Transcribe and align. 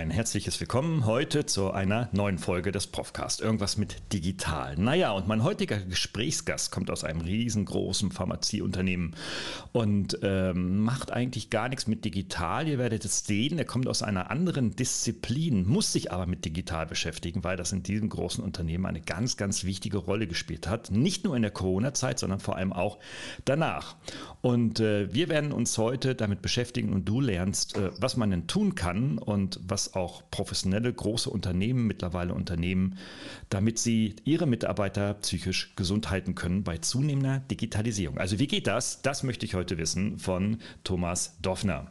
ein 0.00 0.10
herzliches 0.10 0.58
Willkommen 0.58 1.04
heute 1.04 1.44
zu 1.44 1.72
einer 1.72 2.08
neuen 2.12 2.38
Folge 2.38 2.72
des 2.72 2.86
Profcast. 2.86 3.42
Irgendwas 3.42 3.76
mit 3.76 3.96
digital. 4.14 4.74
Naja, 4.78 5.10
und 5.12 5.28
mein 5.28 5.44
heutiger 5.44 5.76
Gesprächsgast 5.76 6.72
kommt 6.72 6.90
aus 6.90 7.04
einem 7.04 7.20
riesengroßen 7.20 8.10
Pharmazieunternehmen 8.10 9.14
und 9.72 10.18
ähm, 10.22 10.80
macht 10.80 11.12
eigentlich 11.12 11.50
gar 11.50 11.68
nichts 11.68 11.86
mit 11.86 12.06
digital. 12.06 12.66
Ihr 12.66 12.78
werdet 12.78 13.04
es 13.04 13.26
sehen, 13.26 13.58
er 13.58 13.66
kommt 13.66 13.88
aus 13.88 14.02
einer 14.02 14.30
anderen 14.30 14.74
Disziplin, 14.74 15.68
muss 15.68 15.92
sich 15.92 16.10
aber 16.10 16.24
mit 16.24 16.46
digital 16.46 16.86
beschäftigen, 16.86 17.44
weil 17.44 17.58
das 17.58 17.70
in 17.72 17.82
diesem 17.82 18.08
großen 18.08 18.42
Unternehmen 18.42 18.86
eine 18.86 19.02
ganz, 19.02 19.36
ganz 19.36 19.64
wichtige 19.64 19.98
Rolle 19.98 20.26
gespielt 20.26 20.66
hat. 20.66 20.90
Nicht 20.90 21.24
nur 21.24 21.36
in 21.36 21.42
der 21.42 21.50
Corona-Zeit, 21.50 22.18
sondern 22.18 22.40
vor 22.40 22.56
allem 22.56 22.72
auch 22.72 23.00
danach. 23.44 23.96
Und 24.40 24.80
äh, 24.80 25.12
wir 25.12 25.28
werden 25.28 25.52
uns 25.52 25.76
heute 25.76 26.14
damit 26.14 26.40
beschäftigen 26.40 26.94
und 26.94 27.04
du 27.04 27.20
lernst, 27.20 27.76
äh, 27.76 27.90
was 28.00 28.16
man 28.16 28.30
denn 28.30 28.46
tun 28.46 28.74
kann 28.74 29.18
und 29.18 29.60
was 29.62 29.89
auch 29.94 30.22
professionelle 30.30 30.92
große 30.92 31.30
Unternehmen 31.30 31.86
mittlerweile 31.86 32.34
unternehmen, 32.34 32.96
damit 33.48 33.78
sie 33.78 34.16
ihre 34.24 34.46
Mitarbeiter 34.46 35.14
psychisch 35.14 35.74
gesund 35.76 36.10
halten 36.10 36.34
können 36.34 36.64
bei 36.64 36.78
zunehmender 36.78 37.40
Digitalisierung. 37.50 38.18
Also 38.18 38.38
wie 38.38 38.46
geht 38.46 38.66
das? 38.66 39.02
Das 39.02 39.22
möchte 39.22 39.46
ich 39.46 39.54
heute 39.54 39.78
wissen 39.78 40.18
von 40.18 40.58
Thomas 40.84 41.36
Doffner. 41.40 41.90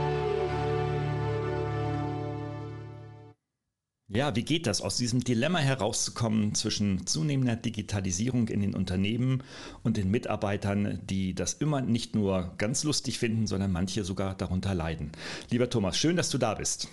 Ja, 4.13 4.35
wie 4.35 4.43
geht 4.43 4.67
das, 4.67 4.81
aus 4.81 4.97
diesem 4.97 5.21
Dilemma 5.21 5.59
herauszukommen 5.59 6.53
zwischen 6.53 7.07
zunehmender 7.07 7.55
Digitalisierung 7.55 8.49
in 8.49 8.59
den 8.59 8.75
Unternehmen 8.75 9.41
und 9.83 9.95
den 9.95 10.11
Mitarbeitern, 10.11 10.99
die 11.03 11.33
das 11.33 11.53
immer 11.53 11.79
nicht 11.79 12.13
nur 12.13 12.53
ganz 12.57 12.83
lustig 12.83 13.19
finden, 13.19 13.47
sondern 13.47 13.71
manche 13.71 14.03
sogar 14.03 14.35
darunter 14.35 14.75
leiden? 14.75 15.13
Lieber 15.49 15.69
Thomas, 15.69 15.97
schön, 15.97 16.17
dass 16.17 16.29
du 16.29 16.37
da 16.37 16.55
bist. 16.55 16.89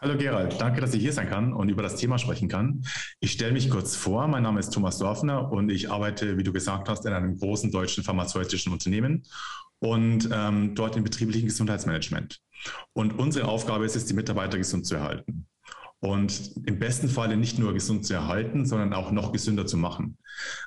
Hallo 0.00 0.16
Gerald, 0.16 0.60
danke, 0.60 0.80
dass 0.80 0.94
ich 0.94 1.00
hier 1.00 1.12
sein 1.12 1.28
kann 1.28 1.52
und 1.52 1.70
über 1.70 1.82
das 1.82 1.96
Thema 1.96 2.20
sprechen 2.20 2.48
kann. 2.48 2.84
Ich 3.18 3.32
stelle 3.32 3.52
mich 3.52 3.68
kurz 3.68 3.96
vor, 3.96 4.28
mein 4.28 4.44
Name 4.44 4.60
ist 4.60 4.72
Thomas 4.72 4.98
Dorfner 4.98 5.50
und 5.50 5.70
ich 5.70 5.90
arbeite, 5.90 6.38
wie 6.38 6.44
du 6.44 6.52
gesagt 6.52 6.88
hast, 6.88 7.04
in 7.04 7.14
einem 7.14 7.36
großen 7.36 7.72
deutschen 7.72 8.04
pharmazeutischen 8.04 8.72
Unternehmen 8.72 9.24
und 9.80 10.28
ähm, 10.32 10.76
dort 10.76 10.94
im 10.94 11.02
betrieblichen 11.02 11.48
Gesundheitsmanagement. 11.48 12.38
Und 12.92 13.18
unsere 13.18 13.48
Aufgabe 13.48 13.86
ist 13.86 13.96
es, 13.96 14.06
die 14.06 14.14
Mitarbeiter 14.14 14.56
gesund 14.56 14.86
zu 14.86 14.94
erhalten 14.94 15.48
und 16.00 16.52
im 16.64 16.78
besten 16.78 17.08
Falle 17.08 17.36
nicht 17.36 17.58
nur 17.58 17.74
gesund 17.74 18.06
zu 18.06 18.14
erhalten, 18.14 18.66
sondern 18.66 18.92
auch 18.92 19.10
noch 19.10 19.32
gesünder 19.32 19.66
zu 19.66 19.76
machen. 19.76 20.16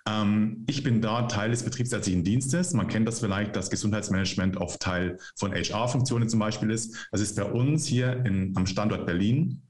Ähm, 0.08 0.66
ich 0.68 0.84
bin 0.84 1.02
da 1.02 1.24
Teil 1.24 1.52
des 1.52 1.64
betriebsärztlichen 1.64 2.24
Dienstes. 2.24 2.74
Man 2.74 2.88
kennt 2.88 3.08
das 3.08 3.22
vielleicht, 3.22 3.56
dass 3.56 3.70
Gesundheitsmanagement 3.70 4.58
oft 4.58 4.82
Teil 4.82 5.18
von 5.38 5.54
HR-Funktionen 5.54 6.28
zum 6.28 6.40
Beispiel 6.40 6.70
ist. 6.70 7.08
Das 7.12 7.22
ist 7.22 7.36
bei 7.38 7.44
uns 7.44 7.86
hier 7.86 8.26
in, 8.26 8.54
am 8.56 8.66
Standort 8.66 9.06
Berlin 9.06 9.62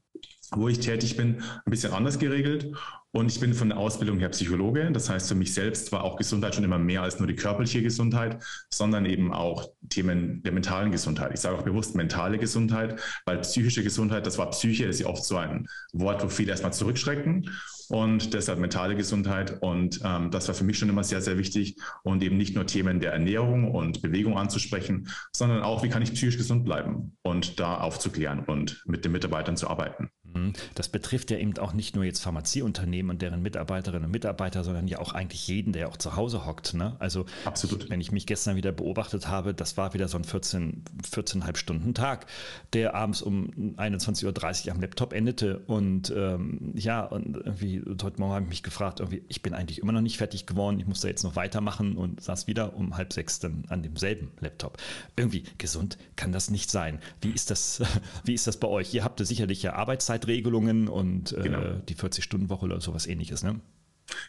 wo 0.56 0.68
ich 0.68 0.80
tätig 0.80 1.16
bin, 1.16 1.42
ein 1.64 1.70
bisschen 1.70 1.92
anders 1.92 2.18
geregelt. 2.18 2.72
Und 3.14 3.30
ich 3.30 3.40
bin 3.40 3.52
von 3.52 3.68
der 3.68 3.76
Ausbildung 3.76 4.18
her 4.18 4.30
Psychologe. 4.30 4.90
Das 4.90 5.10
heißt, 5.10 5.28
für 5.28 5.34
mich 5.34 5.52
selbst 5.52 5.92
war 5.92 6.02
auch 6.02 6.16
Gesundheit 6.16 6.54
schon 6.54 6.64
immer 6.64 6.78
mehr 6.78 7.02
als 7.02 7.18
nur 7.18 7.28
die 7.28 7.36
körperliche 7.36 7.82
Gesundheit, 7.82 8.42
sondern 8.70 9.04
eben 9.04 9.34
auch 9.34 9.68
Themen 9.90 10.42
der 10.42 10.52
mentalen 10.52 10.90
Gesundheit. 10.90 11.32
Ich 11.34 11.40
sage 11.40 11.58
auch 11.58 11.62
bewusst 11.62 11.94
mentale 11.94 12.38
Gesundheit, 12.38 13.00
weil 13.26 13.38
psychische 13.40 13.82
Gesundheit, 13.82 14.26
das 14.26 14.38
war 14.38 14.48
Psyche, 14.50 14.86
ist 14.86 15.00
ja 15.00 15.08
oft 15.08 15.24
so 15.24 15.36
ein 15.36 15.68
Wort, 15.92 16.24
wo 16.24 16.28
viele 16.28 16.52
erstmal 16.52 16.72
zurückschrecken. 16.72 17.50
Und 17.90 18.32
deshalb 18.32 18.58
mentale 18.58 18.96
Gesundheit. 18.96 19.60
Und 19.60 20.00
ähm, 20.02 20.30
das 20.30 20.48
war 20.48 20.54
für 20.54 20.64
mich 20.64 20.78
schon 20.78 20.88
immer 20.88 21.04
sehr, 21.04 21.20
sehr 21.20 21.36
wichtig. 21.36 21.76
Und 22.04 22.22
eben 22.22 22.38
nicht 22.38 22.54
nur 22.54 22.66
Themen 22.66 23.00
der 23.00 23.12
Ernährung 23.12 23.70
und 23.70 24.00
Bewegung 24.00 24.38
anzusprechen, 24.38 25.08
sondern 25.32 25.62
auch, 25.62 25.82
wie 25.82 25.90
kann 25.90 26.00
ich 26.00 26.14
psychisch 26.14 26.38
gesund 26.38 26.64
bleiben 26.64 27.14
und 27.20 27.60
da 27.60 27.76
aufzuklären 27.76 28.44
und 28.46 28.82
mit 28.86 29.04
den 29.04 29.12
Mitarbeitern 29.12 29.58
zu 29.58 29.68
arbeiten. 29.68 30.10
Mhm. 30.34 30.52
Das 30.74 30.88
betrifft 30.88 31.30
ja 31.30 31.38
eben 31.38 31.56
auch 31.58 31.72
nicht 31.72 31.94
nur 31.94 32.04
jetzt 32.04 32.20
Pharmazieunternehmen 32.20 33.10
und 33.10 33.22
deren 33.22 33.42
Mitarbeiterinnen 33.42 34.06
und 34.06 34.10
Mitarbeiter, 34.10 34.64
sondern 34.64 34.88
ja 34.88 34.98
auch 34.98 35.12
eigentlich 35.12 35.46
jeden, 35.48 35.72
der 35.72 35.88
auch 35.88 35.96
zu 35.96 36.16
Hause 36.16 36.46
hockt. 36.46 36.74
Ne? 36.74 36.96
Also 36.98 37.26
Absolut. 37.44 37.90
wenn 37.90 38.00
ich 38.00 38.12
mich 38.12 38.26
gestern 38.26 38.56
wieder 38.56 38.72
beobachtet 38.72 39.28
habe, 39.28 39.54
das 39.54 39.76
war 39.76 39.94
wieder 39.94 40.08
so 40.08 40.18
ein 40.18 40.24
14, 40.24 40.82
14,5 41.10 41.56
Stunden 41.56 41.94
Tag, 41.94 42.26
der 42.72 42.94
abends 42.94 43.22
um 43.22 43.50
21.30 43.76 44.66
Uhr 44.66 44.72
am 44.72 44.80
Laptop 44.80 45.12
endete. 45.12 45.58
Und 45.66 46.12
ähm, 46.16 46.72
ja, 46.74 47.04
und 47.04 47.36
irgendwie 47.36 47.82
heute 48.02 48.20
Morgen 48.20 48.34
habe 48.34 48.44
ich 48.44 48.50
mich 48.50 48.62
gefragt, 48.62 49.00
irgendwie, 49.00 49.22
ich 49.28 49.42
bin 49.42 49.54
eigentlich 49.54 49.80
immer 49.80 49.92
noch 49.92 50.00
nicht 50.00 50.18
fertig 50.18 50.46
geworden, 50.46 50.80
ich 50.80 50.86
muss 50.86 51.00
da 51.00 51.08
jetzt 51.08 51.24
noch 51.24 51.36
weitermachen 51.36 51.96
und 51.96 52.20
saß 52.20 52.46
wieder 52.46 52.74
um 52.76 52.96
halb 52.96 53.12
sechs 53.12 53.38
dann 53.38 53.64
an 53.68 53.82
demselben 53.82 54.30
Laptop. 54.40 54.78
Irgendwie 55.16 55.44
gesund 55.58 55.98
kann 56.16 56.32
das 56.32 56.50
nicht 56.50 56.70
sein. 56.70 56.98
Wie 57.20 57.30
ist 57.30 57.50
das, 57.50 57.82
wie 58.24 58.34
ist 58.34 58.46
das 58.46 58.56
bei 58.56 58.68
euch? 58.68 58.94
Ihr 58.94 59.04
habt 59.04 59.24
sicherlich 59.24 59.62
ja 59.62 59.74
Arbeitszeit 59.74 60.21
Arbeitszeitregelungen 60.22 60.88
und 60.88 61.32
äh, 61.32 61.42
genau. 61.42 61.60
die 61.88 61.94
40-Stunden-Woche 61.94 62.64
oder 62.64 62.80
sowas 62.80 63.06
ähnliches, 63.06 63.42
ne? 63.42 63.60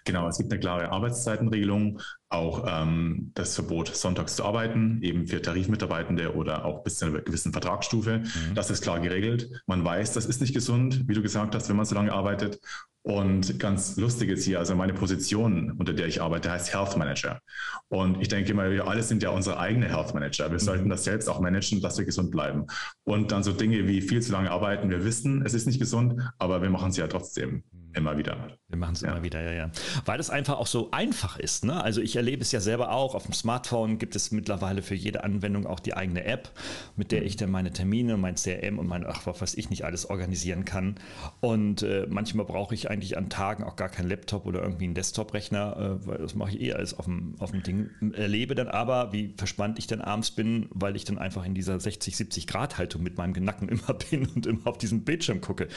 Genau, 0.06 0.28
es 0.30 0.38
gibt 0.38 0.52
eine 0.52 0.60
klare 0.60 0.92
Arbeitszeitenregelung, 0.92 2.00
auch 2.30 2.64
ähm, 2.68 3.32
das 3.34 3.56
Verbot, 3.56 3.94
sonntags 3.94 4.36
zu 4.36 4.46
arbeiten, 4.46 5.00
eben 5.02 5.28
für 5.28 5.42
Tarifmitarbeitende 5.42 6.36
oder 6.36 6.64
auch 6.64 6.84
bis 6.84 6.98
zu 7.00 7.06
einer 7.06 7.20
gewissen 7.20 7.52
Vertragsstufe. 7.52 8.20
Mhm. 8.20 8.56
Das 8.56 8.70
ist 8.70 8.82
klar 8.82 9.00
geregelt. 9.00 9.50
Man 9.66 9.84
weiß, 9.84 10.14
das 10.14 10.26
ist 10.26 10.42
nicht 10.42 10.54
gesund, 10.54 11.08
wie 11.08 11.14
du 11.14 11.22
gesagt 11.22 11.56
hast, 11.56 11.70
wenn 11.70 11.76
man 11.76 11.86
so 11.86 11.96
lange 11.96 12.14
arbeitet. 12.14 12.60
Und 13.04 13.60
ganz 13.60 13.98
lustig 13.98 14.30
ist 14.30 14.46
hier, 14.46 14.60
also 14.60 14.76
meine 14.76 14.94
Position, 14.94 15.72
unter 15.78 15.94
der 15.94 16.08
ich 16.08 16.22
arbeite, 16.22 16.50
heißt 16.50 16.74
Health 16.74 16.96
Manager. 16.96 17.42
Und 17.90 18.22
ich 18.22 18.30
denke 18.30 18.54
mal, 18.54 18.72
wir 18.72 18.88
alle 18.88 19.04
sind 19.04 19.22
ja 19.22 19.30
unsere 19.30 19.60
eigene 19.60 19.90
Health 19.90 20.14
Manager. 20.14 20.46
Wir 20.46 20.54
mhm. 20.54 20.60
sollten 20.60 20.90
das 20.90 21.04
selbst 21.04 21.28
auch 21.28 21.42
managen, 21.42 21.82
dass 21.82 21.98
wir 21.98 22.06
gesund 22.06 22.32
bleiben. 22.32 22.66
Und 23.04 23.34
dann 23.34 23.44
so 23.44 23.52
Dinge 23.52 23.88
wie 23.90 24.02
viel 24.02 24.22
zu 24.22 24.32
lange 24.32 24.50
arbeiten. 24.50 24.90
Wir 24.90 25.04
wissen, 25.04 25.46
es 25.46 25.54
ist 25.54 25.68
nicht 25.68 25.80
gesund, 25.80 26.22
aber 26.40 26.62
wir 26.62 26.70
machen 26.70 26.92
es 26.92 26.98
ja 26.98 27.08
trotzdem 27.08 27.64
mhm. 27.72 27.92
immer 27.94 28.18
wieder. 28.18 28.58
Wir 28.70 28.78
machen 28.78 28.94
es 28.94 29.02
ja. 29.02 29.12
immer 29.12 29.22
wieder, 29.22 29.42
ja, 29.44 29.52
ja. 29.52 29.72
Weil 30.06 30.22
es 30.22 30.30
einfach 30.30 30.58
auch 30.58 30.68
so 30.68 30.90
einfach 30.92 31.38
ist. 31.38 31.66
Ne? 31.66 31.84
Also 31.84 32.00
ich 32.00 32.16
erlebe 32.16 32.42
es 32.42 32.54
ja 32.54 32.62
selber 32.62 32.92
auch. 32.92 33.16
Auf 33.16 33.26
dem 33.26 33.34
Smartphone 33.34 33.98
gibt 33.98 34.16
es 34.16 34.32
mittlerweile 34.32 34.82
für 34.82 34.96
jede 34.96 35.26
Anwendung 35.26 35.68
auch 35.68 35.82
die 35.82 35.94
eigene 35.94 36.24
App, 36.24 36.50
mit 36.96 37.12
der 37.12 37.20
mhm. 37.20 37.28
ich 37.28 37.36
dann 37.36 37.52
meine 37.52 37.74
Termine, 37.74 38.16
mein 38.16 38.36
CRM 38.36 38.80
und 38.80 38.88
mein, 38.88 39.06
ach, 39.06 39.22
was 39.26 39.56
ich 39.56 39.70
nicht 39.70 39.84
alles 39.84 40.10
organisieren 40.10 40.64
kann. 40.64 40.96
Und 41.42 41.84
äh, 41.84 42.08
manchmal 42.10 42.46
brauche 42.46 42.74
ich 42.74 42.90
eigentlich 42.94 43.18
an 43.18 43.30
Tagen 43.30 43.64
auch 43.64 43.76
gar 43.76 43.90
keinen 43.90 44.08
Laptop 44.08 44.46
oder 44.46 44.62
irgendwie 44.62 44.86
einen 44.86 44.94
Desktop-Rechner, 44.94 46.00
äh, 46.04 46.08
weil 46.08 46.18
das 46.20 46.36
mache 46.36 46.52
ich 46.52 46.62
eh 46.62 46.74
alles 46.74 46.98
auf 46.98 47.06
dem, 47.06 47.36
auf 47.40 47.52
dem 47.52 47.64
Ding. 47.64 47.90
Erlebe 48.14 48.56
dann 48.56 48.68
aber, 48.68 49.12
wie 49.12 49.34
verspannt 49.36 49.80
ich 49.80 49.88
dann 49.88 50.00
abends 50.00 50.32
bin, 50.32 50.68
weil 50.70 50.96
ich 50.96 51.04
dann 51.04 51.18
einfach 51.18 51.46
in 51.46 51.56
dieser 51.56 51.80
60, 51.80 52.16
70 52.16 52.48
Grad 52.48 52.78
Haltung 52.78 53.04
mit 53.04 53.18
meinem 53.18 53.44
Nacken 53.44 53.68
immer 53.70 53.96
bin 53.96 54.28
und 54.28 54.46
immer 54.46 54.68
auf 54.68 54.78
diesen 54.78 55.04
Bildschirm 55.04 55.42
gucke. 55.42 55.68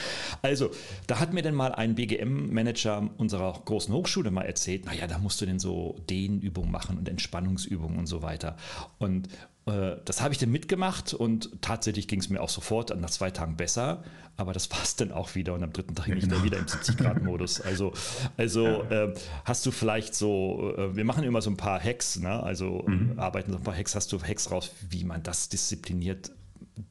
Also, 0.43 0.71
da 1.06 1.19
hat 1.19 1.32
mir 1.32 1.43
dann 1.43 1.54
mal 1.54 1.72
ein 1.72 1.94
BGM-Manager 1.94 3.10
unserer 3.16 3.60
großen 3.65 3.93
Hochschule 3.94 4.31
mal 4.31 4.43
erzählt, 4.43 4.84
naja, 4.84 5.06
da 5.06 5.19
musst 5.19 5.41
du 5.41 5.47
denn 5.47 5.59
so 5.59 5.97
Dehnübungen 6.10 6.71
machen 6.71 6.98
und 6.98 7.09
Entspannungsübungen 7.09 7.98
und 7.98 8.06
so 8.06 8.22
weiter. 8.22 8.56
Und 8.98 9.28
das 9.66 10.21
habe 10.21 10.32
ich 10.32 10.38
dann 10.38 10.50
mitgemacht 10.50 11.12
und 11.12 11.50
tatsächlich 11.60 12.06
ging 12.06 12.21
es 12.21 12.28
mir 12.28 12.41
auch 12.41 12.49
sofort 12.49 12.97
nach 13.00 13.10
zwei 13.10 13.32
Tagen 13.32 13.56
besser, 13.56 14.04
aber 14.37 14.53
das 14.53 14.71
war 14.71 14.81
es 14.82 14.94
dann 14.94 15.10
auch 15.10 15.34
wieder 15.34 15.54
und 15.54 15.65
am 15.65 15.72
dritten 15.72 15.97
Tag 15.97 16.06
ging 16.06 16.19
ich 16.19 16.28
dann 16.28 16.44
wieder 16.44 16.59
im 16.59 16.66
70-Grad-Modus. 16.66 17.60
Also, 17.66 17.93
also 18.37 18.82
äh, 18.84 19.12
hast 19.44 19.66
du 19.66 19.72
vielleicht 19.72 20.15
so, 20.15 20.72
äh, 20.77 20.94
wir 20.94 21.04
machen 21.04 21.25
immer 21.25 21.43
so 21.43 21.50
ein 21.50 21.56
paar 21.56 21.82
Hacks, 21.82 22.16
ne? 22.21 22.43
also 22.43 22.84
mhm. 22.87 23.19
arbeiten 23.19 23.50
so 23.50 23.59
ein 23.59 23.65
paar 23.65 23.74
Hacks, 23.74 23.97
hast 23.97 24.13
du 24.13 24.22
Hacks 24.22 24.53
raus, 24.53 24.72
wie 24.89 25.03
man 25.03 25.24
das 25.24 25.48
diszipliniert 25.48 26.30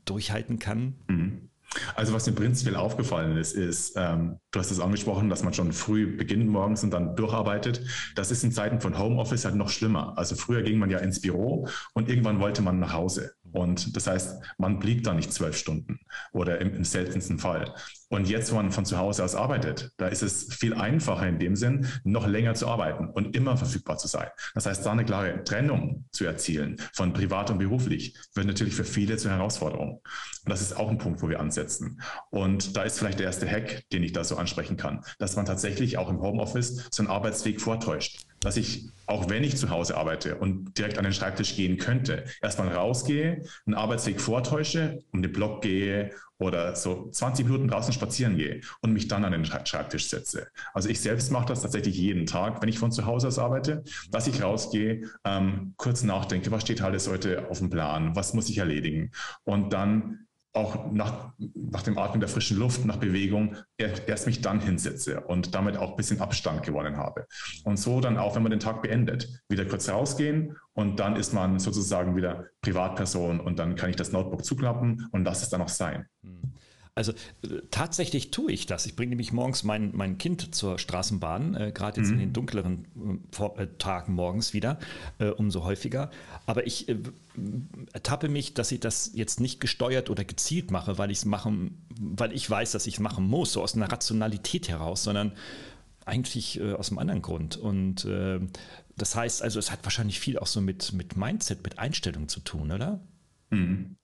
durchhalten 0.04 0.60
kann? 0.60 0.96
Mhm. 1.08 1.50
Also 1.96 2.14
was 2.14 2.26
mir 2.26 2.34
prinzipiell 2.34 2.76
aufgefallen 2.76 3.38
ist, 3.38 3.54
ist, 3.54 3.94
ähm, 3.96 4.38
du 4.52 4.60
hast 4.60 4.72
es 4.72 4.80
angesprochen, 4.80 5.30
dass 5.30 5.44
man 5.44 5.54
schon 5.54 5.74
früh 5.74 6.16
beginnt 6.18 6.48
morgens 6.48 6.84
und 6.84 6.92
dann 6.92 7.16
durcharbeitet. 7.16 7.82
Das 8.16 8.32
ist 8.32 8.44
in 8.44 8.52
Zeiten 8.52 8.82
von 8.82 8.98
Homeoffice 8.98 9.46
halt 9.46 9.56
noch 9.56 9.70
schlimmer. 9.70 10.18
Also 10.18 10.36
früher 10.36 10.62
ging 10.62 10.78
man 10.80 10.90
ja 10.90 11.00
ins 11.00 11.22
Büro 11.22 11.68
und 11.94 12.10
irgendwann 12.10 12.40
wollte 12.40 12.62
man 12.62 12.80
nach 12.80 12.94
Hause. 12.94 13.34
Und 13.56 13.96
das 13.96 14.08
heißt, 14.08 14.42
man 14.58 14.80
blieb 14.80 15.04
da 15.04 15.14
nicht 15.14 15.32
zwölf 15.32 15.56
Stunden 15.56 16.00
oder 16.34 16.60
im, 16.60 16.74
im 16.76 16.84
seltensten 16.84 17.40
Fall. 17.40 17.74
Und 18.10 18.28
jetzt, 18.28 18.52
wo 18.52 18.58
man 18.58 18.72
von 18.72 18.86
zu 18.86 18.98
Hause 18.98 19.24
aus 19.24 19.34
arbeitet, 19.34 19.92
da 19.96 20.08
ist 20.08 20.24
es 20.24 20.54
viel 20.54 20.74
einfacher 20.74 21.26
in 21.28 21.40
dem 21.40 21.56
Sinn, 21.56 21.88
noch 22.04 22.28
länger 22.28 22.54
zu 22.54 22.68
arbeiten 22.68 23.08
und 23.08 23.34
immer 23.34 23.56
verfügbar 23.56 23.98
zu 23.98 24.08
sein. 24.08 24.28
Das 24.56 24.66
heißt, 24.66 24.86
da 24.86 24.92
eine 24.92 25.06
klare 25.06 25.44
Trennung 25.46 26.06
zu 26.12 26.26
erzielen 26.26 26.76
von 26.94 27.14
privat 27.14 27.50
und 27.50 27.58
beruflich 27.58 28.18
wird 28.34 28.46
natürlich 28.46 28.76
für 28.76 28.84
viele 28.84 29.16
zur 29.16 29.32
Herausforderung. 29.32 30.02
Und 30.46 30.50
das 30.50 30.62
ist 30.62 30.76
auch 30.76 30.90
ein 30.90 30.98
Punkt, 30.98 31.22
wo 31.22 31.30
wir 31.30 31.40
ansetzen. 31.40 32.02
Und 32.32 32.76
da 32.76 32.84
ist 32.84 33.00
vielleicht 33.00 33.20
der 33.20 33.28
erste 33.28 33.50
Hack, 33.50 33.86
den 33.94 34.04
ich 34.04 34.12
da 34.12 34.26
so 34.26 34.36
ansprechen 34.36 34.76
kann, 34.76 35.02
dass 35.18 35.38
man 35.38 35.46
tatsächlich 35.46 35.98
auch 35.98 36.10
im 36.10 36.22
Homeoffice 36.22 36.90
so 36.92 37.04
einen 37.04 37.10
Arbeitsweg 37.10 37.62
vortäuscht. 37.62 38.26
Dass 38.46 38.58
ich, 38.58 38.90
auch 39.08 39.30
wenn 39.30 39.44
ich 39.44 39.58
zu 39.58 39.70
Hause 39.70 39.98
arbeite 39.98 40.36
und 40.36 40.78
direkt 40.78 40.98
an 40.98 41.04
den 41.04 41.14
Schreibtisch 41.14 41.56
gehen 41.56 41.78
könnte, 41.78 42.26
erstmal 42.42 42.70
rausgehe, 42.70 43.44
einen 43.66 43.76
Arbeitsweg 43.76 44.22
vortäusche, 44.22 45.00
um 45.12 45.22
den 45.22 45.32
Block 45.32 45.62
gehe 45.62 46.12
oder 46.38 46.76
so 46.76 47.10
20 47.12 47.46
Minuten 47.46 47.68
draußen 47.68 47.94
spazieren 47.94 48.38
gehe 48.38 48.62
und 48.82 48.94
mich 48.94 49.08
dann 49.08 49.26
an 49.26 49.32
den 49.32 49.46
Schreibtisch 49.46 50.10
setze. 50.10 50.48
Also 50.74 50.90
ich 50.90 51.00
selbst 51.00 51.32
mache 51.32 51.48
das 51.48 51.62
tatsächlich 51.62 51.98
jeden 51.98 52.26
Tag, 52.26 52.62
wenn 52.62 52.70
ich 52.70 52.78
von 52.78 52.92
zu 52.92 53.06
Hause 53.06 53.28
aus 53.28 53.40
arbeite, 53.40 53.84
dass 54.12 54.28
ich 54.28 54.44
rausgehe, 54.44 55.10
ähm, 55.24 55.74
kurz 55.78 56.04
nachdenke, 56.04 56.52
was 56.52 56.64
steht 56.64 56.82
alles 56.82 57.10
heute 57.10 57.50
auf 57.50 57.60
dem 57.60 57.70
Plan, 57.70 58.16
was 58.16 58.34
muss 58.34 58.50
ich 58.50 58.58
erledigen 58.58 59.12
und 59.44 59.74
dann 59.74 60.28
auch 60.56 60.92
nach, 60.92 61.34
nach 61.54 61.84
dem 61.84 61.98
Atmen 61.98 62.20
der 62.20 62.30
frischen 62.30 62.58
Luft, 62.58 62.86
nach 62.86 62.98
Bewegung, 62.98 63.56
erst 63.78 64.26
mich 64.26 64.42
dann 64.42 64.60
hinsetze 64.60 65.22
und 65.22 65.54
damit 65.54 65.78
auch 65.78 65.92
ein 65.92 65.96
bisschen 65.96 66.22
Abstand 66.22 66.64
gewonnen 66.64 66.98
habe. 66.98 67.28
Und 67.64 67.78
so 67.78 68.00
dann 68.00 68.18
auch, 68.18 68.36
wenn 68.36 68.44
man 68.44 68.52
den 68.52 68.60
Tag 68.60 68.82
beendet, 68.82 69.42
wieder 69.50 69.66
kurz 69.66 69.90
rausgehen 69.90 70.56
und 70.74 71.00
dann 71.00 71.16
ist 71.16 71.34
man 71.34 71.60
sozusagen 71.60 72.16
wieder 72.16 72.46
Privatperson 72.62 73.40
und 73.40 73.60
dann 73.60 73.76
kann 73.76 73.90
ich 73.90 73.96
das 73.96 74.12
Notebook 74.12 74.46
zuklappen 74.46 75.08
und 75.12 75.26
lasse 75.26 75.44
es 75.44 75.50
dann 75.50 75.62
auch 75.62 75.70
sein. 75.70 76.06
Hm. 76.24 76.54
Also 76.96 77.12
äh, 77.12 77.62
tatsächlich 77.72 78.32
tue 78.32 78.52
ich 78.54 78.66
das. 78.66 78.86
Ich 78.86 78.96
bringe 78.96 79.10
nämlich 79.10 79.34
morgens 79.34 79.64
mein, 79.64 79.92
mein 79.94 80.18
Kind 80.18 80.56
zur 80.56 80.80
Straßenbahn, 80.80 81.54
äh, 81.56 81.72
gerade 81.74 82.00
jetzt 82.00 82.08
mhm. 82.08 82.14
in 82.14 82.20
den 82.20 82.34
dunkleren 82.34 83.22
äh, 83.38 83.64
äh, 83.64 83.68
Tagen 83.78 84.14
morgens 84.14 84.54
wieder, 84.54 84.80
äh, 85.20 85.28
umso 85.28 85.66
häufiger. 85.66 86.10
Aber 86.46 86.66
ich 86.66 86.88
äh, 86.88 86.98
ertappe 87.92 88.30
mich, 88.30 88.54
dass 88.54 88.72
ich 88.72 88.80
das 88.80 89.12
jetzt 89.14 89.42
nicht 89.42 89.60
gesteuert 89.60 90.10
oder 90.10 90.24
gezielt 90.24 90.72
mache, 90.72 90.98
weil 90.98 91.12
ich 91.12 91.20
es 91.20 91.26
machen, 91.26 91.86
weil 92.00 92.32
ich 92.32 92.50
weiß, 92.50 92.72
dass 92.72 92.88
ich 92.88 92.96
es 92.96 93.00
machen 93.02 93.28
muss, 93.28 93.52
so 93.52 93.62
aus 93.62 93.76
einer 93.76 93.92
Rationalität 93.92 94.70
heraus, 94.70 95.04
sondern 95.04 95.34
eigentlich 96.06 96.62
aus 96.62 96.90
einem 96.90 97.00
anderen 97.00 97.22
Grund. 97.24 97.58
Und 97.58 98.08
das 98.96 99.16
heißt 99.16 99.42
also, 99.42 99.58
es 99.58 99.72
hat 99.72 99.80
wahrscheinlich 99.84 100.20
viel 100.20 100.38
auch 100.38 100.48
so 100.48 100.62
mit, 100.62 100.94
mit 100.94 101.18
Mindset, 101.18 101.64
mit 101.64 101.80
Einstellung 101.80 102.30
zu 102.30 102.40
tun, 102.42 102.72
oder? 102.72 103.02
Mhm. 103.50 103.98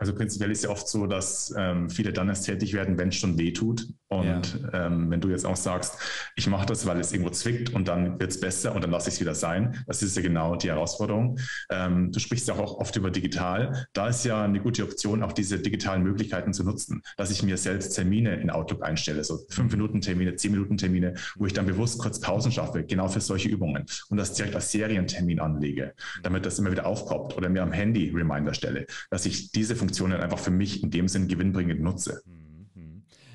Also 0.00 0.14
prinzipiell 0.14 0.50
ist 0.50 0.64
ja 0.64 0.70
oft 0.70 0.88
so, 0.88 1.06
dass 1.06 1.54
ähm, 1.58 1.90
viele 1.90 2.14
dann 2.14 2.30
erst 2.30 2.46
tätig 2.46 2.72
werden, 2.72 2.96
wenn 2.96 3.10
es 3.10 3.16
schon 3.16 3.38
weh 3.38 3.52
tut. 3.52 3.86
Und 4.12 4.60
ja. 4.60 4.86
ähm, 4.86 5.08
wenn 5.08 5.20
du 5.20 5.28
jetzt 5.28 5.46
auch 5.46 5.54
sagst, 5.54 5.96
ich 6.34 6.48
mache 6.48 6.66
das, 6.66 6.84
weil 6.84 6.98
es 6.98 7.12
irgendwo 7.12 7.30
zwickt 7.30 7.72
und 7.72 7.86
dann 7.86 8.18
wird 8.18 8.32
es 8.32 8.40
besser 8.40 8.74
und 8.74 8.82
dann 8.82 8.90
lasse 8.90 9.08
ich 9.08 9.14
es 9.14 9.20
wieder 9.20 9.36
sein, 9.36 9.84
das 9.86 10.02
ist 10.02 10.16
ja 10.16 10.22
genau 10.22 10.56
die 10.56 10.68
Herausforderung. 10.68 11.38
Ähm, 11.70 12.10
du 12.10 12.18
sprichst 12.18 12.48
ja 12.48 12.54
auch 12.54 12.78
oft 12.78 12.96
über 12.96 13.12
digital. 13.12 13.86
Da 13.92 14.08
ist 14.08 14.24
ja 14.24 14.42
eine 14.42 14.58
gute 14.58 14.82
Option, 14.82 15.22
auch 15.22 15.32
diese 15.32 15.60
digitalen 15.60 16.02
Möglichkeiten 16.02 16.52
zu 16.52 16.64
nutzen, 16.64 17.02
dass 17.16 17.30
ich 17.30 17.44
mir 17.44 17.56
selbst 17.56 17.94
Termine 17.94 18.34
in 18.34 18.50
Outlook 18.50 18.82
einstelle, 18.82 19.22
so 19.22 19.38
fünf 19.48 19.70
Minuten 19.70 20.00
Termine, 20.00 20.34
zehn 20.34 20.50
Minuten 20.50 20.76
Termine, 20.76 21.14
wo 21.36 21.46
ich 21.46 21.52
dann 21.52 21.66
bewusst 21.66 22.00
kurz 22.00 22.18
Pausen 22.18 22.50
schaffe, 22.50 22.82
genau 22.82 23.06
für 23.06 23.20
solche 23.20 23.48
Übungen 23.48 23.86
und 24.08 24.16
das 24.16 24.32
direkt 24.32 24.56
als 24.56 24.72
Serientermin 24.72 25.38
anlege, 25.38 25.94
damit 26.24 26.44
das 26.44 26.58
immer 26.58 26.72
wieder 26.72 26.86
aufpoppt 26.86 27.36
oder 27.36 27.48
mir 27.48 27.62
am 27.62 27.70
Handy 27.70 28.10
Reminder 28.12 28.54
stelle, 28.54 28.86
dass 29.08 29.24
ich 29.24 29.52
diese 29.52 29.76
Funktionen 29.76 30.20
einfach 30.20 30.40
für 30.40 30.50
mich 30.50 30.82
in 30.82 30.90
dem 30.90 31.06
Sinn 31.06 31.28
gewinnbringend 31.28 31.80
nutze. 31.80 32.22
Mhm. 32.26 32.39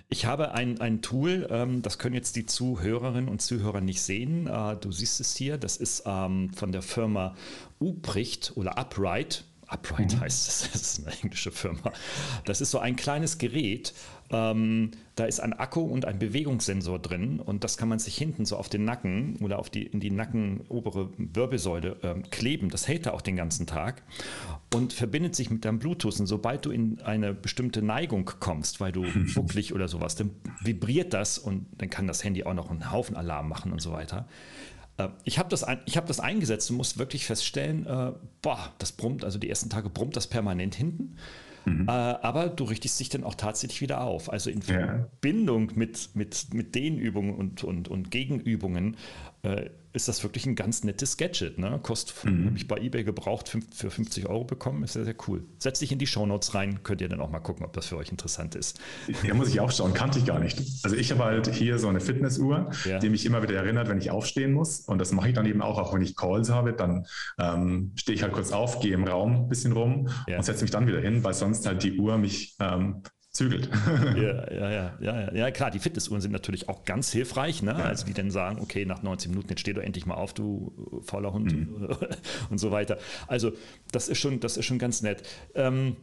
Ich 0.08 0.26
habe 0.26 0.52
ein, 0.52 0.80
ein 0.82 1.02
Tool, 1.02 1.48
ähm, 1.50 1.82
das 1.82 1.98
können 1.98 2.14
jetzt 2.14 2.36
die 2.36 2.46
Zuhörerinnen 2.46 3.28
und 3.28 3.42
Zuhörer 3.42 3.82
nicht 3.82 4.02
sehen. 4.02 4.48
Äh, 4.48 4.78
du 4.78 4.92
siehst 4.92 5.20
es 5.20 5.36
hier, 5.36 5.58
das 5.58 5.78
ist 5.78 6.04
ähm, 6.06 6.52
von 6.54 6.72
der 6.72 6.84
Firma 6.84 7.36
Upricht 7.80 8.54
oder 8.56 8.78
Upright. 8.78 9.46
Upright 9.68 10.16
mhm. 10.16 10.20
heißt 10.22 10.48
es, 10.48 10.70
das 10.74 10.82
ist 10.82 11.08
eine 11.08 11.16
englische 11.22 11.52
Firma. 11.52 11.92
Das 12.46 12.62
ist 12.62 12.72
so 12.72 12.80
ein 12.80 12.96
kleines 12.96 13.38
Gerät, 13.38 13.94
ähm, 14.32 14.92
da 15.16 15.26
ist 15.26 15.40
ein 15.40 15.54
Akku 15.54 15.82
und 15.82 16.06
ein 16.06 16.18
Bewegungssensor 16.18 17.00
drin 17.00 17.40
und 17.40 17.64
das 17.64 17.78
kann 17.78 17.88
man 17.88 18.00
sich 18.00 18.18
hinten 18.18 18.46
so 18.46 18.58
auf 18.58 18.70
den 18.70 18.84
Nacken 18.84 19.38
oder 19.38 19.60
auf 19.60 19.70
die, 19.70 19.84
in 19.84 20.00
die 20.00 20.10
nackenobere 20.10 21.10
Wirbelsäule 21.18 21.98
ähm, 22.02 22.24
kleben. 22.32 22.70
Das 22.70 22.88
hält 22.88 23.06
er 23.06 23.14
auch 23.14 23.22
den 23.22 23.36
ganzen 23.36 23.68
Tag 23.68 24.02
und 24.74 24.94
verbindet 24.94 25.36
sich 25.36 25.52
mit 25.52 25.64
deinem 25.64 25.80
Bluetooth. 25.80 26.20
Und 26.20 26.26
sobald 26.26 26.66
du 26.66 26.72
in 26.72 27.02
eine 27.02 27.34
bestimmte 27.34 27.82
Neigung 27.82 28.30
kommst, 28.40 28.80
weil 28.80 28.92
du 28.92 29.04
wucklig 29.36 29.74
oder 29.74 29.88
sowas, 29.88 30.16
dann 30.16 30.32
vibriert 30.62 31.14
das 31.14 31.38
und 31.38 31.68
dann 31.78 31.90
kann 31.90 32.08
das 32.08 32.24
Handy 32.24 32.44
auch 32.44 32.56
noch 32.56 32.72
einen 32.72 32.92
Haufen 32.92 33.16
Alarm 33.16 33.48
machen 33.48 33.72
und 33.72 33.82
so 33.82 33.92
weiter. 33.92 34.28
Äh, 34.98 35.10
ich 35.24 35.40
habe 35.40 35.50
das, 35.50 35.64
hab 35.64 36.06
das 36.06 36.20
eingesetzt 36.20 36.70
und 36.72 36.78
muss 36.78 36.98
wirklich 36.98 37.26
feststellen, 37.26 37.86
äh, 37.86 38.14
boah, 38.42 38.74
das 38.80 38.92
brummt, 38.92 39.24
also 39.24 39.40
die 39.40 39.50
ersten 39.50 39.70
Tage 39.70 39.90
brummt 39.90 40.16
das 40.16 40.28
permanent 40.28 40.76
hinten. 40.76 41.18
Mhm. 41.66 41.88
Äh, 41.88 41.92
aber 41.92 42.50
du 42.50 42.64
richtest 42.64 43.00
dich 43.00 43.10
dann 43.10 43.24
auch 43.24 43.36
tatsächlich 43.36 43.82
wieder 43.82 44.02
auf. 44.02 44.32
Also 44.32 44.50
in 44.50 44.62
Verbindung 44.62 45.72
mit, 45.76 46.10
mit, 46.14 46.54
mit 46.54 46.76
den 46.76 46.98
Übungen 46.98 47.36
und, 47.36 47.64
und, 47.64 47.88
und 47.88 48.12
Gegenübungen 48.12 48.98
äh, 49.46 49.70
ist 49.96 50.10
das 50.10 50.24
wirklich 50.24 50.46
ein 50.46 50.56
ganz 50.56 50.84
nettes 50.84 51.16
Gadget. 51.16 51.58
Ne? 51.58 51.80
Kostet, 51.82 52.26
mhm. 52.26 52.48
habe 52.48 52.58
ich 52.58 52.68
bei 52.68 52.78
eBay 52.78 53.04
gebraucht, 53.04 53.58
für 53.74 53.90
50 53.90 54.28
Euro 54.28 54.44
bekommen, 54.44 54.84
ist 54.84 54.94
sehr, 54.94 55.06
sehr 55.06 55.16
cool. 55.28 55.46
Setz 55.58 55.80
dich 55.80 55.92
in 55.92 56.00
die 56.00 56.08
Shownotes 56.08 56.54
rein, 56.54 56.84
könnt 56.84 57.00
ihr 57.00 57.08
dann 57.08 57.22
auch 57.22 57.30
mal 57.30 57.40
gucken, 57.40 57.66
ob 57.66 57.72
das 57.74 57.86
für 57.86 57.98
euch 57.98 58.10
interessant 58.10 58.56
ist. 58.56 58.80
Ja, 59.24 59.34
muss 59.34 59.48
ich 59.48 59.62
auch 59.62 59.72
schauen, 59.72 59.94
kannte 59.94 60.20
ich 60.20 60.26
gar 60.26 60.40
nicht. 60.40 60.60
Also 60.84 60.98
ich 60.98 61.12
habe 61.12 61.24
halt 61.24 61.48
hier 61.54 61.80
so 61.80 61.88
eine 61.88 62.02
Fitnessuhr, 62.02 62.72
ja. 62.84 63.00
die 63.00 63.10
mich 63.10 63.26
immer 63.26 63.42
wieder 63.42 63.56
erinnert, 63.56 63.88
wenn 63.88 63.98
ich 63.98 64.12
aufstehen 64.12 64.52
muss. 64.52 64.82
Und 64.82 65.00
das 65.00 65.14
mache 65.14 65.30
ich 65.30 65.34
dann 65.34 65.46
eben 65.46 65.62
auch, 65.62 65.80
auch 65.80 65.94
wenn 65.94 66.02
ich 66.02 66.16
Calls 66.16 66.50
habe, 66.50 66.74
dann 66.74 67.06
ähm, 67.40 67.94
stehe 67.96 68.16
ich 68.16 68.24
halt 68.24 68.34
kurz 68.34 68.52
auf, 68.52 68.82
gehe 68.82 68.94
im 68.94 69.06
Raum 69.06 69.36
ein 69.44 69.48
bisschen 69.48 69.72
rum 69.72 70.10
ja. 70.28 70.38
und 70.38 70.44
setze 70.44 70.64
mich 70.64 70.72
dann 70.72 70.88
wieder 70.88 71.00
hin, 71.00 71.24
weil 71.24 71.34
sonst 71.34 71.66
halt 71.66 71.84
die 71.84 71.98
Uhr 71.98 72.18
mich 72.18 72.56
ähm, 72.60 73.04
zügelt. 73.36 73.70
ja, 74.16 74.52
ja, 74.52 74.72
ja, 74.72 74.98
ja, 75.00 75.34
ja, 75.34 75.52
klar, 75.52 75.70
die 75.70 75.80
Fitnessuhren 75.80 76.22
sind 76.22 76.32
natürlich 76.32 76.70
auch 76.70 76.86
ganz 76.86 77.12
hilfreich, 77.12 77.62
ne? 77.62 77.72
Ja. 77.72 77.86
also 77.86 78.06
die 78.06 78.14
dann 78.14 78.32
sagen, 78.32 78.60
okay, 78.62 78.86
nach 78.86 79.04
19 79.04 79.32
Minuten, 79.32 79.50
jetzt 79.50 79.60
steh 79.60 79.74
doch 79.74 79.82
endlich 79.82 80.06
mal 80.06 80.16
auf, 80.16 80.34
du 80.34 81.02
fauler 81.06 81.34
Hund 81.34 81.54
mhm. 81.54 81.90
und 82.50 82.58
so 82.58 82.72
weiter. 82.72 82.98
Also 83.28 83.52
das 83.92 84.08
ist 84.08 84.20
schon, 84.20 84.40
das 84.40 84.58
ist 84.58 84.66
schon 84.66 84.80
ganz 84.80 85.02
nett. 85.02 85.24
Ähm, 85.54 85.98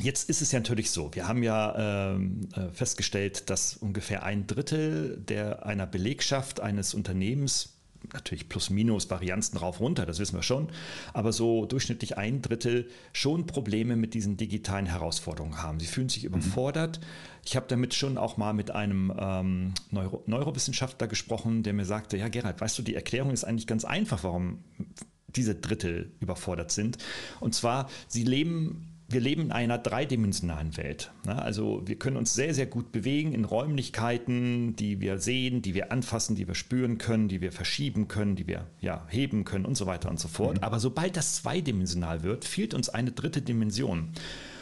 Jetzt 0.00 0.30
ist 0.30 0.42
es 0.42 0.52
ja 0.52 0.60
natürlich 0.60 0.92
so, 0.92 1.12
wir 1.14 1.26
haben 1.26 1.42
ja 1.42 2.12
ähm, 2.14 2.48
äh, 2.54 2.68
festgestellt, 2.72 3.50
dass 3.50 3.76
ungefähr 3.76 4.22
ein 4.22 4.46
Drittel 4.46 5.16
der 5.16 5.66
einer 5.66 5.88
Belegschaft 5.88 6.60
eines 6.60 6.94
Unternehmens 6.94 7.77
natürlich 8.12 8.48
plus 8.48 8.70
minus 8.70 9.10
Varianzen 9.10 9.58
rauf 9.58 9.80
runter, 9.80 10.06
das 10.06 10.18
wissen 10.18 10.36
wir 10.36 10.42
schon, 10.42 10.68
aber 11.12 11.32
so 11.32 11.66
durchschnittlich 11.66 12.16
ein 12.16 12.42
Drittel 12.42 12.88
schon 13.12 13.46
Probleme 13.46 13.96
mit 13.96 14.14
diesen 14.14 14.36
digitalen 14.36 14.86
Herausforderungen 14.86 15.62
haben. 15.62 15.80
Sie 15.80 15.86
fühlen 15.86 16.08
sich 16.08 16.22
mhm. 16.22 16.28
überfordert. 16.34 17.00
Mhm. 17.00 17.04
Ich 17.44 17.56
habe 17.56 17.66
damit 17.68 17.94
schon 17.94 18.18
auch 18.18 18.36
mal 18.36 18.52
mit 18.52 18.70
einem 18.70 19.12
ähm, 19.18 19.74
Neuro 19.90 20.22
Neurowissenschaftler 20.26 21.06
gesprochen, 21.06 21.62
der 21.62 21.72
mir 21.72 21.84
sagte, 21.84 22.16
ja 22.16 22.28
Gerhard, 22.28 22.60
weißt 22.60 22.78
du, 22.78 22.82
die 22.82 22.94
Erklärung 22.94 23.30
ist 23.30 23.44
eigentlich 23.44 23.66
ganz 23.66 23.84
einfach, 23.84 24.22
warum 24.24 24.64
diese 25.28 25.54
Drittel 25.54 26.12
überfordert 26.20 26.70
sind. 26.70 26.98
Und 27.40 27.54
zwar, 27.54 27.88
sie 28.08 28.24
leben 28.24 28.97
wir 29.10 29.20
leben 29.20 29.42
in 29.42 29.52
einer 29.52 29.78
dreidimensionalen 29.78 30.76
Welt. 30.76 31.10
Ne? 31.24 31.40
Also 31.40 31.82
wir 31.86 31.96
können 31.96 32.18
uns 32.18 32.34
sehr, 32.34 32.52
sehr 32.52 32.66
gut 32.66 32.92
bewegen 32.92 33.32
in 33.32 33.46
Räumlichkeiten, 33.46 34.76
die 34.76 35.00
wir 35.00 35.18
sehen, 35.18 35.62
die 35.62 35.72
wir 35.72 35.90
anfassen, 35.92 36.36
die 36.36 36.46
wir 36.46 36.54
spüren 36.54 36.98
können, 36.98 37.28
die 37.28 37.40
wir 37.40 37.50
verschieben 37.50 38.08
können, 38.08 38.36
die 38.36 38.46
wir 38.46 38.66
ja, 38.80 39.06
heben 39.08 39.44
können 39.44 39.64
und 39.64 39.76
so 39.76 39.86
weiter 39.86 40.10
und 40.10 40.20
so 40.20 40.28
fort. 40.28 40.58
Mhm. 40.58 40.62
Aber 40.62 40.78
sobald 40.78 41.16
das 41.16 41.36
zweidimensional 41.36 42.22
wird, 42.22 42.44
fehlt 42.44 42.74
uns 42.74 42.90
eine 42.90 43.10
dritte 43.10 43.40
Dimension. 43.40 44.10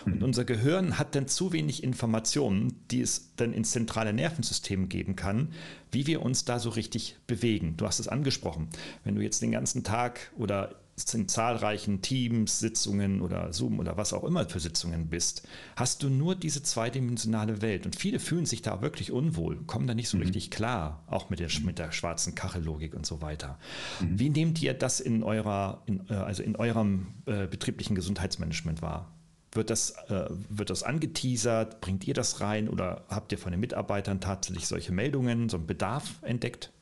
Und 0.05 0.19
mhm. 0.19 0.23
unser 0.23 0.45
Gehirn 0.45 0.97
hat 0.97 1.17
dann 1.17 1.27
zu 1.27 1.53
wenig 1.53 1.83
Informationen, 1.83 2.75
die 2.93 3.01
es 3.01 3.33
dann 3.35 3.53
ins 3.53 3.73
zentrale 3.73 4.13
Nervensystem 4.13 4.89
geben 4.89 5.17
kann, 5.17 5.49
wie 5.91 6.07
wir 6.07 6.23
uns 6.23 6.45
da 6.45 6.61
so 6.61 6.71
richtig 6.71 7.17
bewegen. 7.27 7.75
Du 7.77 7.85
hast 7.85 7.99
es 7.99 8.07
angesprochen. 8.07 8.69
Wenn 9.03 9.17
du 9.17 9.23
jetzt 9.23 9.43
den 9.43 9.51
ganzen 9.51 9.83
Tag 9.83 10.31
oder 10.37 10.77
in 11.15 11.29
zahlreichen 11.29 12.01
Teams, 12.01 12.59
Sitzungen 12.59 13.21
oder 13.21 13.53
Zoom 13.53 13.79
oder 13.79 13.97
was 13.97 14.13
auch 14.13 14.25
immer 14.25 14.49
für 14.49 14.61
Sitzungen 14.61 15.09
bist, 15.09 15.47
hast 15.77 16.03
du 16.03 16.09
nur 16.09 16.35
diese 16.35 16.63
zweidimensionale 16.63 17.61
Welt. 17.61 17.85
Und 17.85 17.97
viele 17.97 18.19
fühlen 18.19 18.47
sich 18.47 18.63
da 18.63 18.81
wirklich 18.81 19.13
unwohl, 19.13 19.63
kommen 19.67 19.87
da 19.87 19.95
nicht 19.95 20.09
so 20.09 20.17
mhm. 20.17 20.25
richtig 20.25 20.51
klar, 20.51 21.05
auch 21.07 21.29
mit 21.29 21.39
der, 21.39 21.51
mit 21.63 21.79
der 21.79 21.93
schwarzen 21.93 22.35
Kachellogik 22.35 22.95
und 22.95 23.05
so 23.05 23.21
weiter. 23.21 23.59
Mhm. 24.01 24.19
Wie 24.19 24.31
nehmt 24.31 24.63
ihr 24.63 24.73
das 24.73 25.01
in 25.01 25.23
eurer, 25.23 25.83
in, 25.87 26.03
äh, 26.09 26.15
also 26.15 26.43
in 26.43 26.57
eurem 26.57 27.09
äh, 27.27 27.47
betrieblichen 27.47 27.95
Gesundheitsmanagement 27.95 28.81
wahr? 28.81 29.13
Wird 29.53 29.71
das, 29.71 29.91
äh, 30.09 30.27
wird 30.49 30.71
das 30.71 30.83
angeteasert? 30.83 31.81
Bringt 31.81 32.07
ihr 32.07 32.15
das 32.15 32.41
rein 32.41 32.69
oder 32.69 33.05
habt 33.09 33.33
ihr 33.33 33.39
von 33.39 33.53
den 33.53 33.61
Mitarbeitern 33.61 34.21
tatsächlich 34.21 34.67
solche 34.67 34.93
Meldungen, 34.93 35.49
so 35.49 35.59
einen 35.59 35.67
Bedarf 35.67 36.17
entdeckt? 36.23 36.73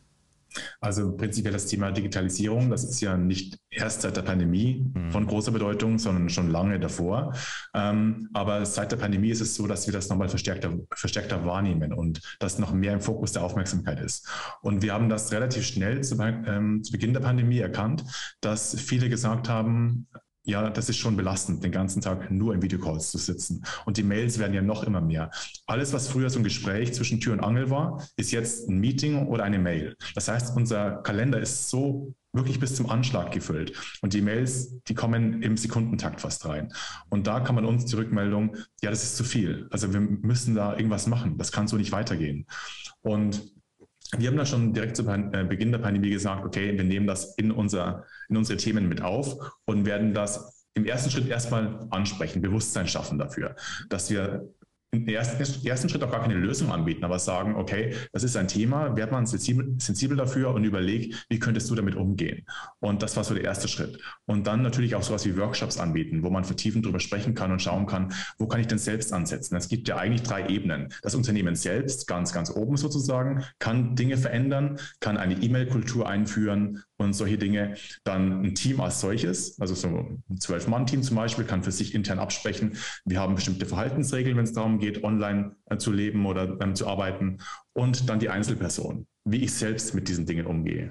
Also 0.81 1.17
prinzipiell 1.17 1.53
das 1.53 1.67
Thema 1.67 1.91
Digitalisierung, 1.91 2.71
das 2.71 2.85
ist 2.85 3.01
ja 3.01 3.17
nicht 3.17 3.59
erst 3.71 4.03
seit 4.03 4.17
der 4.17 4.23
Pandemie 4.23 4.91
mhm. 4.95 5.11
von 5.11 5.27
großer 5.27 5.53
Bedeutung, 5.53 5.99
sondern 5.99 6.29
schon 6.29 6.51
lange 6.51 6.79
davor. 6.79 7.35
Ähm, 7.75 8.29
aber 8.33 8.65
seit 8.67 8.93
der 8.93 8.97
Pandemie 8.97 9.31
ist 9.31 9.41
es 9.41 9.55
so, 9.55 9.67
dass 9.67 9.87
wir 9.87 9.93
das 9.93 10.09
nochmal 10.09 10.29
verstärkter, 10.29 10.73
verstärkter 10.95 11.45
wahrnehmen 11.45 11.93
und 11.93 12.21
das 12.39 12.59
noch 12.59 12.73
mehr 12.73 12.93
im 12.93 13.01
Fokus 13.01 13.33
der 13.33 13.43
Aufmerksamkeit 13.43 14.01
ist. 14.01 14.29
Und 14.63 14.83
wir 14.83 14.93
haben 14.93 15.09
das 15.09 15.33
relativ 15.33 15.65
schnell 15.65 16.03
zu, 16.03 16.21
ähm, 16.21 16.83
zu 16.83 16.93
Beginn 16.93 17.13
der 17.13 17.21
Pandemie 17.21 17.59
erkannt, 17.59 18.05
dass 18.41 18.79
viele 18.79 19.09
gesagt 19.09 19.49
haben, 19.49 20.07
ja, 20.45 20.69
das 20.69 20.89
ist 20.89 20.99
schon 20.99 21.17
belastend, 21.17 21.65
den 21.65 21.73
ganzen 21.73 22.03
Tag 22.03 22.31
nur 22.31 22.55
in 22.55 22.63
Videocalls 22.63 23.11
zu 23.11 23.19
sitzen. 23.19 23.65
Und 23.87 23.97
die 23.97 24.03
Mails 24.03 24.39
werden 24.39 24.53
ja 24.53 24.63
noch 24.63 24.85
immer 24.85 25.01
mehr. 25.01 25.31
Alles, 25.67 25.93
was 25.93 26.09
früher 26.09 26.29
so 26.29 26.39
ein 26.39 26.45
Gespräch 26.45 26.93
zwischen 26.93 27.21
Tür 27.21 27.33
und 27.33 27.41
Angel 27.41 27.71
war, 27.71 28.07
ist 28.17 28.31
jetzt 28.31 28.69
ein 28.69 28.79
Meeting 28.79 29.27
oder 29.27 29.45
eine 29.45 29.59
Mail. 29.59 29.97
Das 30.15 30.29
heißt, 30.29 30.55
unser 30.57 31.03
Kalender 31.03 31.41
ist 31.41 31.71
so 31.71 32.15
wirklich 32.35 32.61
bis 32.61 32.75
zum 32.75 32.91
Anschlag 32.91 33.31
gefüllt. 33.33 33.73
Und 34.03 34.13
die 34.13 34.21
Mails, 34.21 34.83
die 34.85 34.95
kommen 34.95 35.41
im 35.43 35.57
Sekundentakt 35.57 36.21
fast 36.21 36.45
rein. 36.45 36.73
Und 37.09 37.27
da 37.27 37.41
kann 37.41 37.55
man 37.55 37.65
uns 37.65 37.87
die 37.87 37.97
Rückmeldung, 37.97 38.57
ja, 38.83 38.91
das 38.91 39.03
ist 39.03 39.17
zu 39.17 39.25
viel. 39.25 39.67
Also 39.71 39.95
wir 39.95 40.01
müssen 40.01 40.55
da 40.55 40.77
irgendwas 40.77 41.07
machen. 41.07 41.39
Das 41.39 41.53
kann 41.53 41.69
so 41.69 41.77
nicht 41.77 41.93
weitergehen. 41.93 42.47
Und 43.01 43.54
wir 44.19 44.29
haben 44.29 44.37
da 44.37 44.47
schon 44.47 44.73
direkt 44.73 44.97
zu 44.97 45.07
äh, 45.09 45.45
Beginn 45.45 45.73
der 45.73 45.79
Pandemie 45.79 46.11
gesagt, 46.11 46.45
okay, 46.45 46.77
wir 46.77 46.85
nehmen 46.85 47.07
das 47.07 47.35
in, 47.37 47.51
unser, 47.51 48.05
in 48.29 48.37
unsere 48.37 48.59
Themen 48.59 48.89
mit 48.89 49.03
auf 49.03 49.37
und 49.65 49.87
werden 49.87 50.15
das 50.15 50.67
im 50.75 50.85
ersten 50.85 51.11
Schritt 51.11 51.29
erstmal 51.29 51.87
ansprechen, 51.91 52.43
Bewusstsein 52.43 52.89
schaffen 52.89 53.19
dafür, 53.19 53.55
dass 53.89 54.11
wir 54.11 54.49
im 54.95 55.09
ersten, 55.09 55.89
Schritt 55.89 56.03
auch 56.03 56.11
gar 56.11 56.23
keine 56.23 56.35
Lösung 56.35 56.71
anbieten, 56.73 57.05
aber 57.05 57.19
sagen, 57.19 57.57
okay, 57.57 57.95
das 58.13 58.23
ist 58.23 58.37
ein 58.37 58.49
Thema, 58.49 58.97
werd 58.97 59.13
man 59.13 59.27
sensibel, 59.27 59.75
sensibel 59.79 60.17
dafür 60.17 60.55
und 60.55 60.65
überleg, 60.65 61.15
wie 61.29 61.39
könntest 61.39 61.71
du 61.71 61.75
damit 61.75 61.95
umgehen? 61.95 62.47
Und 62.81 63.03
das 63.03 63.17
war 63.17 63.25
so 63.25 63.35
der 63.35 63.45
erste 63.45 63.69
Schritt. 63.69 63.99
Und 64.27 64.47
dann 64.47 64.63
natürlich 64.63 64.95
auch 64.95 65.03
sowas 65.03 65.25
wie 65.27 65.37
Workshops 65.37 65.79
anbieten, 65.79 66.23
wo 66.23 66.31
man 66.31 66.45
vertiefend 66.45 66.85
darüber 66.85 67.01
sprechen 67.01 67.35
kann 67.35 67.53
und 67.53 67.61
schauen 67.61 67.87
kann, 67.87 68.13
wo 68.39 68.47
kann 68.47 68.61
ich 68.61 68.67
denn 68.67 68.79
selbst 68.79 69.13
ansetzen? 69.13 69.57
Es 69.57 69.69
gibt 69.69 69.89
ja 69.89 69.97
eigentlich 69.97 70.23
drei 70.23 70.49
Ebenen. 70.49 70.89
Das 71.03 71.15
Unternehmen 71.15 71.55
selbst, 71.57 72.07
ganz, 72.07 72.33
ganz 72.33 72.51
oben 72.51 72.77
sozusagen, 72.77 73.45
kann 73.59 73.97
Dinge 73.97 74.17
verändern, 74.17 74.79
kann 75.01 75.17
eine 75.17 75.35
E-Mail-Kultur 75.35 76.09
einführen 76.09 76.83
und 76.97 77.13
solche 77.15 77.39
Dinge. 77.39 77.75
Dann 78.05 78.45
ein 78.45 78.55
Team 78.55 78.81
als 78.81 79.01
solches, 79.01 79.61
also 79.61 79.75
so 79.75 79.89
ein 79.89 80.39
Zwölf-Mann-Team 80.39 81.03
zum 81.03 81.17
Beispiel, 81.17 81.45
kann 81.45 81.63
für 81.63 81.73
sich 81.73 81.95
intern 81.95 82.19
absprechen. 82.19 82.77
Wir 83.05 83.21
haben 83.21 83.35
bestimmte 83.35 83.67
Verhaltensregeln, 83.67 84.37
wenn 84.37 84.45
es 84.45 84.53
darum 84.53 84.79
geht, 84.79 84.84
online 85.03 85.57
äh, 85.67 85.77
zu 85.77 85.93
leben 85.93 86.27
oder 86.27 86.59
ähm, 86.61 86.75
zu 86.75 86.87
arbeiten. 86.87 87.39
Und 87.73 88.09
dann 88.09 88.19
die 88.19 88.29
Einzelperson, 88.29 89.07
wie 89.25 89.45
ich 89.45 89.55
selbst 89.55 89.95
mit 89.95 90.09
diesen 90.09 90.27
Dingen 90.27 90.47
umgehe. 90.47 90.91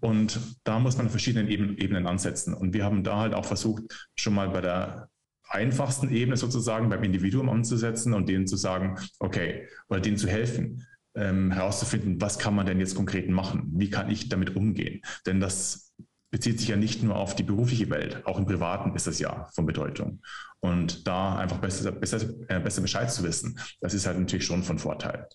Und 0.00 0.40
da 0.64 0.78
muss 0.78 0.96
man 0.96 1.06
auf 1.06 1.12
verschiedenen 1.12 1.48
Ebenen 1.48 2.06
ansetzen. 2.06 2.54
Und 2.54 2.74
wir 2.74 2.84
haben 2.84 3.04
da 3.04 3.18
halt 3.18 3.34
auch 3.34 3.44
versucht, 3.44 3.82
schon 4.16 4.34
mal 4.34 4.50
bei 4.50 4.60
der 4.60 5.08
einfachsten 5.48 6.10
Ebene 6.10 6.36
sozusagen 6.36 6.90
beim 6.90 7.02
Individuum 7.02 7.48
anzusetzen 7.48 8.12
und 8.12 8.28
denen 8.28 8.46
zu 8.46 8.56
sagen, 8.56 8.98
okay, 9.18 9.66
oder 9.88 10.00
denen 10.00 10.18
zu 10.18 10.28
helfen 10.28 10.86
ähm, 11.14 11.50
herauszufinden, 11.50 12.20
was 12.20 12.38
kann 12.38 12.54
man 12.54 12.66
denn 12.66 12.80
jetzt 12.80 12.94
konkret 12.94 13.28
machen? 13.30 13.72
Wie 13.74 13.90
kann 13.90 14.10
ich 14.10 14.28
damit 14.28 14.56
umgehen? 14.56 15.00
Denn 15.26 15.40
das 15.40 15.92
bezieht 16.30 16.60
sich 16.60 16.68
ja 16.68 16.76
nicht 16.76 17.02
nur 17.02 17.16
auf 17.16 17.34
die 17.34 17.42
berufliche 17.42 17.88
Welt, 17.90 18.26
auch 18.26 18.38
im 18.38 18.46
Privaten 18.46 18.94
ist 18.94 19.06
das 19.06 19.18
ja 19.18 19.48
von 19.54 19.64
Bedeutung. 19.64 20.20
Und 20.60 21.06
da 21.06 21.36
einfach 21.36 21.58
besser, 21.58 21.92
besser, 21.92 22.20
äh, 22.48 22.58
besser 22.58 22.82
Bescheid 22.82 23.10
zu 23.12 23.22
wissen, 23.22 23.58
das 23.80 23.94
ist 23.94 24.06
halt 24.06 24.18
natürlich 24.18 24.44
schon 24.44 24.62
von 24.62 24.78
Vorteil. 24.78 25.28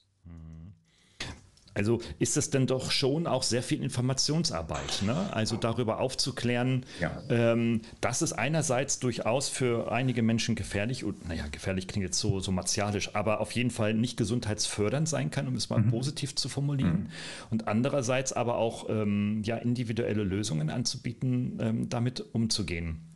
Also 1.75 2.01
ist 2.19 2.37
das 2.37 2.49
denn 2.49 2.67
doch 2.67 2.91
schon 2.91 3.25
auch 3.25 3.43
sehr 3.43 3.63
viel 3.63 3.81
Informationsarbeit, 3.81 5.01
ne? 5.05 5.15
also 5.33 5.57
darüber 5.57 5.99
aufzuklären, 5.99 6.85
ja. 6.99 7.23
ähm, 7.29 7.81
dass 7.99 8.21
es 8.21 8.31
einerseits 8.31 8.99
durchaus 8.99 9.49
für 9.49 9.91
einige 9.91 10.21
Menschen 10.21 10.55
gefährlich, 10.55 11.03
und 11.03 11.27
naja, 11.27 11.45
gefährlich 11.51 11.87
klingt 11.87 12.03
jetzt 12.03 12.19
so, 12.19 12.39
so 12.39 12.51
martialisch, 12.51 13.15
aber 13.15 13.39
auf 13.41 13.51
jeden 13.53 13.71
Fall 13.71 13.93
nicht 13.95 14.17
gesundheitsfördernd 14.17 15.09
sein 15.09 15.31
kann, 15.31 15.47
um 15.47 15.55
es 15.55 15.69
mal 15.69 15.81
mhm. 15.81 15.89
positiv 15.89 16.35
zu 16.35 16.47
formulieren. 16.47 17.03
Mhm. 17.03 17.07
Und 17.49 17.67
andererseits 17.67 18.33
aber 18.33 18.57
auch 18.57 18.87
ähm, 18.89 19.41
ja, 19.43 19.57
individuelle 19.57 20.23
Lösungen 20.23 20.69
anzubieten, 20.69 21.57
ähm, 21.59 21.89
damit 21.89 22.23
umzugehen. 22.33 23.12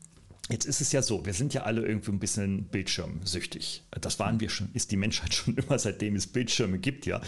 Jetzt 0.50 0.66
ist 0.66 0.80
es 0.80 0.94
ja 0.94 1.02
so, 1.02 1.26
wir 1.26 1.34
sind 1.34 1.54
ja 1.54 1.64
alle 1.64 1.86
irgendwie 1.86 2.12
ein 2.12 2.20
bisschen 2.20 2.66
bildschirmsüchtig. 2.66 3.84
Das 3.92 4.18
waren 4.18 4.40
wir 4.40 4.50
schon, 4.50 4.70
ist 4.74 4.92
die 4.92 4.98
Menschheit 4.98 5.34
schon 5.34 5.58
immer, 5.58 5.78
seitdem 5.78 6.16
es 6.16 6.28
Bildschirme 6.28 6.78
gibt, 6.80 7.06
ja. 7.06 7.20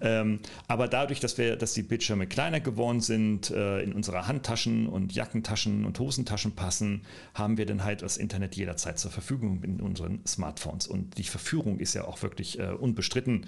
Ähm, 0.00 0.38
aber 0.68 0.86
dadurch, 0.86 1.18
dass 1.18 1.36
wir, 1.36 1.56
dass 1.56 1.74
die 1.74 1.82
Bildschirme 1.82 2.28
kleiner 2.28 2.60
geworden 2.60 3.00
sind, 3.00 3.50
äh, 3.50 3.80
in 3.80 3.92
unsere 3.92 4.28
Handtaschen 4.28 4.86
und 4.86 5.12
Jackentaschen 5.12 5.84
und 5.84 5.98
Hosentaschen 5.98 6.52
passen, 6.52 7.02
haben 7.34 7.56
wir 7.56 7.66
dann 7.66 7.82
halt 7.82 8.02
das 8.02 8.16
Internet 8.16 8.54
jederzeit 8.54 9.00
zur 9.00 9.10
Verfügung 9.10 9.64
in 9.64 9.80
unseren 9.80 10.24
Smartphones. 10.24 10.86
Und 10.86 11.18
die 11.18 11.24
Verführung 11.24 11.80
ist 11.80 11.94
ja 11.94 12.04
auch 12.04 12.22
wirklich 12.22 12.60
äh, 12.60 12.68
unbestritten. 12.68 13.46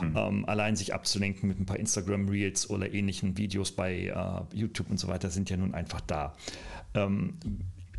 Mhm. 0.00 0.16
Ähm, 0.16 0.44
allein 0.46 0.76
sich 0.76 0.94
abzulenken 0.94 1.46
mit 1.46 1.60
ein 1.60 1.66
paar 1.66 1.78
Instagram 1.78 2.28
Reels 2.28 2.70
oder 2.70 2.92
ähnlichen 2.94 3.36
Videos 3.36 3.72
bei 3.72 4.06
äh, 4.06 4.56
YouTube 4.56 4.88
und 4.90 4.98
so 4.98 5.08
weiter 5.08 5.28
sind 5.28 5.50
ja 5.50 5.58
nun 5.58 5.74
einfach 5.74 6.00
da. 6.00 6.34
Ähm, 6.94 7.34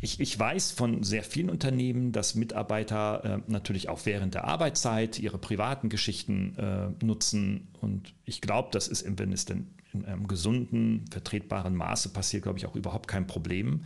ich, 0.04 0.20
ich 0.20 0.38
weiß 0.38 0.72
von 0.72 1.02
sehr 1.02 1.24
vielen 1.24 1.48
Unternehmen, 1.48 2.12
dass 2.12 2.34
Mitarbeiter 2.34 3.24
äh, 3.24 3.50
natürlich 3.50 3.88
auch 3.88 4.04
während 4.04 4.34
der 4.34 4.44
Arbeitszeit 4.44 5.18
ihre 5.18 5.38
privaten 5.38 5.88
Geschichten 5.88 6.54
äh, 6.56 7.04
nutzen. 7.04 7.68
Und 7.80 8.14
ich 8.26 8.42
glaube, 8.42 8.68
das 8.70 8.86
ist, 8.86 9.06
wenn 9.18 9.32
es 9.32 9.46
denn 9.46 9.68
in 9.94 10.04
einem 10.04 10.28
gesunden, 10.28 11.06
vertretbaren 11.10 11.74
Maße 11.74 12.10
passiert, 12.10 12.42
glaube 12.42 12.58
ich, 12.58 12.66
auch 12.66 12.76
überhaupt 12.76 13.08
kein 13.08 13.26
Problem. 13.26 13.84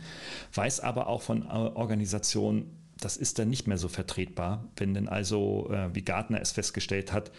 Weiß 0.53 0.81
aber 0.81 1.07
auch 1.07 1.21
von 1.21 1.43
äh, 1.43 1.45
Organisationen, 1.45 2.75
das 2.99 3.15
ist 3.15 3.39
dann 3.39 3.49
nicht 3.49 3.65
mehr 3.65 3.77
so 3.77 3.87
vertretbar, 3.87 4.67
wenn 4.75 4.93
denn 4.93 5.07
also, 5.07 5.69
äh, 5.71 5.95
wie 5.95 6.01
Gartner 6.01 6.41
es 6.41 6.51
festgestellt 6.51 7.13
hat, 7.13 7.31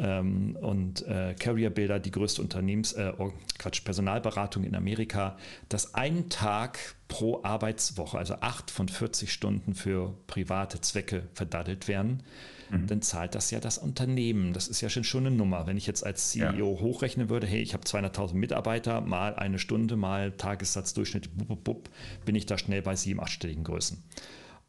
ähm, 0.00 0.56
und 0.60 1.06
äh, 1.06 1.34
Carrier 1.38 1.70
Builder, 1.70 2.00
die 2.00 2.10
größte 2.10 2.40
Unternehmens, 2.40 2.94
äh, 2.94 3.12
Quatsch, 3.58 3.84
Personalberatung 3.84 4.64
in 4.64 4.74
Amerika, 4.74 5.36
dass 5.68 5.94
ein 5.94 6.30
Tag 6.30 6.78
pro 7.08 7.42
Arbeitswoche, 7.42 8.16
also 8.16 8.34
acht 8.40 8.70
von 8.70 8.88
40 8.88 9.30
Stunden 9.30 9.74
für 9.74 10.14
private 10.26 10.80
Zwecke 10.80 11.28
verdattelt 11.34 11.86
werden, 11.86 12.22
mhm. 12.70 12.86
dann 12.86 13.02
zahlt 13.02 13.34
das 13.34 13.50
ja 13.50 13.60
das 13.60 13.76
Unternehmen. 13.76 14.54
Das 14.54 14.68
ist 14.68 14.80
ja 14.80 14.88
schon, 14.88 15.04
schon 15.04 15.26
eine 15.26 15.36
Nummer. 15.36 15.66
Wenn 15.66 15.76
ich 15.76 15.86
jetzt 15.86 16.06
als 16.06 16.30
CEO 16.30 16.74
ja. 16.74 16.80
hochrechnen 16.80 17.28
würde, 17.28 17.46
hey, 17.46 17.60
ich 17.60 17.74
habe 17.74 17.84
200.000 17.84 18.34
Mitarbeiter, 18.34 19.02
mal 19.02 19.34
eine 19.34 19.58
Stunde, 19.58 19.96
mal 19.96 20.32
Tagessatzdurchschnitt, 20.32 21.36
bub, 21.36 21.48
bub, 21.48 21.64
bub, 21.64 21.90
bin 22.24 22.34
ich 22.36 22.46
da 22.46 22.56
schnell 22.56 22.80
bei 22.80 22.96
sieben, 22.96 23.20
achtstelligen 23.20 23.64
Größen. 23.64 24.02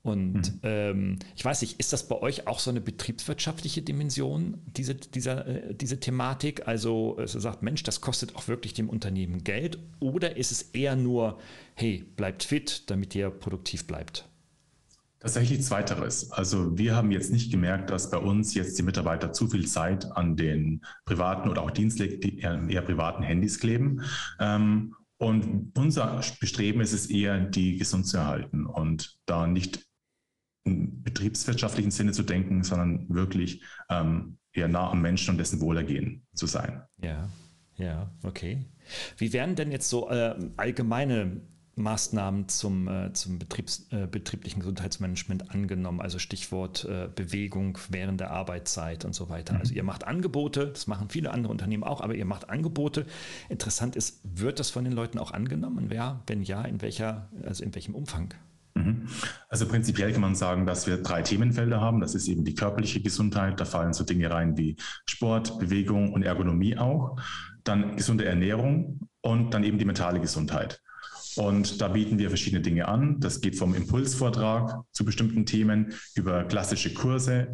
Und 0.03 0.33
mhm. 0.33 0.59
ähm, 0.63 1.19
ich 1.35 1.45
weiß 1.45 1.61
nicht, 1.61 1.79
ist 1.79 1.93
das 1.93 2.07
bei 2.07 2.19
euch 2.19 2.47
auch 2.47 2.59
so 2.59 2.71
eine 2.71 2.81
betriebswirtschaftliche 2.81 3.83
Dimension, 3.83 4.57
diese, 4.65 4.95
dieser, 4.95 5.45
äh, 5.45 5.75
diese 5.75 5.99
Thematik? 5.99 6.67
Also 6.67 7.17
es 7.19 7.33
sagt, 7.33 7.61
Mensch, 7.61 7.83
das 7.83 8.01
kostet 8.01 8.35
auch 8.35 8.47
wirklich 8.47 8.73
dem 8.73 8.89
Unternehmen 8.89 9.43
Geld 9.43 9.77
oder 9.99 10.37
ist 10.37 10.51
es 10.51 10.63
eher 10.73 10.95
nur, 10.95 11.37
hey, 11.75 12.03
bleibt 12.15 12.43
fit, 12.43 12.89
damit 12.89 13.13
ihr 13.13 13.29
produktiv 13.29 13.85
bleibt? 13.85 14.27
Tatsächlich 15.19 15.61
zweiteres. 15.61 16.31
Also 16.31 16.75
wir 16.79 16.95
haben 16.95 17.11
jetzt 17.11 17.31
nicht 17.31 17.51
gemerkt, 17.51 17.91
dass 17.91 18.09
bei 18.09 18.17
uns 18.17 18.55
jetzt 18.55 18.79
die 18.79 18.83
Mitarbeiter 18.83 19.31
zu 19.31 19.47
viel 19.47 19.67
Zeit 19.67 20.11
an 20.13 20.35
den 20.35 20.81
privaten 21.05 21.47
oder 21.47 21.61
auch 21.61 21.69
dienstlich 21.69 22.41
eher, 22.41 22.59
eher 22.67 22.81
privaten 22.81 23.21
Handys 23.21 23.59
kleben. 23.59 24.01
Ähm, 24.39 24.95
und 25.17 25.77
unser 25.77 26.19
Bestreben 26.39 26.81
ist 26.81 26.93
es 26.93 27.05
eher, 27.05 27.39
die 27.39 27.77
gesund 27.77 28.07
zu 28.07 28.17
erhalten 28.17 28.65
und 28.65 29.19
da 29.27 29.45
nicht 29.45 29.85
im 30.63 31.01
betriebswirtschaftlichen 31.03 31.91
Sinne 31.91 32.11
zu 32.11 32.23
denken, 32.23 32.63
sondern 32.63 33.09
wirklich 33.09 33.63
ähm, 33.89 34.37
eher 34.53 34.67
nah 34.67 34.91
am 34.91 35.01
Menschen 35.01 35.31
und 35.31 35.37
dessen 35.37 35.61
Wohlergehen 35.61 36.25
zu 36.33 36.45
sein. 36.45 36.83
Ja, 37.01 37.29
ja, 37.77 38.11
okay. 38.23 38.65
Wie 39.17 39.33
wären 39.33 39.55
denn 39.55 39.71
jetzt 39.71 39.89
so 39.89 40.09
äh, 40.09 40.35
allgemeine 40.57 41.41
Maßnahmen 41.75 42.47
zum, 42.47 42.87
äh, 42.87 43.13
zum 43.13 43.39
Betriebs, 43.39 43.87
äh, 43.91 44.05
betrieblichen 44.05 44.59
Gesundheitsmanagement 44.59 45.49
angenommen? 45.51 46.01
Also 46.01 46.19
Stichwort 46.19 46.85
äh, 46.85 47.09
Bewegung 47.13 47.77
während 47.89 48.19
der 48.19 48.31
Arbeitszeit 48.31 49.05
und 49.05 49.15
so 49.15 49.29
weiter. 49.29 49.53
Mhm. 49.53 49.59
Also 49.61 49.73
ihr 49.73 49.83
macht 49.83 50.05
Angebote, 50.05 50.67
das 50.67 50.85
machen 50.85 51.09
viele 51.09 51.31
andere 51.31 51.51
Unternehmen 51.51 51.83
auch, 51.83 52.01
aber 52.01 52.13
ihr 52.13 52.25
macht 52.25 52.49
Angebote. 52.49 53.05
Interessant 53.49 53.95
ist, 53.95 54.19
wird 54.23 54.59
das 54.59 54.69
von 54.69 54.83
den 54.83 54.93
Leuten 54.93 55.17
auch 55.17 55.31
angenommen? 55.31 55.85
Wer, 55.89 56.21
wenn 56.27 56.43
ja, 56.43 56.63
in 56.63 56.81
welcher, 56.81 57.29
also 57.43 57.63
in 57.63 57.73
welchem 57.73 57.95
Umfang? 57.95 58.33
Mhm. 58.85 59.07
Also 59.49 59.67
prinzipiell 59.67 60.11
kann 60.11 60.21
man 60.21 60.35
sagen, 60.35 60.65
dass 60.65 60.87
wir 60.87 60.97
drei 60.97 61.21
Themenfelder 61.21 61.81
haben. 61.81 62.01
Das 62.01 62.15
ist 62.15 62.27
eben 62.27 62.43
die 62.43 62.55
körperliche 62.55 63.01
Gesundheit. 63.01 63.59
Da 63.59 63.65
fallen 63.65 63.93
so 63.93 64.03
Dinge 64.03 64.29
rein 64.29 64.57
wie 64.57 64.75
Sport, 65.07 65.59
Bewegung 65.59 66.13
und 66.13 66.23
Ergonomie 66.23 66.77
auch. 66.77 67.17
Dann 67.63 67.95
gesunde 67.95 68.25
Ernährung 68.25 68.99
und 69.21 69.53
dann 69.53 69.63
eben 69.63 69.77
die 69.77 69.85
mentale 69.85 70.19
Gesundheit. 70.19 70.81
Und 71.37 71.79
da 71.81 71.87
bieten 71.87 72.19
wir 72.19 72.29
verschiedene 72.29 72.61
Dinge 72.61 72.87
an. 72.87 73.19
Das 73.19 73.41
geht 73.41 73.57
vom 73.57 73.73
Impulsvortrag 73.73 74.81
zu 74.91 75.05
bestimmten 75.05 75.45
Themen 75.45 75.93
über 76.15 76.43
klassische 76.43 76.93
Kurse, 76.93 77.51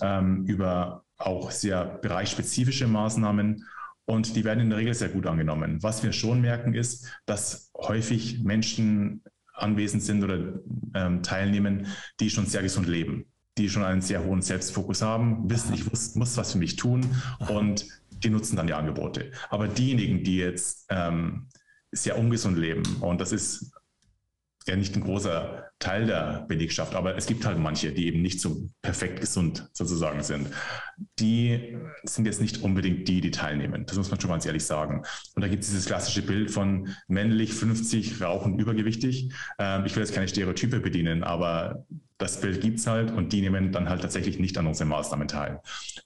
ähm, 0.00 0.44
über 0.46 1.02
auch 1.18 1.50
sehr 1.50 1.84
bereichsspezifische 1.84 2.86
Maßnahmen. 2.86 3.64
Und 4.04 4.36
die 4.36 4.44
werden 4.44 4.60
in 4.60 4.70
der 4.70 4.78
Regel 4.78 4.94
sehr 4.94 5.08
gut 5.08 5.26
angenommen. 5.26 5.82
Was 5.82 6.04
wir 6.04 6.12
schon 6.12 6.40
merken, 6.40 6.74
ist, 6.74 7.10
dass 7.26 7.72
häufig 7.76 8.44
Menschen 8.44 9.22
anwesend 9.56 10.02
sind 10.02 10.22
oder 10.22 10.60
ähm, 10.94 11.22
teilnehmen, 11.22 11.86
die 12.20 12.30
schon 12.30 12.46
sehr 12.46 12.62
gesund 12.62 12.86
leben, 12.86 13.26
die 13.58 13.68
schon 13.68 13.84
einen 13.84 14.02
sehr 14.02 14.24
hohen 14.24 14.42
Selbstfokus 14.42 15.02
haben, 15.02 15.48
wissen, 15.50 15.74
ich 15.74 15.90
muss, 15.90 16.14
muss 16.14 16.36
was 16.36 16.52
für 16.52 16.58
mich 16.58 16.76
tun 16.76 17.06
und 17.48 17.86
die 18.10 18.30
nutzen 18.30 18.56
dann 18.56 18.66
die 18.66 18.74
Angebote. 18.74 19.32
Aber 19.50 19.68
diejenigen, 19.68 20.24
die 20.24 20.36
jetzt 20.36 20.86
ähm, 20.90 21.48
sehr 21.92 22.18
ungesund 22.18 22.58
leben, 22.58 22.82
und 23.00 23.20
das 23.20 23.32
ist 23.32 23.72
ja 24.68 24.76
nicht 24.76 24.96
ein 24.96 25.02
großer 25.02 25.70
Teil 25.78 26.06
der 26.06 26.44
Belegschaft, 26.48 26.94
aber 26.94 27.16
es 27.16 27.26
gibt 27.26 27.44
halt 27.44 27.58
manche, 27.58 27.92
die 27.92 28.06
eben 28.06 28.22
nicht 28.22 28.40
so 28.40 28.68
perfekt 28.82 29.20
gesund 29.20 29.68
sozusagen 29.72 30.22
sind. 30.22 30.48
Die 31.18 31.76
sind 32.04 32.24
jetzt 32.24 32.40
nicht 32.40 32.62
unbedingt 32.62 33.06
die, 33.06 33.20
die 33.20 33.30
teilnehmen. 33.30 33.84
Das 33.86 33.96
muss 33.96 34.10
man 34.10 34.18
schon 34.20 34.30
ganz 34.30 34.46
ehrlich 34.46 34.64
sagen. 34.64 35.02
Und 35.34 35.42
da 35.42 35.48
gibt 35.48 35.62
es 35.62 35.70
dieses 35.70 35.86
klassische 35.86 36.22
Bild 36.22 36.50
von 36.50 36.88
männlich, 37.08 37.52
50, 37.52 38.20
rauchen, 38.22 38.58
übergewichtig. 38.58 39.32
Ähm, 39.58 39.84
ich 39.84 39.94
will 39.94 40.02
jetzt 40.02 40.14
keine 40.14 40.28
Stereotype 40.28 40.80
bedienen, 40.80 41.22
aber 41.22 41.84
das 42.18 42.40
Bild 42.40 42.60
gibt 42.60 42.78
es 42.78 42.86
halt 42.86 43.10
und 43.10 43.32
die 43.32 43.42
nehmen 43.42 43.72
dann 43.72 43.88
halt 43.88 44.02
tatsächlich 44.02 44.38
nicht 44.38 44.56
an 44.56 44.66
unseren 44.66 44.88
Maßnahmen 44.88 45.28
teil. 45.28 45.60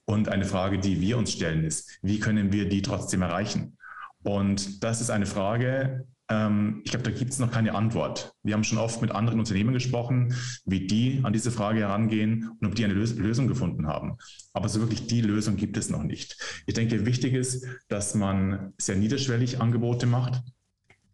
Und 0.05 0.29
eine 0.29 0.45
Frage, 0.45 0.79
die 0.79 1.01
wir 1.01 1.17
uns 1.17 1.33
stellen, 1.33 1.65
ist, 1.65 1.99
wie 2.03 2.19
können 2.19 2.53
wir 2.53 2.69
die 2.69 2.83
trotzdem 2.83 3.23
erreichen? 3.23 3.77
Und 4.23 4.83
das 4.83 5.01
ist 5.01 5.11
eine 5.11 5.27
Frage, 5.27 6.07
ähm, 6.31 6.81
ich 6.85 6.93
glaube, 6.93 7.03
da 7.03 7.11
gibt 7.11 7.33
es 7.33 7.41
noch 7.41 7.51
keine 7.51 7.75
Antwort. 7.75 8.33
Wir 8.43 8.55
haben 8.55 8.63
schon 8.65 8.79
oft 8.79 9.03
mit 9.03 9.11
anderen 9.11 9.41
Unternehmen 9.41 9.75
gesprochen, 9.75 10.35
wie 10.65 10.87
die 10.87 11.21
an 11.25 11.33
diese 11.33 11.51
Frage 11.51 11.81
herangehen 11.81 12.49
und 12.61 12.67
ob 12.67 12.75
die 12.77 12.85
eine 12.85 12.95
Lösung 12.95 13.49
gefunden 13.49 13.89
haben. 13.89 14.17
Aber 14.53 14.69
so 14.69 14.81
wirklich 14.81 15.09
die 15.09 15.21
Lösung 15.21 15.57
gibt 15.57 15.77
es 15.77 15.91
noch 15.91 16.05
nicht. 16.05 16.63
Ich 16.67 16.75
denke, 16.75 17.05
wichtig 17.05 17.35
ist, 17.35 17.67
dass 17.89 18.15
man 18.15 18.73
sehr 18.79 18.97
niederschwellig 18.97 19.61
Angebote 19.61 20.07
macht, 20.07 20.41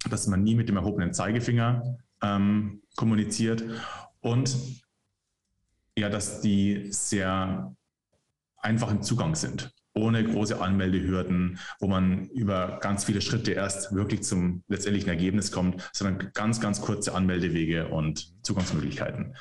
dass 0.08 0.26
man 0.26 0.42
nie 0.42 0.54
mit 0.54 0.68
dem 0.68 0.76
erhobenen 0.76 1.14
Zeigefinger 1.14 1.96
ähm, 2.22 2.82
kommuniziert 2.94 3.64
und 4.20 4.54
ja, 5.98 6.10
dass 6.10 6.42
die 6.42 6.88
sehr 6.90 7.74
einfach 8.58 8.90
im 8.90 9.02
Zugang 9.02 9.34
sind 9.34 9.72
ohne 9.96 10.22
große 10.24 10.60
Anmeldehürden, 10.60 11.58
wo 11.80 11.88
man 11.88 12.28
über 12.30 12.78
ganz 12.80 13.04
viele 13.04 13.20
Schritte 13.20 13.52
erst 13.52 13.94
wirklich 13.94 14.22
zum 14.22 14.62
letztendlichen 14.68 15.08
Ergebnis 15.08 15.50
kommt, 15.50 15.90
sondern 15.92 16.30
ganz, 16.34 16.60
ganz 16.60 16.80
kurze 16.80 17.14
Anmeldewege 17.14 17.88
und 17.88 18.32
Zugangsmöglichkeiten. 18.44 19.34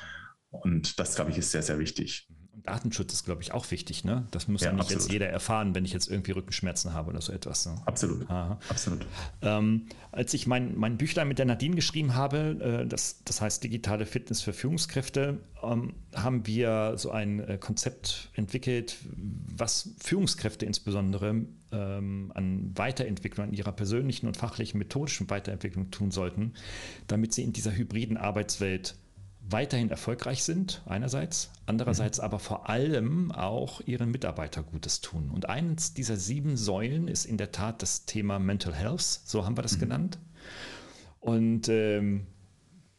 Und 0.50 0.98
das, 0.98 1.14
glaube 1.14 1.30
ich, 1.30 1.38
ist 1.38 1.52
sehr, 1.52 1.62
sehr 1.62 1.78
wichtig. 1.78 2.28
Datenschutz 2.62 3.12
ist, 3.12 3.24
glaube 3.24 3.42
ich, 3.42 3.52
auch 3.52 3.70
wichtig. 3.70 4.04
Ne? 4.04 4.26
Das 4.30 4.48
muss 4.48 4.62
ja, 4.62 4.72
nicht 4.72 4.80
absolut. 4.80 5.02
jetzt 5.02 5.12
jeder 5.12 5.28
erfahren, 5.28 5.74
wenn 5.74 5.84
ich 5.84 5.92
jetzt 5.92 6.10
irgendwie 6.10 6.32
Rückenschmerzen 6.32 6.92
habe 6.92 7.10
oder 7.10 7.20
so 7.20 7.32
etwas. 7.32 7.66
Ne? 7.66 7.80
Absolut. 7.84 8.28
Aha. 8.30 8.58
absolut. 8.68 9.06
Ähm, 9.42 9.86
als 10.12 10.34
ich 10.34 10.46
mein, 10.46 10.76
mein 10.76 10.96
Büchlein 10.96 11.28
mit 11.28 11.38
der 11.38 11.46
Nadine 11.46 11.76
geschrieben 11.76 12.14
habe, 12.14 12.82
äh, 12.84 12.86
das, 12.86 13.22
das 13.24 13.40
heißt 13.40 13.62
Digitale 13.62 14.06
Fitness 14.06 14.40
für 14.40 14.52
Führungskräfte, 14.52 15.38
ähm, 15.62 15.94
haben 16.14 16.46
wir 16.46 16.94
so 16.96 17.10
ein 17.10 17.40
äh, 17.40 17.58
Konzept 17.58 18.30
entwickelt, 18.34 18.96
was 19.12 19.90
Führungskräfte 19.98 20.66
insbesondere 20.66 21.46
ähm, 21.72 22.32
an 22.34 22.72
Weiterentwicklung, 22.74 23.48
an 23.48 23.52
ihrer 23.52 23.72
persönlichen 23.72 24.26
und 24.26 24.36
fachlichen, 24.36 24.78
methodischen 24.78 25.28
Weiterentwicklung 25.30 25.90
tun 25.90 26.10
sollten, 26.10 26.54
damit 27.06 27.32
sie 27.34 27.42
in 27.42 27.52
dieser 27.52 27.76
hybriden 27.76 28.16
Arbeitswelt 28.16 28.96
weiterhin 29.50 29.90
erfolgreich 29.90 30.42
sind, 30.42 30.82
einerseits, 30.86 31.50
andererseits 31.66 32.18
mhm. 32.18 32.24
aber 32.24 32.38
vor 32.38 32.68
allem 32.68 33.32
auch 33.32 33.80
ihren 33.82 34.10
Mitarbeiter 34.10 34.62
Gutes 34.62 35.00
tun. 35.00 35.30
Und 35.30 35.48
eines 35.48 35.94
dieser 35.94 36.16
sieben 36.16 36.56
Säulen 36.56 37.08
ist 37.08 37.24
in 37.24 37.36
der 37.36 37.52
Tat 37.52 37.82
das 37.82 38.06
Thema 38.06 38.38
Mental 38.38 38.74
Health, 38.74 39.02
so 39.24 39.44
haben 39.44 39.56
wir 39.56 39.62
das 39.62 39.76
mhm. 39.76 39.80
genannt. 39.80 40.18
Und 41.20 41.68
ähm, 41.68 42.26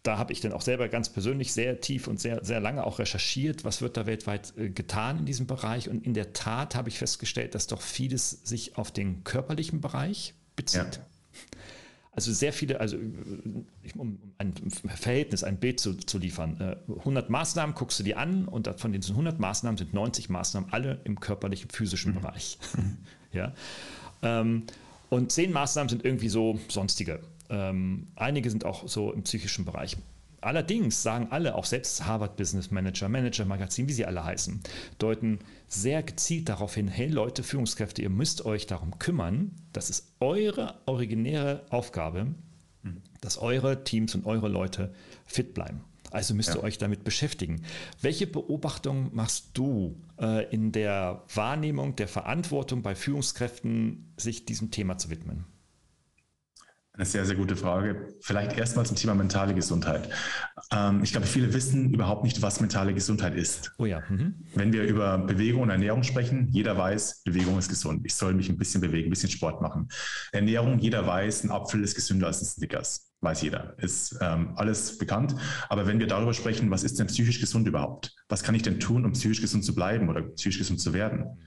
da 0.04 0.18
habe 0.18 0.32
ich 0.32 0.40
dann 0.40 0.54
auch 0.54 0.62
selber 0.62 0.88
ganz 0.88 1.10
persönlich 1.10 1.54
sehr 1.54 1.82
tief 1.82 2.08
und 2.08 2.20
sehr, 2.20 2.44
sehr 2.44 2.62
lange 2.62 2.86
auch 2.86 3.00
recherchiert, 3.00 3.66
was 3.66 3.82
wird 3.82 3.98
da 3.98 4.06
weltweit 4.06 4.54
äh, 4.58 4.70
getan 4.70 5.20
in 5.20 5.26
diesem 5.26 5.48
Bereich. 5.48 5.90
Und 5.90 6.06
in 6.06 6.14
der 6.14 6.34
Tat 6.34 6.76
habe 6.76 6.88
ich 6.90 6.98
festgestellt, 6.98 7.56
dass 7.56 7.68
doch 7.68 7.82
vieles 7.82 8.30
sich 8.30 8.78
auf 8.78 8.92
den 8.92 9.24
körperlichen 9.26 9.82
Bereich 9.82 10.34
bezieht. 10.56 10.96
Ja. 10.96 11.06
Also 12.18 12.34
sehr 12.34 12.52
viele, 12.52 12.80
also 12.80 12.98
um 13.96 14.18
ein 14.40 14.52
Verhältnis, 14.72 15.44
ein 15.44 15.58
Bild 15.58 15.80
zu, 15.80 15.94
zu 15.94 16.18
liefern. 16.18 16.76
100 16.88 17.30
äh, 17.30 17.32
Maßnahmen 17.32 17.76
guckst 17.76 18.00
du 18.00 18.04
dir 18.04 18.18
an 18.18 18.48
und 18.48 18.68
von 18.80 18.92
diesen 18.92 19.12
100 19.12 19.40
Maßnahmen 19.40 19.78
sind 19.78 19.94
90 19.94 20.28
Maßnahmen 20.30 20.74
alle 20.74 21.00
im 21.04 21.20
körperlichen, 21.20 21.70
physischen 21.70 22.16
mhm. 22.16 22.22
Bereich. 22.22 22.58
ja. 23.34 23.54
Ähm, 24.24 24.64
und 25.12 25.32
10 25.32 25.54
Maßnahmen 25.54 25.90
sind 25.90 26.06
irgendwie 26.06 26.30
so 26.30 26.60
sonstige. 26.70 27.20
Ähm, 27.52 28.08
einige 28.16 28.50
sind 28.50 28.66
auch 28.66 28.88
so 28.88 29.14
im 29.14 29.22
psychischen 29.22 29.64
Bereich. 29.64 29.96
Allerdings 30.42 31.02
sagen 31.02 31.28
alle, 31.32 31.56
auch 31.56 31.66
selbst 31.66 32.06
Harvard 32.06 32.38
Business 32.38 32.72
Manager, 32.72 33.10
Manager 33.10 33.46
Magazin, 33.46 33.88
wie 33.90 33.94
sie 33.94 34.06
alle 34.06 34.24
heißen, 34.24 34.62
deuten 35.00 35.40
sehr 35.68 36.04
gezielt 36.04 36.50
darauf 36.50 36.76
hin, 36.76 36.88
hey 36.88 37.08
Leute, 37.08 37.44
Führungskräfte, 37.44 38.02
ihr 38.02 38.10
müsst 38.10 38.46
euch 38.46 38.68
darum 38.68 39.00
kümmern, 39.00 39.52
das 39.74 39.90
ist 39.90 40.14
eure 40.20 40.76
originäre 40.86 41.66
Aufgabe, 41.70 42.36
dass 43.22 43.38
eure 43.38 43.84
Teams 43.84 44.16
und 44.16 44.26
eure 44.26 44.48
Leute 44.48 44.94
fit 45.26 45.54
bleiben. 45.54 45.82
Also 46.12 46.34
müsst 46.34 46.56
ihr 46.56 46.64
euch 46.64 46.78
damit 46.78 47.04
beschäftigen. 47.04 47.64
Welche 48.02 48.28
Beobachtung 48.28 49.14
machst 49.14 49.50
du 49.56 49.98
äh, 50.20 50.50
in 50.54 50.72
der 50.72 51.24
Wahrnehmung 51.34 51.96
der 51.98 52.08
Verantwortung 52.08 52.82
bei 52.82 52.96
Führungskräften, 52.96 54.14
sich 54.16 54.46
diesem 54.46 54.72
Thema 54.72 54.98
zu 54.98 55.10
widmen? 55.10 55.46
Eine 56.98 57.06
sehr, 57.06 57.26
sehr 57.26 57.36
gute 57.36 57.56
Frage. 57.56 58.08
Vielleicht 58.22 58.58
erstmal 58.58 58.84
zum 58.88 58.96
Thema 58.96 59.14
mentale 59.14 59.54
Gesundheit. 59.54 60.10
Ähm, 60.72 61.04
ich 61.04 61.12
glaube, 61.12 61.28
viele 61.28 61.54
wissen 61.54 61.94
überhaupt 61.94 62.24
nicht, 62.24 62.42
was 62.42 62.60
mentale 62.60 62.92
Gesundheit 62.92 63.36
ist. 63.36 63.72
Oh 63.78 63.86
ja. 63.86 64.02
Mhm. 64.10 64.34
Wenn 64.56 64.74
wir 64.74 64.82
über 64.84 65.20
Bewegung 65.20 65.62
und 65.62 65.70
Ernährung 65.70 66.02
sprechen, 66.02 66.48
jeder 66.50 66.76
weiß, 66.76 67.22
Bewegung 67.24 67.60
ist 67.60 67.70
gesund. 67.70 68.02
Ich 68.04 68.16
soll 68.16 68.34
mich 68.34 68.50
ein 68.50 68.58
bisschen 68.58 68.82
bewegen, 68.82 69.08
ein 69.08 69.10
bisschen 69.12 69.30
Sport 69.30 69.62
machen. 69.62 69.90
Ernährung, 70.32 70.80
jeder 70.80 71.06
weiß, 71.06 71.44
ein 71.44 71.52
Apfel 71.52 71.84
ist 71.84 71.94
gesünder 71.94 72.26
als 72.26 72.42
ein 72.42 72.46
Snickers. 72.46 73.12
Weiß 73.22 73.44
jeder. 73.44 73.76
Ist 73.78 74.18
ähm, 74.22 74.54
alles 74.56 74.98
bekannt. 74.98 75.36
Aber 75.70 75.86
wenn 75.86 76.00
wir 76.00 76.08
darüber 76.08 76.34
sprechen, 76.34 76.72
was 76.72 76.84
ist 76.84 76.98
denn 76.98 77.06
psychisch 77.06 77.40
gesund 77.40 77.68
überhaupt? 77.68 78.16
Was 78.28 78.42
kann 78.42 78.56
ich 78.56 78.64
denn 78.64 78.80
tun, 78.80 79.06
um 79.06 79.12
psychisch 79.12 79.42
gesund 79.42 79.64
zu 79.64 79.76
bleiben 79.76 80.10
oder 80.10 80.22
psychisch 80.22 80.58
gesund 80.58 80.80
zu 80.80 80.94
werden? 80.94 81.38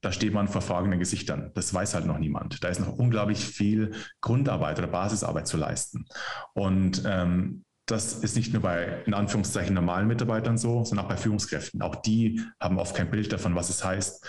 Da 0.00 0.12
steht 0.12 0.32
man 0.32 0.48
vor 0.48 0.62
fragenden 0.62 1.00
Gesichtern. 1.00 1.50
Das 1.54 1.74
weiß 1.74 1.94
halt 1.94 2.06
noch 2.06 2.18
niemand. 2.18 2.62
Da 2.62 2.68
ist 2.68 2.80
noch 2.80 2.96
unglaublich 2.96 3.44
viel 3.44 3.92
Grundarbeit 4.20 4.78
oder 4.78 4.88
Basisarbeit 4.88 5.48
zu 5.48 5.56
leisten. 5.56 6.06
Und 6.54 7.02
ähm, 7.04 7.64
das 7.86 8.14
ist 8.14 8.36
nicht 8.36 8.52
nur 8.52 8.62
bei, 8.62 9.02
in 9.06 9.14
Anführungszeichen, 9.14 9.74
normalen 9.74 10.06
Mitarbeitern 10.06 10.58
so, 10.58 10.84
sondern 10.84 11.06
auch 11.06 11.10
bei 11.10 11.16
Führungskräften. 11.16 11.82
Auch 11.82 11.96
die 11.96 12.42
haben 12.60 12.78
oft 12.78 12.94
kein 12.94 13.10
Bild 13.10 13.32
davon, 13.32 13.54
was 13.54 13.70
es 13.70 13.82
heißt, 13.82 14.24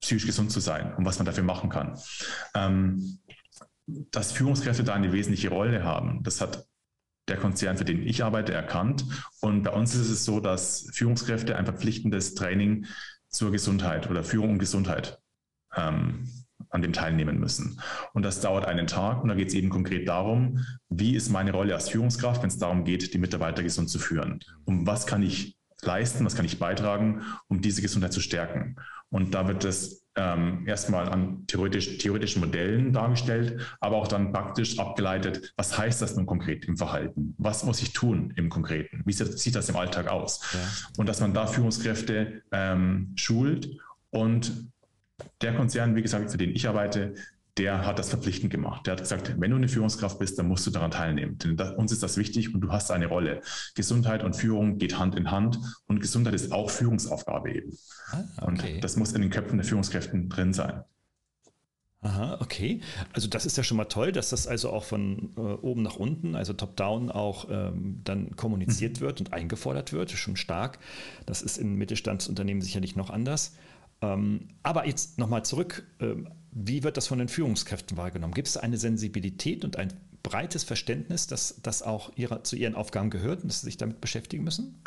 psychisch 0.00 0.26
gesund 0.26 0.50
zu 0.50 0.60
sein 0.60 0.94
und 0.94 1.04
was 1.04 1.18
man 1.18 1.26
dafür 1.26 1.44
machen 1.44 1.68
kann. 1.68 1.98
Ähm, 2.54 3.18
dass 3.86 4.32
Führungskräfte 4.32 4.84
da 4.84 4.94
eine 4.94 5.12
wesentliche 5.12 5.50
Rolle 5.50 5.84
haben, 5.84 6.22
das 6.22 6.40
hat 6.40 6.64
der 7.28 7.36
Konzern, 7.36 7.76
für 7.76 7.84
den 7.84 8.06
ich 8.06 8.24
arbeite, 8.24 8.52
erkannt. 8.52 9.04
Und 9.40 9.62
bei 9.62 9.70
uns 9.70 9.94
ist 9.94 10.10
es 10.10 10.24
so, 10.24 10.40
dass 10.40 10.88
Führungskräfte 10.92 11.56
ein 11.56 11.64
verpflichtendes 11.64 12.34
Training 12.34 12.86
zur 13.32 13.50
Gesundheit 13.50 14.08
oder 14.10 14.22
Führung 14.22 14.52
und 14.52 14.58
Gesundheit 14.58 15.18
ähm, 15.74 16.28
an 16.70 16.82
dem 16.82 16.92
teilnehmen 16.92 17.38
müssen. 17.40 17.80
Und 18.12 18.22
das 18.22 18.40
dauert 18.40 18.66
einen 18.66 18.86
Tag 18.86 19.22
und 19.22 19.28
da 19.28 19.34
geht 19.34 19.48
es 19.48 19.54
eben 19.54 19.68
konkret 19.68 20.08
darum, 20.08 20.64
wie 20.88 21.16
ist 21.16 21.28
meine 21.28 21.52
Rolle 21.52 21.74
als 21.74 21.88
Führungskraft, 21.88 22.42
wenn 22.42 22.48
es 22.48 22.58
darum 22.58 22.84
geht, 22.84 23.12
die 23.12 23.18
Mitarbeiter 23.18 23.62
gesund 23.62 23.90
zu 23.90 23.98
führen. 23.98 24.40
Um 24.64 24.86
was 24.86 25.06
kann 25.06 25.22
ich 25.22 25.56
leisten, 25.82 26.24
was 26.24 26.36
kann 26.36 26.44
ich 26.44 26.58
beitragen, 26.58 27.22
um 27.48 27.60
diese 27.60 27.82
Gesundheit 27.82 28.12
zu 28.12 28.20
stärken. 28.20 28.76
Und 29.10 29.34
da 29.34 29.48
wird 29.48 29.64
es 29.64 30.01
ähm, 30.16 30.66
erstmal 30.66 31.08
an 31.08 31.46
theoretisch, 31.46 31.98
theoretischen 31.98 32.40
Modellen 32.40 32.92
dargestellt, 32.92 33.60
aber 33.80 33.96
auch 33.96 34.08
dann 34.08 34.32
praktisch 34.32 34.78
abgeleitet, 34.78 35.52
was 35.56 35.76
heißt 35.78 36.02
das 36.02 36.16
nun 36.16 36.26
konkret 36.26 36.64
im 36.66 36.76
Verhalten? 36.76 37.34
Was 37.38 37.64
muss 37.64 37.80
ich 37.80 37.92
tun 37.92 38.32
im 38.36 38.50
Konkreten? 38.50 39.02
Wie 39.04 39.12
sieht 39.12 39.54
das 39.54 39.68
im 39.68 39.76
Alltag 39.76 40.08
aus? 40.08 40.40
Ja. 40.52 40.60
Und 40.98 41.08
dass 41.08 41.20
man 41.20 41.32
da 41.32 41.46
Führungskräfte 41.46 42.42
ähm, 42.52 43.12
schult 43.16 43.70
und 44.10 44.70
der 45.40 45.54
Konzern, 45.54 45.96
wie 45.96 46.02
gesagt, 46.02 46.30
für 46.30 46.38
den 46.38 46.50
ich 46.50 46.68
arbeite, 46.68 47.14
der 47.58 47.84
hat 47.84 47.98
das 47.98 48.08
verpflichtend 48.08 48.50
gemacht. 48.50 48.86
Der 48.86 48.92
hat 48.92 49.00
gesagt, 49.00 49.34
wenn 49.38 49.50
du 49.50 49.56
eine 49.56 49.68
Führungskraft 49.68 50.18
bist, 50.18 50.38
dann 50.38 50.48
musst 50.48 50.66
du 50.66 50.70
daran 50.70 50.90
teilnehmen. 50.90 51.36
Denn 51.38 51.56
das, 51.56 51.76
uns 51.76 51.92
ist 51.92 52.02
das 52.02 52.16
wichtig 52.16 52.54
und 52.54 52.62
du 52.62 52.72
hast 52.72 52.90
eine 52.90 53.06
Rolle. 53.06 53.42
Gesundheit 53.74 54.24
und 54.24 54.34
Führung 54.34 54.78
geht 54.78 54.98
Hand 54.98 55.14
in 55.16 55.30
Hand 55.30 55.58
und 55.86 56.00
Gesundheit 56.00 56.34
ist 56.34 56.52
auch 56.52 56.70
Führungsaufgabe 56.70 57.52
eben. 57.52 57.76
Ah, 58.10 58.24
okay. 58.40 58.76
Und 58.76 58.84
das 58.84 58.96
muss 58.96 59.12
in 59.12 59.20
den 59.20 59.30
Köpfen 59.30 59.58
der 59.58 59.66
Führungskräften 59.66 60.30
drin 60.30 60.54
sein. 60.54 60.82
Aha, 62.00 62.38
okay. 62.40 62.80
Also 63.12 63.28
das 63.28 63.46
ist 63.46 63.56
ja 63.56 63.62
schon 63.62 63.76
mal 63.76 63.84
toll, 63.84 64.10
dass 64.10 64.30
das 64.30 64.48
also 64.48 64.70
auch 64.70 64.82
von 64.82 65.30
äh, 65.36 65.40
oben 65.40 65.82
nach 65.82 65.96
unten, 65.96 66.34
also 66.34 66.52
top-down 66.52 67.12
auch 67.12 67.46
ähm, 67.48 68.00
dann 68.02 68.34
kommuniziert 68.34 68.96
mhm. 68.96 69.04
wird 69.04 69.20
und 69.20 69.32
eingefordert 69.32 69.92
wird. 69.92 70.10
Schon 70.10 70.36
stark. 70.36 70.80
Das 71.26 71.42
ist 71.42 71.58
in 71.58 71.76
Mittelstandsunternehmen 71.76 72.60
sicherlich 72.60 72.96
noch 72.96 73.10
anders. 73.10 73.54
Ähm, 74.02 74.48
aber 74.62 74.86
jetzt 74.86 75.18
nochmal 75.18 75.44
zurück. 75.44 75.86
Ähm, 76.00 76.28
wie 76.50 76.82
wird 76.82 76.96
das 76.96 77.06
von 77.06 77.18
den 77.18 77.28
Führungskräften 77.28 77.96
wahrgenommen? 77.96 78.34
Gibt 78.34 78.48
es 78.48 78.56
eine 78.56 78.76
Sensibilität 78.76 79.64
und 79.64 79.76
ein 79.76 79.92
breites 80.22 80.64
Verständnis, 80.64 81.26
dass 81.26 81.60
das 81.62 81.82
auch 81.82 82.14
ihrer, 82.16 82.44
zu 82.44 82.56
ihren 82.56 82.74
Aufgaben 82.74 83.10
gehört 83.10 83.42
und 83.42 83.48
dass 83.48 83.60
sie 83.60 83.66
sich 83.66 83.76
damit 83.78 84.00
beschäftigen 84.00 84.44
müssen? 84.44 84.82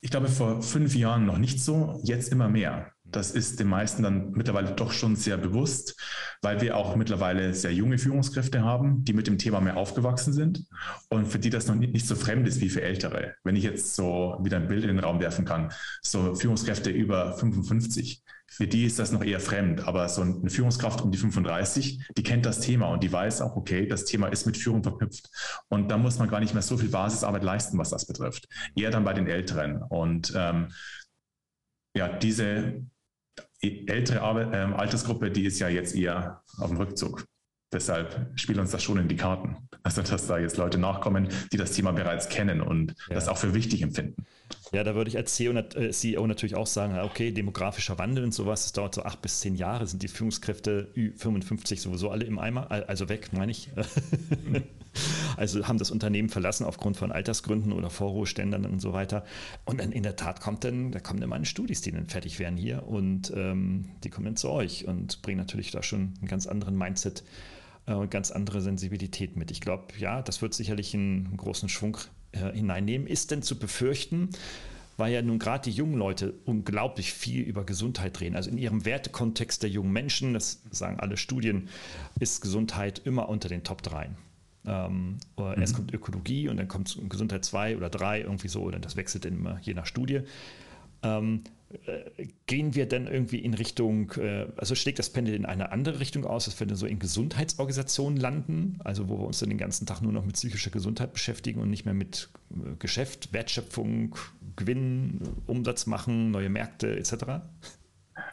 Ich 0.00 0.10
glaube, 0.10 0.28
vor 0.28 0.62
fünf 0.62 0.94
Jahren 0.94 1.26
noch 1.26 1.38
nicht 1.38 1.60
so, 1.60 2.00
jetzt 2.04 2.30
immer 2.30 2.48
mehr. 2.48 2.92
Das 3.10 3.30
ist 3.30 3.58
den 3.58 3.68
meisten 3.68 4.02
dann 4.02 4.32
mittlerweile 4.32 4.72
doch 4.72 4.92
schon 4.92 5.16
sehr 5.16 5.38
bewusst, 5.38 5.96
weil 6.42 6.60
wir 6.60 6.76
auch 6.76 6.94
mittlerweile 6.96 7.54
sehr 7.54 7.72
junge 7.72 7.98
Führungskräfte 7.98 8.62
haben, 8.62 9.04
die 9.04 9.12
mit 9.12 9.26
dem 9.26 9.38
Thema 9.38 9.60
mehr 9.60 9.76
aufgewachsen 9.76 10.32
sind 10.32 10.64
und 11.08 11.26
für 11.26 11.38
die 11.38 11.50
das 11.50 11.66
noch 11.68 11.74
nicht, 11.74 12.06
so 12.06 12.16
fremd 12.16 12.46
ist 12.46 12.60
wie 12.60 12.68
für 12.68 12.82
Ältere. 12.82 13.34
Wenn 13.44 13.56
ich 13.56 13.64
jetzt 13.64 13.94
so 13.94 14.38
wieder 14.42 14.58
ein 14.58 14.68
Bild 14.68 14.82
in 14.84 14.88
den 14.88 14.98
Raum 14.98 15.20
werfen 15.20 15.44
kann, 15.44 15.72
so 16.02 16.34
Führungskräfte 16.34 16.90
über 16.90 17.36
55, 17.38 18.22
für 18.50 18.66
die 18.66 18.86
ist 18.86 18.98
das 18.98 19.12
noch 19.12 19.22
eher 19.22 19.40
fremd, 19.40 19.86
aber 19.86 20.08
so 20.08 20.22
eine 20.22 20.48
Führungskraft 20.48 21.02
um 21.02 21.10
die 21.10 21.18
35, 21.18 22.08
die 22.16 22.22
kennt 22.22 22.46
das 22.46 22.60
Thema 22.60 22.88
und 22.88 23.02
die 23.02 23.12
weiß 23.12 23.42
auch, 23.42 23.56
okay, 23.56 23.86
das 23.86 24.04
Thema 24.06 24.28
ist 24.28 24.46
mit 24.46 24.56
Führung 24.56 24.82
verknüpft. 24.82 25.28
Und 25.68 25.90
da 25.90 25.98
muss 25.98 26.18
man 26.18 26.28
gar 26.28 26.40
nicht 26.40 26.54
mehr 26.54 26.62
so 26.62 26.78
viel 26.78 26.88
Basisarbeit 26.88 27.44
leisten, 27.44 27.76
was 27.78 27.90
das 27.90 28.06
betrifft. 28.06 28.48
Eher 28.74 28.90
dann 28.90 29.04
bei 29.04 29.12
den 29.12 29.26
Älteren. 29.26 29.82
Und 29.82 30.32
ähm, 30.34 30.68
ja, 31.94 32.08
diese 32.08 32.82
ältere 33.60 34.20
Arbeit, 34.20 34.50
ähm, 34.52 34.74
Altersgruppe, 34.74 35.30
die 35.30 35.44
ist 35.44 35.58
ja 35.58 35.68
jetzt 35.68 35.94
eher 35.94 36.42
auf 36.58 36.68
dem 36.68 36.76
Rückzug. 36.76 37.24
Deshalb 37.72 38.30
spielt 38.36 38.58
uns 38.58 38.70
das 38.70 38.82
schon 38.82 38.98
in 38.98 39.08
die 39.08 39.16
Karten. 39.16 39.56
Also, 39.82 40.00
dass 40.02 40.26
da 40.26 40.38
jetzt 40.38 40.56
Leute 40.56 40.78
nachkommen, 40.78 41.28
die 41.52 41.58
das 41.58 41.72
Thema 41.72 41.92
bereits 41.92 42.30
kennen 42.30 42.62
und 42.62 42.94
ja. 43.08 43.14
das 43.14 43.28
auch 43.28 43.36
für 43.36 43.52
wichtig 43.52 43.82
empfinden. 43.82 44.24
Ja, 44.72 44.84
da 44.84 44.94
würde 44.94 45.10
ich 45.10 45.16
als 45.16 45.34
CEO, 45.34 45.52
äh, 45.52 45.90
CEO, 45.90 46.26
natürlich 46.26 46.56
auch 46.56 46.66
sagen, 46.66 46.98
okay, 46.98 47.30
demografischer 47.30 47.98
Wandel 47.98 48.24
und 48.24 48.32
sowas, 48.32 48.62
das 48.62 48.72
dauert 48.72 48.94
so 48.94 49.02
acht 49.02 49.20
bis 49.20 49.40
zehn 49.40 49.54
Jahre, 49.54 49.86
sind 49.86 50.02
die 50.02 50.08
Führungskräfte 50.08 50.92
Ü55 50.94 51.80
sowieso 51.80 52.10
alle 52.10 52.24
im 52.24 52.38
Eimer, 52.38 52.70
also 52.70 53.08
weg, 53.10 53.30
meine 53.32 53.52
ich. 53.52 53.70
also 55.36 55.66
haben 55.66 55.78
das 55.78 55.90
Unternehmen 55.90 56.28
verlassen 56.28 56.64
aufgrund 56.64 56.96
von 56.96 57.12
Altersgründen 57.12 57.72
oder 57.72 57.90
Vorruheständern 57.90 58.64
und 58.66 58.80
so 58.80 58.92
weiter. 58.92 59.24
Und 59.64 59.80
dann 59.80 59.92
in 59.92 60.02
der 60.02 60.16
Tat 60.16 60.40
kommt 60.40 60.64
dann, 60.64 60.92
da 60.92 61.00
kommen 61.00 61.20
dann 61.20 61.30
meine 61.30 61.46
Studis, 61.46 61.80
die 61.80 61.92
dann 61.92 62.06
fertig 62.06 62.38
werden 62.38 62.56
hier 62.56 62.86
und 62.86 63.32
ähm, 63.34 63.90
die 64.04 64.10
kommen 64.10 64.26
dann 64.26 64.36
zu 64.36 64.50
euch 64.50 64.86
und 64.86 65.22
bringen 65.22 65.38
natürlich 65.38 65.70
da 65.70 65.82
schon 65.82 66.14
einen 66.18 66.28
ganz 66.28 66.46
anderen 66.46 66.76
Mindset 66.76 67.24
äh, 67.86 67.94
und 67.94 68.10
ganz 68.10 68.30
andere 68.30 68.60
Sensibilität 68.60 69.36
mit. 69.36 69.50
Ich 69.50 69.60
glaube, 69.60 69.86
ja, 69.98 70.22
das 70.22 70.42
wird 70.42 70.54
sicherlich 70.54 70.94
einen 70.94 71.36
großen 71.36 71.68
Schwung 71.68 71.96
äh, 72.32 72.52
hineinnehmen. 72.52 73.06
Ist 73.06 73.30
denn 73.30 73.42
zu 73.42 73.58
befürchten, 73.58 74.30
weil 74.98 75.12
ja 75.12 75.22
nun 75.22 75.38
gerade 75.38 75.70
die 75.70 75.76
jungen 75.76 75.94
Leute 75.94 76.34
unglaublich 76.44 77.12
viel 77.12 77.42
über 77.42 77.64
Gesundheit 77.64 78.20
reden. 78.20 78.36
Also 78.36 78.50
in 78.50 78.58
ihrem 78.58 78.84
Wertekontext 78.84 79.62
der 79.62 79.70
jungen 79.70 79.92
Menschen, 79.92 80.34
das 80.34 80.60
sagen 80.70 81.00
alle 81.00 81.16
Studien, 81.16 81.68
ist 82.20 82.42
Gesundheit 82.42 83.00
immer 83.04 83.28
unter 83.28 83.48
den 83.48 83.62
Top 83.62 83.82
3. 83.82 84.10
Ähm, 84.68 85.18
mhm. 85.36 85.60
Erst 85.60 85.74
kommt 85.74 85.94
Ökologie 85.94 86.48
und 86.48 86.58
dann 86.58 86.68
kommt 86.68 86.98
Gesundheit 87.08 87.44
2 87.44 87.76
oder 87.76 87.88
3 87.88 88.20
irgendwie 88.22 88.48
so, 88.48 88.62
oder 88.62 88.78
das 88.78 88.96
wechselt 88.96 89.24
immer 89.24 89.58
je 89.60 89.74
nach 89.74 89.86
Studie. 89.86 90.20
Ähm, 91.02 91.44
äh, 91.86 92.26
gehen 92.46 92.74
wir 92.74 92.86
denn 92.86 93.06
irgendwie 93.06 93.38
in 93.38 93.52
Richtung, 93.54 94.12
äh, 94.12 94.46
also 94.56 94.74
schlägt 94.74 94.98
das 94.98 95.10
Pendel 95.10 95.34
in 95.34 95.44
eine 95.44 95.70
andere 95.70 96.00
Richtung 96.00 96.24
aus, 96.24 96.46
dass 96.46 96.58
wir 96.58 96.66
dann 96.66 96.76
so 96.76 96.86
in 96.86 96.98
Gesundheitsorganisationen 96.98 98.18
landen, 98.18 98.78
also 98.84 99.08
wo 99.08 99.18
wir 99.18 99.26
uns 99.26 99.38
dann 99.40 99.50
den 99.50 99.58
ganzen 99.58 99.86
Tag 99.86 100.00
nur 100.00 100.12
noch 100.12 100.24
mit 100.24 100.34
psychischer 100.34 100.70
Gesundheit 100.70 101.12
beschäftigen 101.12 101.60
und 101.60 101.68
nicht 101.68 101.84
mehr 101.84 101.94
mit 101.94 102.30
äh, 102.50 102.74
Geschäft, 102.78 103.32
Wertschöpfung, 103.32 104.16
Gewinn, 104.56 105.20
Umsatz 105.46 105.86
machen, 105.86 106.30
neue 106.30 106.48
Märkte 106.48 106.96
etc.? 106.96 107.42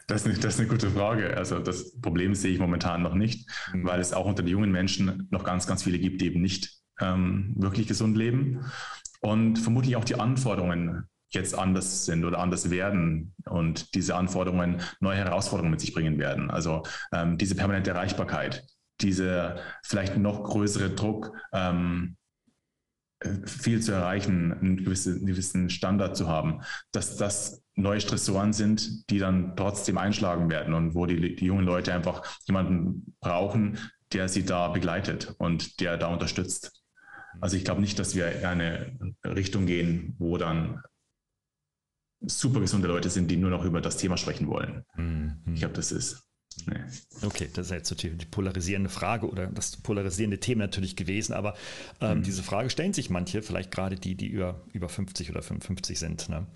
Das 0.06 0.26
ist, 0.26 0.44
das 0.44 0.54
ist 0.54 0.60
eine 0.60 0.68
gute 0.68 0.90
Frage. 0.90 1.36
Also 1.36 1.58
das 1.58 1.98
Problem 2.00 2.34
sehe 2.34 2.52
ich 2.52 2.58
momentan 2.58 3.02
noch 3.02 3.14
nicht, 3.14 3.48
mhm. 3.72 3.84
weil 3.84 4.00
es 4.00 4.12
auch 4.12 4.26
unter 4.26 4.42
den 4.42 4.52
jungen 4.52 4.72
Menschen 4.72 5.26
noch 5.30 5.44
ganz, 5.44 5.66
ganz 5.66 5.82
viele 5.82 5.98
gibt, 5.98 6.20
die 6.20 6.26
eben 6.26 6.40
nicht 6.40 6.76
ähm, 7.00 7.54
wirklich 7.56 7.86
gesund 7.86 8.16
leben. 8.16 8.64
Und 9.20 9.58
vermutlich 9.58 9.96
auch 9.96 10.04
die 10.04 10.18
Anforderungen 10.20 11.08
jetzt 11.30 11.58
anders 11.58 12.04
sind 12.04 12.24
oder 12.24 12.38
anders 12.38 12.70
werden 12.70 13.34
und 13.44 13.94
diese 13.94 14.14
Anforderungen 14.14 14.80
neue 15.00 15.16
Herausforderungen 15.16 15.72
mit 15.72 15.80
sich 15.80 15.92
bringen 15.92 16.18
werden. 16.18 16.50
Also 16.50 16.84
ähm, 17.12 17.36
diese 17.36 17.56
permanente 17.56 17.90
Erreichbarkeit, 17.90 18.64
dieser 19.00 19.58
vielleicht 19.82 20.16
noch 20.16 20.44
größere 20.44 20.90
Druck, 20.90 21.32
ähm, 21.52 22.16
viel 23.44 23.80
zu 23.80 23.92
erreichen, 23.92 24.52
einen 24.52 24.76
gewissen, 24.76 25.16
einen 25.16 25.26
gewissen 25.26 25.70
Standard 25.70 26.16
zu 26.16 26.28
haben, 26.28 26.60
dass 26.92 27.16
das 27.16 27.62
neue 27.76 28.00
Stressoren 28.00 28.52
sind, 28.52 29.08
die 29.10 29.18
dann 29.18 29.54
trotzdem 29.54 29.98
einschlagen 29.98 30.50
werden 30.50 30.74
und 30.74 30.94
wo 30.94 31.06
die, 31.06 31.36
die 31.36 31.44
jungen 31.44 31.64
Leute 31.64 31.92
einfach 31.94 32.24
jemanden 32.46 33.14
brauchen, 33.20 33.78
der 34.12 34.28
sie 34.28 34.44
da 34.44 34.68
begleitet 34.68 35.34
und 35.38 35.80
der 35.80 35.96
da 35.96 36.08
unterstützt. 36.08 36.82
Also 37.40 37.56
ich 37.56 37.64
glaube 37.64 37.82
nicht, 37.82 37.98
dass 37.98 38.14
wir 38.14 38.32
in 38.32 38.44
eine 38.44 38.98
Richtung 39.24 39.66
gehen, 39.66 40.14
wo 40.18 40.38
dann 40.38 40.82
super 42.20 42.60
gesunde 42.60 42.88
Leute 42.88 43.10
sind, 43.10 43.30
die 43.30 43.36
nur 43.36 43.50
noch 43.50 43.64
über 43.64 43.80
das 43.80 43.98
Thema 43.98 44.16
sprechen 44.16 44.48
wollen. 44.48 44.84
Mhm. 44.96 45.36
Ich 45.52 45.60
glaube, 45.60 45.74
das 45.74 45.92
ist. 45.92 46.22
Nee. 46.64 46.80
Okay, 47.20 47.50
das 47.52 47.66
ist 47.66 47.72
jetzt 47.72 47.90
natürlich 47.90 48.16
die 48.16 48.24
polarisierende 48.24 48.88
Frage 48.88 49.28
oder 49.28 49.46
das 49.48 49.76
polarisierende 49.76 50.40
Thema 50.40 50.64
natürlich 50.64 50.96
gewesen, 50.96 51.34
aber 51.34 51.54
ähm, 52.00 52.18
mhm. 52.18 52.22
diese 52.22 52.42
Frage 52.42 52.70
stellen 52.70 52.94
sich 52.94 53.10
manche, 53.10 53.42
vielleicht 53.42 53.70
gerade 53.70 53.96
die, 53.96 54.14
die 54.14 54.28
über, 54.28 54.62
über 54.72 54.88
50 54.88 55.28
oder 55.30 55.42
55 55.42 55.98
sind. 55.98 56.30
Ne? 56.30 56.46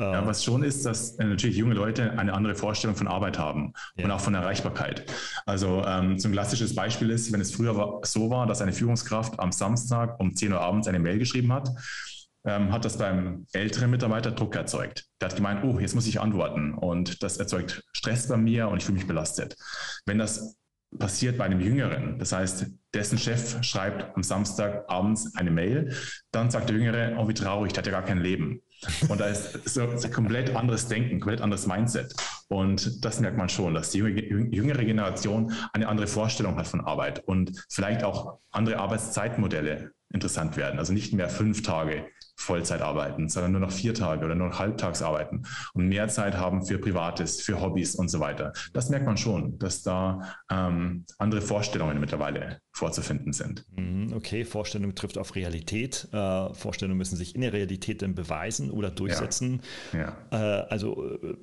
Ja, 0.00 0.26
was 0.26 0.44
schon 0.44 0.62
ist, 0.62 0.86
dass 0.86 1.16
äh, 1.16 1.24
natürlich 1.24 1.56
junge 1.56 1.74
Leute 1.74 2.12
eine 2.18 2.32
andere 2.32 2.54
Vorstellung 2.54 2.96
von 2.96 3.08
Arbeit 3.08 3.38
haben 3.38 3.72
ja. 3.96 4.04
und 4.04 4.10
auch 4.10 4.20
von 4.20 4.34
Erreichbarkeit. 4.34 5.04
Also 5.44 5.84
ähm, 5.84 6.18
so 6.18 6.28
ein 6.28 6.32
klassisches 6.32 6.74
Beispiel 6.74 7.10
ist, 7.10 7.32
wenn 7.32 7.40
es 7.40 7.52
früher 7.52 8.00
so 8.04 8.30
war, 8.30 8.46
dass 8.46 8.60
eine 8.60 8.72
Führungskraft 8.72 9.40
am 9.40 9.50
Samstag 9.50 10.20
um 10.20 10.36
10 10.36 10.52
Uhr 10.52 10.60
abends 10.60 10.86
eine 10.86 11.00
Mail 11.00 11.18
geschrieben 11.18 11.52
hat, 11.52 11.70
ähm, 12.44 12.72
hat 12.72 12.84
das 12.84 12.96
beim 12.96 13.46
älteren 13.52 13.90
Mitarbeiter 13.90 14.30
Druck 14.30 14.54
erzeugt. 14.54 15.06
Der 15.20 15.28
hat 15.28 15.36
gemeint, 15.36 15.64
oh, 15.64 15.78
jetzt 15.78 15.94
muss 15.94 16.06
ich 16.06 16.20
antworten 16.20 16.74
und 16.74 17.22
das 17.22 17.36
erzeugt 17.36 17.82
Stress 17.92 18.28
bei 18.28 18.36
mir 18.36 18.68
und 18.68 18.78
ich 18.78 18.84
fühle 18.84 18.98
mich 18.98 19.06
belastet. 19.06 19.56
Wenn 20.06 20.18
das 20.18 20.56
passiert 20.96 21.36
bei 21.36 21.44
einem 21.44 21.60
Jüngeren, 21.60 22.18
das 22.18 22.32
heißt, 22.32 22.66
dessen 22.94 23.18
Chef 23.18 23.62
schreibt 23.62 24.16
am 24.16 24.22
Samstag 24.22 24.84
abends 24.88 25.34
eine 25.36 25.50
Mail, 25.50 25.94
dann 26.30 26.50
sagt 26.50 26.70
der 26.70 26.76
Jüngere, 26.76 27.16
oh, 27.18 27.28
wie 27.28 27.34
traurig, 27.34 27.72
der 27.72 27.82
hat 27.82 27.86
ja 27.86 27.92
gar 27.92 28.04
kein 28.04 28.22
Leben. 28.22 28.62
Und 29.08 29.20
da 29.20 29.26
ist 29.26 29.68
so 29.68 29.82
ein 29.82 30.12
komplett 30.12 30.54
anderes 30.54 30.88
Denken, 30.88 31.20
komplett 31.20 31.40
anderes 31.40 31.66
Mindset. 31.66 32.14
Und 32.48 33.04
das 33.04 33.20
merkt 33.20 33.36
man 33.36 33.48
schon, 33.48 33.74
dass 33.74 33.90
die 33.90 33.98
jüngere 33.98 34.84
Generation 34.84 35.52
eine 35.72 35.88
andere 35.88 36.06
Vorstellung 36.06 36.56
hat 36.56 36.66
von 36.66 36.80
Arbeit 36.80 37.26
und 37.26 37.52
vielleicht 37.68 38.04
auch 38.04 38.38
andere 38.50 38.78
Arbeitszeitmodelle 38.78 39.92
interessant 40.12 40.56
werden. 40.56 40.78
Also 40.78 40.92
nicht 40.92 41.12
mehr 41.12 41.28
fünf 41.28 41.62
Tage 41.62 42.06
Vollzeit 42.38 42.80
arbeiten, 42.80 43.28
sondern 43.28 43.52
nur 43.52 43.60
noch 43.60 43.72
vier 43.72 43.94
Tage 43.94 44.24
oder 44.24 44.34
nur 44.34 44.48
noch 44.48 44.58
halbtags 44.58 45.02
arbeiten 45.02 45.42
und 45.74 45.88
mehr 45.88 46.08
Zeit 46.08 46.36
haben 46.36 46.64
für 46.64 46.78
Privates, 46.78 47.42
für 47.42 47.60
Hobbys 47.60 47.96
und 47.96 48.08
so 48.08 48.20
weiter. 48.20 48.52
Das 48.72 48.88
merkt 48.90 49.06
man 49.06 49.16
schon, 49.16 49.58
dass 49.58 49.82
da 49.82 50.36
ähm, 50.50 51.04
andere 51.18 51.40
Vorstellungen 51.40 51.98
mittlerweile 52.00 52.60
vorzufinden 52.70 53.32
sind. 53.32 53.64
Mhm, 53.76 54.12
okay, 54.14 54.44
Vorstellung 54.44 54.94
trifft 54.94 55.18
auf 55.18 55.34
Realität. 55.34 56.08
Äh, 56.12 56.54
Vorstellungen 56.54 56.96
müssen 56.96 57.16
sich 57.16 57.34
in 57.34 57.40
der 57.40 57.52
Realität 57.52 58.02
dann 58.02 58.14
beweisen 58.14 58.70
oder 58.70 58.90
durchsetzen. 58.90 59.60
Ja. 59.92 60.16
ja. 60.30 60.60
Äh, 60.60 60.68
also 60.68 61.18
äh, 61.20 61.36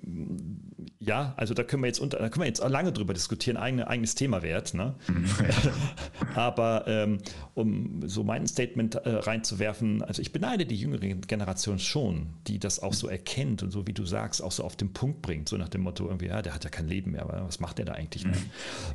ja, 0.99 1.33
also 1.35 1.53
da 1.53 1.63
können 1.63 1.83
wir 1.83 1.87
jetzt 1.87 1.99
unter, 1.99 2.19
da 2.19 2.29
können 2.29 2.43
wir 2.43 2.47
jetzt 2.47 2.63
lange 2.63 2.93
drüber 2.93 3.13
diskutieren, 3.13 3.57
ein 3.57 3.81
eigenes 3.81 4.15
Thema 4.15 4.41
wert. 4.43 4.73
Ne? 4.73 4.95
Mhm. 5.07 5.25
Aber 6.35 6.85
ähm, 6.87 7.17
um 7.53 8.01
so 8.07 8.23
mein 8.23 8.47
Statement 8.47 8.95
äh, 8.95 9.09
reinzuwerfen, 9.09 10.01
also 10.01 10.21
ich 10.21 10.31
beneide 10.31 10.65
die 10.65 10.84
jüngere 10.85 11.15
Generation 11.15 11.79
schon, 11.79 12.27
die 12.47 12.59
das 12.59 12.81
auch 12.81 12.93
so 12.93 13.07
erkennt 13.07 13.63
und 13.63 13.71
so 13.71 13.87
wie 13.87 13.93
du 13.93 14.05
sagst, 14.05 14.41
auch 14.41 14.51
so 14.51 14.63
auf 14.63 14.75
den 14.75 14.93
Punkt 14.93 15.21
bringt, 15.21 15.49
so 15.49 15.57
nach 15.57 15.69
dem 15.69 15.81
Motto 15.81 16.05
irgendwie, 16.05 16.27
ja, 16.27 16.41
der 16.41 16.53
hat 16.53 16.63
ja 16.63 16.69
kein 16.69 16.87
Leben 16.87 17.11
mehr, 17.11 17.27
was 17.27 17.59
macht 17.59 17.77
der 17.77 17.85
da 17.85 17.93
eigentlich? 17.93 18.25
Mhm. 18.25 18.33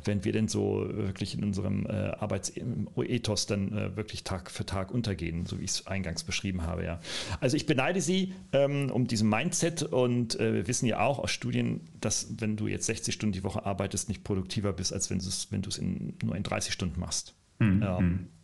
Wenn 0.05 0.23
wir 0.23 0.31
denn 0.31 0.47
so 0.47 0.85
wirklich 0.89 1.35
in 1.35 1.43
unserem 1.43 1.85
äh, 1.85 1.89
Arbeitsethos 1.89 3.45
dann 3.45 3.73
äh, 3.73 3.95
wirklich 3.95 4.23
Tag 4.23 4.49
für 4.49 4.65
Tag 4.65 4.91
untergehen, 4.91 5.45
so 5.45 5.59
wie 5.59 5.65
ich 5.65 5.71
es 5.71 5.87
eingangs 5.87 6.23
beschrieben 6.23 6.63
habe, 6.63 6.83
ja. 6.83 6.99
Also 7.39 7.57
ich 7.57 7.65
beneide 7.65 8.01
sie 8.01 8.33
ähm, 8.53 8.89
um 8.91 9.07
diesen 9.07 9.29
Mindset 9.29 9.83
und 9.83 10.39
äh, 10.39 10.53
wir 10.53 10.67
wissen 10.67 10.85
ja 10.85 11.01
auch 11.01 11.19
aus 11.19 11.31
Studien, 11.31 11.81
dass 11.99 12.35
wenn 12.39 12.57
du 12.57 12.67
jetzt 12.67 12.85
60 12.85 13.13
Stunden 13.13 13.33
die 13.33 13.43
Woche 13.43 13.65
arbeitest, 13.65 14.09
nicht 14.09 14.23
produktiver 14.23 14.73
bist, 14.73 14.93
als 14.93 15.09
wenn 15.09 15.19
du 15.19 15.27
es 15.27 15.51
wenn 15.51 15.61
in, 15.79 16.13
nur 16.23 16.35
in 16.35 16.43
30 16.43 16.73
Stunden 16.73 16.99
machst. 16.99 17.35
Mhm. 17.59 17.83
Ähm, 17.83 18.19
äh, 18.27 18.40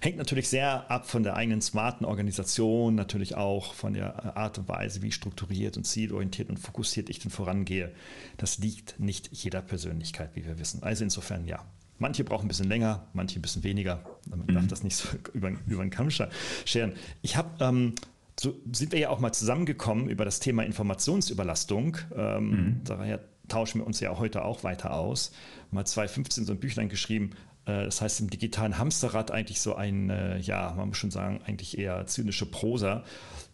hängt 0.00 0.16
natürlich 0.16 0.48
sehr 0.48 0.90
ab 0.90 1.08
von 1.08 1.22
der 1.22 1.36
eigenen 1.36 1.60
smarten 1.60 2.04
Organisation, 2.06 2.94
natürlich 2.94 3.36
auch 3.36 3.74
von 3.74 3.94
der 3.94 4.36
Art 4.36 4.58
und 4.58 4.68
Weise, 4.68 5.02
wie 5.02 5.12
strukturiert 5.12 5.76
und 5.76 5.84
zielorientiert 5.84 6.48
und 6.48 6.58
fokussiert 6.58 7.10
ich 7.10 7.18
denn 7.18 7.30
vorangehe. 7.30 7.92
Das 8.36 8.58
liegt 8.58 8.98
nicht 8.98 9.28
jeder 9.32 9.62
Persönlichkeit, 9.62 10.30
wie 10.34 10.46
wir 10.46 10.58
wissen. 10.58 10.82
Also 10.82 11.04
insofern 11.04 11.46
ja. 11.46 11.64
Manche 11.98 12.24
brauchen 12.24 12.46
ein 12.46 12.48
bisschen 12.48 12.68
länger, 12.68 13.06
manche 13.12 13.38
ein 13.38 13.42
bisschen 13.42 13.62
weniger. 13.62 14.02
Man 14.28 14.46
darf 14.48 14.64
mhm. 14.64 14.68
das 14.68 14.82
nicht 14.82 14.96
so 14.96 15.08
über, 15.34 15.52
über 15.66 15.84
den 15.84 15.90
Kamm 15.90 16.10
scheren. 16.10 16.94
Ich 17.20 17.36
habe 17.36 17.50
ähm, 17.64 17.94
so 18.40 18.54
sind 18.72 18.92
wir 18.92 18.98
ja 18.98 19.10
auch 19.10 19.20
mal 19.20 19.32
zusammengekommen 19.32 20.08
über 20.08 20.24
das 20.24 20.40
Thema 20.40 20.64
Informationsüberlastung. 20.64 21.98
Ähm, 22.16 22.50
mhm. 22.50 22.80
Daher 22.84 23.20
tauschen 23.48 23.80
wir 23.80 23.86
uns 23.86 24.00
ja 24.00 24.18
heute 24.18 24.44
auch 24.44 24.64
weiter 24.64 24.94
aus. 24.94 25.32
Mal 25.70 25.84
2015 25.84 26.46
so 26.46 26.52
ein 26.52 26.58
Büchlein 26.58 26.88
geschrieben. 26.88 27.30
Äh, 27.66 27.84
das 27.84 28.00
heißt 28.00 28.20
im 28.20 28.30
digitalen 28.30 28.78
Hamsterrad 28.78 29.30
eigentlich 29.30 29.60
so 29.60 29.74
ein, 29.74 30.10
äh, 30.10 30.38
ja, 30.38 30.74
man 30.76 30.88
muss 30.88 30.96
schon 30.96 31.10
sagen, 31.10 31.40
eigentlich 31.44 31.78
eher 31.78 32.06
zynische 32.06 32.46
Prosa, 32.46 33.04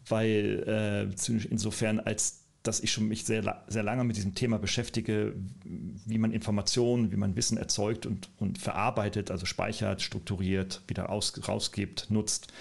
weil 0.09 1.09
äh, 1.11 1.15
zynisch 1.15 1.47
insofern 1.47 2.01
als 2.01 2.45
dass 2.65 2.81
ich 2.81 2.93
schon 2.93 3.09
mich 3.09 3.25
sehr, 3.25 3.65
sehr 3.69 3.83
lange 3.83 4.05
mit 4.05 4.17
diesem 4.17 4.35
Thema 4.35 4.59
beschäftige, 4.59 5.35
wie 5.65 6.19
man 6.19 6.33
Informationen, 6.33 7.13
wie 7.13 7.17
man 7.17 7.37
Wissen 7.37 7.57
erzeugt 7.57 8.05
und, 8.05 8.29
und 8.39 8.59
verarbeitet, 8.59 9.31
also 9.31 9.47
speichert, 9.47 10.03
strukturiert, 10.03 10.83
wieder 10.87 11.09
aus, 11.09 11.33
rausgibt, 11.49 12.11
nutzt. 12.11 12.53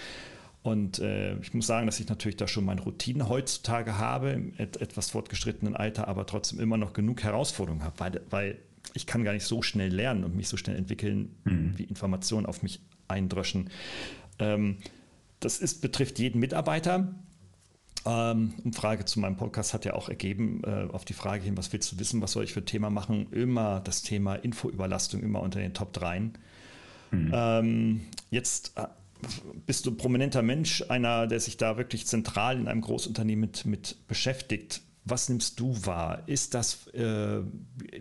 Und 0.62 0.98
äh, 0.98 1.36
ich 1.38 1.52
muss 1.52 1.66
sagen, 1.66 1.86
dass 1.86 2.00
ich 2.00 2.08
natürlich 2.08 2.36
da 2.36 2.48
schon 2.48 2.64
meine 2.64 2.80
Routine 2.80 3.28
heutzutage 3.28 3.98
habe, 3.98 4.30
im 4.30 4.54
et 4.56 4.80
etwas 4.80 5.10
fortgeschrittenen 5.10 5.76
Alter, 5.76 6.08
aber 6.08 6.26
trotzdem 6.26 6.60
immer 6.60 6.76
noch 6.76 6.92
genug 6.92 7.22
Herausforderungen 7.22 7.84
habe, 7.84 8.00
weil, 8.00 8.20
weil 8.30 8.58
ich 8.98 9.06
kann 9.06 9.22
gar 9.22 9.32
nicht 9.32 9.44
so 9.44 9.62
schnell 9.62 9.94
lernen 9.94 10.24
und 10.24 10.34
mich 10.34 10.48
so 10.48 10.56
schnell 10.56 10.76
entwickeln, 10.76 11.36
mhm. 11.44 11.72
wie 11.76 11.84
Informationen 11.84 12.46
auf 12.46 12.62
mich 12.62 12.80
eindröschen. 13.06 13.70
Ähm, 14.40 14.78
das 15.40 15.58
ist, 15.58 15.80
betrifft 15.80 16.18
jeden 16.18 16.40
Mitarbeiter. 16.40 17.14
Ähm, 18.04 18.54
Frage 18.72 19.04
zu 19.04 19.20
meinem 19.20 19.36
Podcast 19.36 19.72
hat 19.72 19.84
ja 19.84 19.94
auch 19.94 20.08
ergeben, 20.08 20.62
äh, 20.64 20.88
auf 20.92 21.04
die 21.04 21.12
Frage 21.12 21.44
hin, 21.44 21.56
was 21.56 21.72
willst 21.72 21.92
du 21.92 21.98
wissen, 21.98 22.20
was 22.22 22.32
soll 22.32 22.42
ich 22.42 22.52
für 22.52 22.60
ein 22.60 22.66
Thema 22.66 22.90
machen? 22.90 23.30
Immer 23.32 23.80
das 23.80 24.02
Thema 24.02 24.34
Infoüberlastung, 24.34 25.22
immer 25.22 25.42
unter 25.42 25.60
den 25.60 25.74
Top 25.74 25.92
3. 25.92 26.20
Mhm. 26.20 27.32
Ähm, 27.32 28.00
jetzt 28.30 28.72
äh, 28.76 28.86
bist 29.64 29.86
du 29.86 29.90
ein 29.90 29.96
prominenter 29.96 30.42
Mensch, 30.42 30.84
einer, 30.88 31.28
der 31.28 31.38
sich 31.38 31.56
da 31.56 31.76
wirklich 31.76 32.06
zentral 32.06 32.58
in 32.58 32.66
einem 32.66 32.80
Großunternehmen 32.80 33.40
mit, 33.40 33.64
mit 33.64 34.08
beschäftigt. 34.08 34.82
Was 35.10 35.28
nimmst 35.28 35.58
du 35.58 35.74
wahr? 35.86 36.22
Ist 36.26 36.54
das 36.54 36.86
äh, 36.88 37.40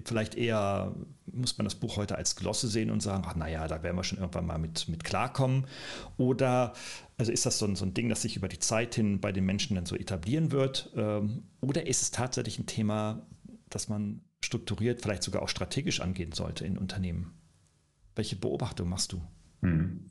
vielleicht 0.03 0.35
eher, 0.35 0.93
muss 1.25 1.57
man 1.57 1.65
das 1.65 1.75
Buch 1.75 1.95
heute 1.95 2.17
als 2.17 2.35
Glosse 2.35 2.67
sehen 2.67 2.91
und 2.91 3.01
sagen, 3.01 3.23
ach 3.25 3.35
naja, 3.35 3.67
da 3.67 3.81
werden 3.81 3.95
wir 3.95 4.03
schon 4.03 4.17
irgendwann 4.17 4.45
mal 4.45 4.57
mit, 4.57 4.89
mit 4.89 5.03
klarkommen? 5.03 5.67
Oder 6.17 6.73
also 7.17 7.31
ist 7.31 7.45
das 7.45 7.59
so 7.59 7.65
ein, 7.65 7.75
so 7.75 7.85
ein 7.85 7.93
Ding, 7.93 8.09
das 8.09 8.23
sich 8.23 8.35
über 8.35 8.49
die 8.49 8.59
Zeit 8.59 8.95
hin 8.95 9.21
bei 9.21 9.31
den 9.31 9.45
Menschen 9.45 9.75
dann 9.75 9.85
so 9.85 9.95
etablieren 9.95 10.51
wird? 10.51 10.91
Ähm, 10.95 11.43
oder 11.61 11.87
ist 11.87 12.01
es 12.01 12.11
tatsächlich 12.11 12.59
ein 12.59 12.65
Thema, 12.65 13.25
das 13.69 13.87
man 13.87 14.21
strukturiert, 14.43 15.01
vielleicht 15.01 15.23
sogar 15.23 15.41
auch 15.41 15.49
strategisch 15.49 16.01
angehen 16.01 16.33
sollte 16.33 16.65
in 16.65 16.77
Unternehmen? 16.77 17.39
Welche 18.15 18.35
Beobachtung 18.35 18.89
machst 18.89 19.13
du? 19.13 19.21
Hm. 19.61 20.09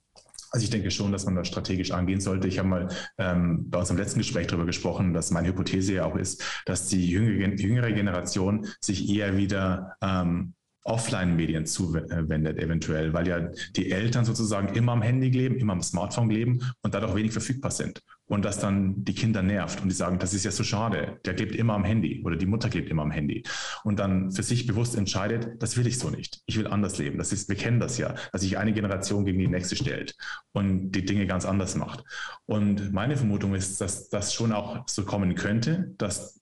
Also 0.51 0.65
ich 0.65 0.71
denke 0.71 0.91
schon, 0.91 1.13
dass 1.13 1.25
man 1.25 1.35
das 1.35 1.49
strategisch 1.49 1.91
angehen 1.91 2.21
sollte. 2.21 2.49
Ich 2.49 2.59
habe 2.59 2.69
mal 2.69 2.89
ähm, 3.19 3.69
bei 3.69 3.79
unserem 3.79 3.99
letzten 3.99 4.19
Gespräch 4.19 4.47
darüber 4.47 4.67
gesprochen, 4.67 5.13
dass 5.13 5.31
meine 5.31 5.49
Hypothese 5.49 5.95
ja 5.95 6.05
auch 6.05 6.17
ist, 6.17 6.43
dass 6.67 6.89
die 6.89 7.09
jüngere, 7.09 7.55
jüngere 7.55 7.93
Generation 7.93 8.67
sich 8.81 9.09
eher 9.09 9.37
wieder 9.37 9.97
ähm, 10.01 10.55
Offline-Medien 10.87 11.67
zuwendet, 11.67 12.59
eventuell, 12.59 13.13
weil 13.13 13.27
ja 13.27 13.41
die 13.75 13.91
Eltern 13.91 14.25
sozusagen 14.25 14.75
immer 14.75 14.93
am 14.93 15.03
Handy 15.03 15.31
leben, 15.31 15.57
immer 15.57 15.73
am 15.73 15.83
Smartphone 15.83 16.31
leben 16.31 16.61
und 16.83 16.95
dadurch 16.95 17.15
wenig 17.15 17.33
verfügbar 17.33 17.71
sind. 17.71 18.03
Und 18.29 18.45
das 18.45 18.59
dann 18.59 19.05
die 19.05 19.15
Kinder 19.15 19.43
nervt 19.43 19.81
und 19.83 19.89
die 19.89 19.95
sagen, 19.95 20.19
das 20.19 20.35
ist 20.35 20.45
ja 20.45 20.51
so 20.51 20.65
schade, 20.65 21.21
der 21.25 21.35
klebt 21.35 21.55
immer 21.55 21.75
am 21.75 21.85
Handy 21.85 22.23
oder 22.25 22.37
die 22.37 22.47
Mutter 22.47 22.69
klebt 22.69 22.91
immer 22.91 23.03
am 23.03 23.13
Handy. 23.13 23.45
Und 23.85 24.01
dann 24.01 24.33
für 24.33 24.43
sich 24.43 24.67
bewusst 24.67 24.97
entscheidet, 24.97 25.63
das 25.63 25.77
will 25.77 25.87
ich 25.87 25.99
so 25.99 26.11
nicht. 26.11 26.43
Ich 26.47 26.59
will 26.59 26.67
anders 26.67 26.99
leben. 26.99 27.19
Das 27.19 27.33
ist, 27.33 27.49
wir 27.49 27.57
kennen 27.57 27.79
das 27.79 27.99
ja, 27.99 28.15
dass 28.33 28.41
sich 28.41 28.59
eine 28.59 28.73
Generation 28.73 29.25
gegen 29.25 29.39
die 29.39 29.47
nächste 29.47 29.77
stellt 29.77 30.17
und 30.53 30.91
die 30.91 31.05
Dinge 31.05 31.27
ganz 31.27 31.45
anders 31.45 31.77
macht. 31.77 32.03
Und 32.47 32.93
meine 32.93 33.17
Vermutung 33.17 33.55
ist, 33.55 33.81
dass 33.81 34.09
das 34.09 34.35
schon 34.35 34.53
auch 34.53 34.89
so 34.89 35.05
kommen 35.05 35.37
könnte, 35.37 35.95
dass 35.99 36.36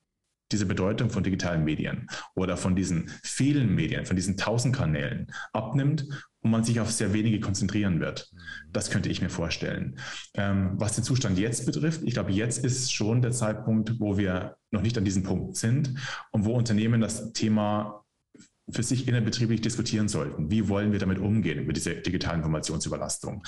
diese 0.55 0.67
Bedeutung 0.67 1.11
von 1.11 1.25
digitalen 1.25 1.65
Medien 1.65 2.07
oder 2.37 2.57
von 2.57 2.77
diesen 2.77 3.11
vielen 3.25 3.75
Medien, 3.75 4.07
von 4.07 4.15
diesen 4.15 4.37
tausend 4.37 4.75
Kanälen 4.75 5.27
abnimmt 5.53 6.07
und 6.43 6.51
man 6.53 6.63
sich 6.63 6.79
auf 6.79 6.93
sehr 6.93 7.13
wenige 7.13 7.41
konzentrieren 7.41 7.99
wird. 7.99 8.31
Das 8.73 8.91
könnte 8.91 9.09
ich 9.09 9.21
mir 9.21 9.31
vorstellen. 9.31 9.99
Ähm, 10.35 10.75
was 10.75 10.95
den 10.95 11.03
Zustand 11.03 11.39
jetzt 11.39 11.67
betrifft, 11.67 12.03
ich 12.05 12.15
glaube, 12.15 12.31
jetzt 12.31 12.65
ist 12.65 12.93
schon 12.93 13.21
der 13.21 13.33
Zeitpunkt, 13.33 13.99
wo 13.99 14.17
wir 14.17 14.57
noch 14.71 14.83
nicht 14.83 14.97
an 14.97 15.05
diesem 15.05 15.25
Punkt 15.25 15.57
sind 15.57 15.95
und 16.31 16.45
wo 16.45 16.53
Unternehmen 16.53 17.01
das 17.01 17.33
Thema 17.33 18.04
für 18.71 18.83
sich 18.83 19.07
innerbetrieblich 19.09 19.61
diskutieren 19.61 20.09
sollten. 20.09 20.51
Wie 20.51 20.69
wollen 20.69 20.93
wir 20.93 20.99
damit 20.99 21.19
umgehen, 21.19 21.67
mit 21.67 21.77
dieser 21.77 21.95
digitalen 21.95 22.41
Informationsüberlastung? 22.41 23.43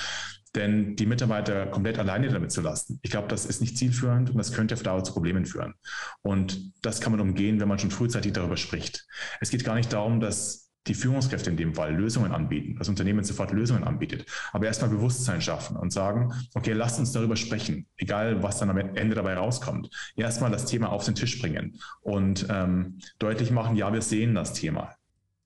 Denn 0.54 0.96
die 0.96 1.06
Mitarbeiter 1.06 1.66
komplett 1.66 1.98
alleine 1.98 2.28
damit 2.28 2.50
zu 2.50 2.62
lassen, 2.62 2.98
ich 3.02 3.10
glaube, 3.10 3.28
das 3.28 3.46
ist 3.46 3.60
nicht 3.60 3.76
zielführend 3.76 4.30
und 4.30 4.38
das 4.38 4.52
könnte 4.52 4.74
auf 4.74 4.82
Dauer 4.82 5.04
zu 5.04 5.12
Problemen 5.12 5.44
führen. 5.44 5.74
Und 6.22 6.72
das 6.82 7.00
kann 7.00 7.12
man 7.12 7.20
umgehen, 7.20 7.60
wenn 7.60 7.68
man 7.68 7.78
schon 7.78 7.90
frühzeitig 7.90 8.32
darüber 8.32 8.56
spricht. 8.56 9.06
Es 9.40 9.50
geht 9.50 9.64
gar 9.64 9.74
nicht 9.74 9.92
darum, 9.92 10.20
dass 10.20 10.70
die 10.86 10.94
Führungskräfte 10.94 11.50
in 11.50 11.56
dem 11.56 11.74
Fall 11.74 11.94
Lösungen 11.94 12.32
anbieten, 12.32 12.76
das 12.78 12.88
Unternehmen 12.88 13.24
sofort 13.24 13.50
Lösungen 13.52 13.84
anbietet, 13.84 14.24
aber 14.52 14.66
erstmal 14.66 14.90
Bewusstsein 14.90 15.40
schaffen 15.40 15.76
und 15.76 15.92
sagen, 15.92 16.32
okay, 16.54 16.72
lasst 16.72 17.00
uns 17.00 17.12
darüber 17.12 17.36
sprechen, 17.36 17.86
egal 17.96 18.42
was 18.42 18.58
dann 18.58 18.70
am 18.70 18.78
Ende 18.78 19.16
dabei 19.16 19.34
rauskommt. 19.34 19.90
Erstmal 20.16 20.52
das 20.52 20.66
Thema 20.66 20.90
auf 20.90 21.04
den 21.04 21.16
Tisch 21.16 21.40
bringen 21.40 21.80
und 22.02 22.46
ähm, 22.50 22.98
deutlich 23.18 23.50
machen, 23.50 23.76
ja, 23.76 23.92
wir 23.92 24.02
sehen 24.02 24.34
das 24.34 24.52
Thema 24.52 24.94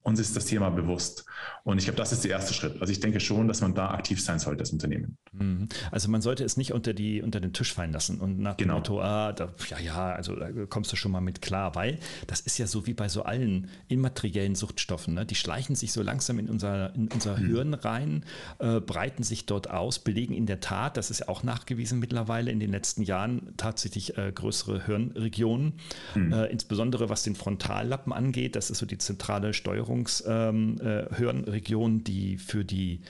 uns 0.02 0.18
ist 0.18 0.34
das 0.34 0.46
Thema 0.46 0.70
bewusst. 0.70 1.26
Und 1.62 1.76
ich 1.76 1.84
glaube, 1.84 1.98
das 1.98 2.10
ist 2.12 2.24
der 2.24 2.30
erste 2.30 2.54
Schritt. 2.54 2.80
Also 2.80 2.90
ich 2.90 3.00
denke 3.00 3.20
schon, 3.20 3.48
dass 3.48 3.60
man 3.60 3.74
da 3.74 3.90
aktiv 3.90 4.22
sein 4.22 4.38
sollte 4.38 4.60
als 4.60 4.70
Unternehmen. 4.70 5.18
Mhm. 5.32 5.68
Also 5.90 6.08
man 6.08 6.22
sollte 6.22 6.42
es 6.42 6.56
nicht 6.56 6.72
unter, 6.72 6.94
die, 6.94 7.20
unter 7.20 7.38
den 7.38 7.52
Tisch 7.52 7.74
fallen 7.74 7.92
lassen 7.92 8.18
und 8.18 8.38
nach 8.38 8.56
genau. 8.56 8.74
dem 8.74 8.78
Motto, 8.78 9.02
ah, 9.02 9.32
da, 9.32 9.52
ja, 9.68 9.78
ja, 9.78 10.12
also 10.12 10.36
da 10.36 10.48
kommst 10.68 10.90
du 10.90 10.96
schon 10.96 11.12
mal 11.12 11.20
mit 11.20 11.42
klar, 11.42 11.74
weil 11.74 11.98
das 12.26 12.40
ist 12.40 12.56
ja 12.56 12.66
so 12.66 12.86
wie 12.86 12.94
bei 12.94 13.10
so 13.10 13.24
allen 13.24 13.68
immateriellen 13.88 14.54
Suchtstoffen. 14.54 15.14
Ne? 15.14 15.26
Die 15.26 15.34
schleichen 15.34 15.76
sich 15.76 15.92
so 15.92 16.02
langsam 16.02 16.38
in 16.38 16.48
unser, 16.48 16.94
in 16.94 17.08
unser 17.08 17.36
mhm. 17.36 17.46
Hirn 17.46 17.74
rein, 17.74 18.24
äh, 18.58 18.80
breiten 18.80 19.22
sich 19.22 19.44
dort 19.44 19.68
aus, 19.68 19.98
belegen 19.98 20.32
in 20.32 20.46
der 20.46 20.60
Tat, 20.60 20.96
das 20.96 21.10
ist 21.10 21.20
ja 21.20 21.28
auch 21.28 21.42
nachgewiesen 21.42 21.98
mittlerweile 21.98 22.50
in 22.50 22.58
den 22.58 22.70
letzten 22.70 23.02
Jahren, 23.02 23.52
tatsächlich 23.58 24.16
äh, 24.16 24.32
größere 24.32 24.86
Hirnregionen, 24.86 25.74
mhm. 26.14 26.32
äh, 26.32 26.46
insbesondere 26.46 27.10
was 27.10 27.22
den 27.22 27.36
Frontallappen 27.36 28.14
angeht, 28.14 28.56
das 28.56 28.70
ist 28.70 28.78
so 28.78 28.86
die 28.86 28.98
zentrale 28.98 29.52
Steuerung 29.52 29.89
Steuerungshirnregion, 29.90 31.92
ähm, 31.92 31.98
äh, 31.98 32.02
die 32.02 32.38
für 32.38 32.64
die 32.64 33.00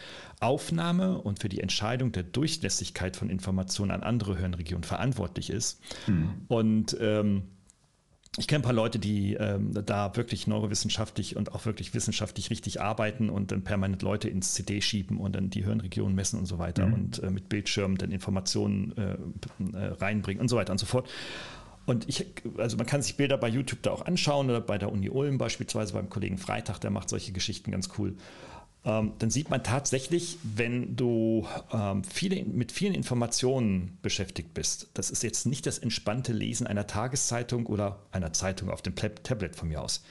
Aufnahme 0.40 1.18
und 1.18 1.38
für 1.38 1.48
die 1.48 1.60
Entscheidung 1.60 2.12
der 2.12 2.22
Durchlässigkeit 2.22 3.16
von 3.16 3.30
Informationen 3.30 3.90
an 3.90 4.02
andere 4.02 4.38
Hirnregionen 4.38 4.84
verantwortlich 4.84 5.50
ist. 5.50 5.80
Mhm. 6.06 6.30
Und 6.48 6.96
ähm, 7.00 7.42
ich 8.38 8.46
kenne 8.46 8.60
ein 8.60 8.62
paar 8.62 8.72
Leute, 8.72 9.00
die 9.00 9.34
ähm, 9.34 9.72
da 9.84 10.16
wirklich 10.16 10.46
neurowissenschaftlich 10.46 11.36
und 11.36 11.52
auch 11.52 11.66
wirklich 11.66 11.94
wissenschaftlich 11.94 12.50
richtig 12.50 12.80
arbeiten 12.80 13.28
und 13.28 13.50
dann 13.50 13.64
permanent 13.64 14.02
Leute 14.02 14.28
ins 14.28 14.54
CD 14.54 14.80
schieben 14.80 15.18
und 15.18 15.34
dann 15.34 15.50
die 15.50 15.64
Hirnregionen 15.64 16.14
messen 16.14 16.38
und 16.38 16.46
so 16.46 16.58
weiter 16.58 16.86
mhm. 16.86 16.94
und 16.94 17.22
äh, 17.22 17.30
mit 17.30 17.48
Bildschirmen 17.48 17.98
dann 17.98 18.12
Informationen 18.12 18.96
äh, 18.96 19.16
äh, 19.76 19.86
reinbringen 19.94 20.40
und 20.40 20.48
so 20.48 20.56
weiter 20.56 20.72
und 20.72 20.78
so 20.78 20.86
fort. 20.86 21.08
Und 21.90 22.08
ich, 22.08 22.24
also 22.56 22.76
man 22.76 22.86
kann 22.86 23.02
sich 23.02 23.16
Bilder 23.16 23.36
bei 23.36 23.48
YouTube 23.48 23.82
da 23.82 23.90
auch 23.90 24.06
anschauen 24.06 24.48
oder 24.48 24.60
bei 24.60 24.78
der 24.78 24.92
Uni 24.92 25.10
Ulm 25.10 25.38
beispielsweise 25.38 25.92
beim 25.92 26.08
Kollegen 26.08 26.38
Freitag, 26.38 26.78
der 26.78 26.90
macht 26.90 27.08
solche 27.08 27.32
Geschichten 27.32 27.72
ganz 27.72 27.88
cool. 27.98 28.14
Ähm, 28.84 29.14
dann 29.18 29.28
sieht 29.28 29.50
man 29.50 29.64
tatsächlich, 29.64 30.38
wenn 30.44 30.94
du 30.94 31.48
ähm, 31.72 32.04
viele, 32.04 32.44
mit 32.44 32.70
vielen 32.70 32.94
Informationen 32.94 33.98
beschäftigt 34.02 34.54
bist, 34.54 34.88
das 34.94 35.10
ist 35.10 35.24
jetzt 35.24 35.46
nicht 35.46 35.66
das 35.66 35.78
entspannte 35.78 36.32
Lesen 36.32 36.68
einer 36.68 36.86
Tageszeitung 36.86 37.66
oder 37.66 37.98
einer 38.12 38.32
Zeitung 38.32 38.70
auf 38.70 38.82
dem 38.82 38.94
Tablet 38.94 39.56
von 39.56 39.66
mir 39.66 39.82
aus. 39.82 40.04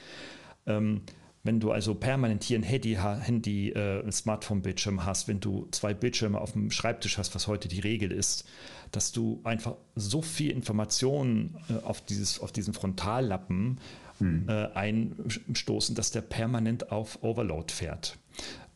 Ähm, 0.66 1.00
wenn 1.42 1.58
du 1.58 1.72
also 1.72 1.94
permanent 1.94 2.44
hier 2.44 2.58
ein 2.58 2.62
Handy, 2.62 2.96
Handy 2.96 3.70
äh, 3.70 4.02
ein 4.04 4.12
Smartphone-Bildschirm 4.12 5.04
hast, 5.04 5.26
wenn 5.26 5.40
du 5.40 5.68
zwei 5.70 5.94
Bildschirme 5.94 6.40
auf 6.40 6.52
dem 6.52 6.70
Schreibtisch 6.70 7.16
hast, 7.16 7.34
was 7.34 7.46
heute 7.46 7.68
die 7.68 7.80
Regel 7.80 8.12
ist, 8.12 8.46
dass 8.92 9.12
du 9.12 9.40
einfach 9.44 9.76
so 9.94 10.20
viel 10.20 10.50
Informationen 10.50 11.56
äh, 11.70 11.82
auf, 11.84 12.02
dieses, 12.02 12.40
auf 12.40 12.52
diesen 12.52 12.74
Frontallappen 12.74 13.78
hm. 14.18 14.48
äh, 14.48 14.66
einstoßen, 14.74 15.94
dass 15.94 16.10
der 16.10 16.20
permanent 16.22 16.92
auf 16.92 17.22
Overload 17.22 17.72
fährt. 17.72 18.18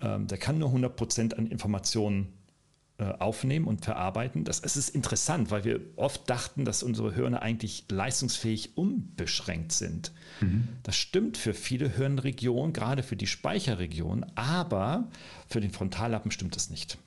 Ähm, 0.01 0.27
der 0.27 0.39
kann 0.39 0.59
nur 0.59 0.71
100% 0.71 1.35
an 1.35 1.47
Informationen 1.47 2.33
aufnehmen 3.13 3.67
und 3.67 3.85
verarbeiten. 3.85 4.45
Das, 4.45 4.61
es 4.61 4.77
ist 4.77 4.91
interessant, 4.91 5.51
weil 5.51 5.65
wir 5.65 5.81
oft 5.97 6.29
dachten, 6.29 6.65
dass 6.65 6.83
unsere 6.83 7.15
Hirne 7.15 7.43
eigentlich 7.43 7.85
leistungsfähig 7.91 8.77
unbeschränkt 8.77 9.73
sind. 9.73 10.13
Mhm. 10.41 10.69
Das 10.83 10.97
stimmt 10.97 11.37
für 11.37 11.55
viele 11.55 11.89
Hirnregionen, 11.89 12.73
gerade 12.73 13.03
für 13.03 13.17
die 13.17 13.27
Speicherregion, 13.27 14.27
aber 14.35 15.09
für 15.49 15.61
den 15.61 15.71
Frontallappen 15.71 16.31
stimmt 16.31 16.57
es 16.57 16.71
nicht. 16.71 16.99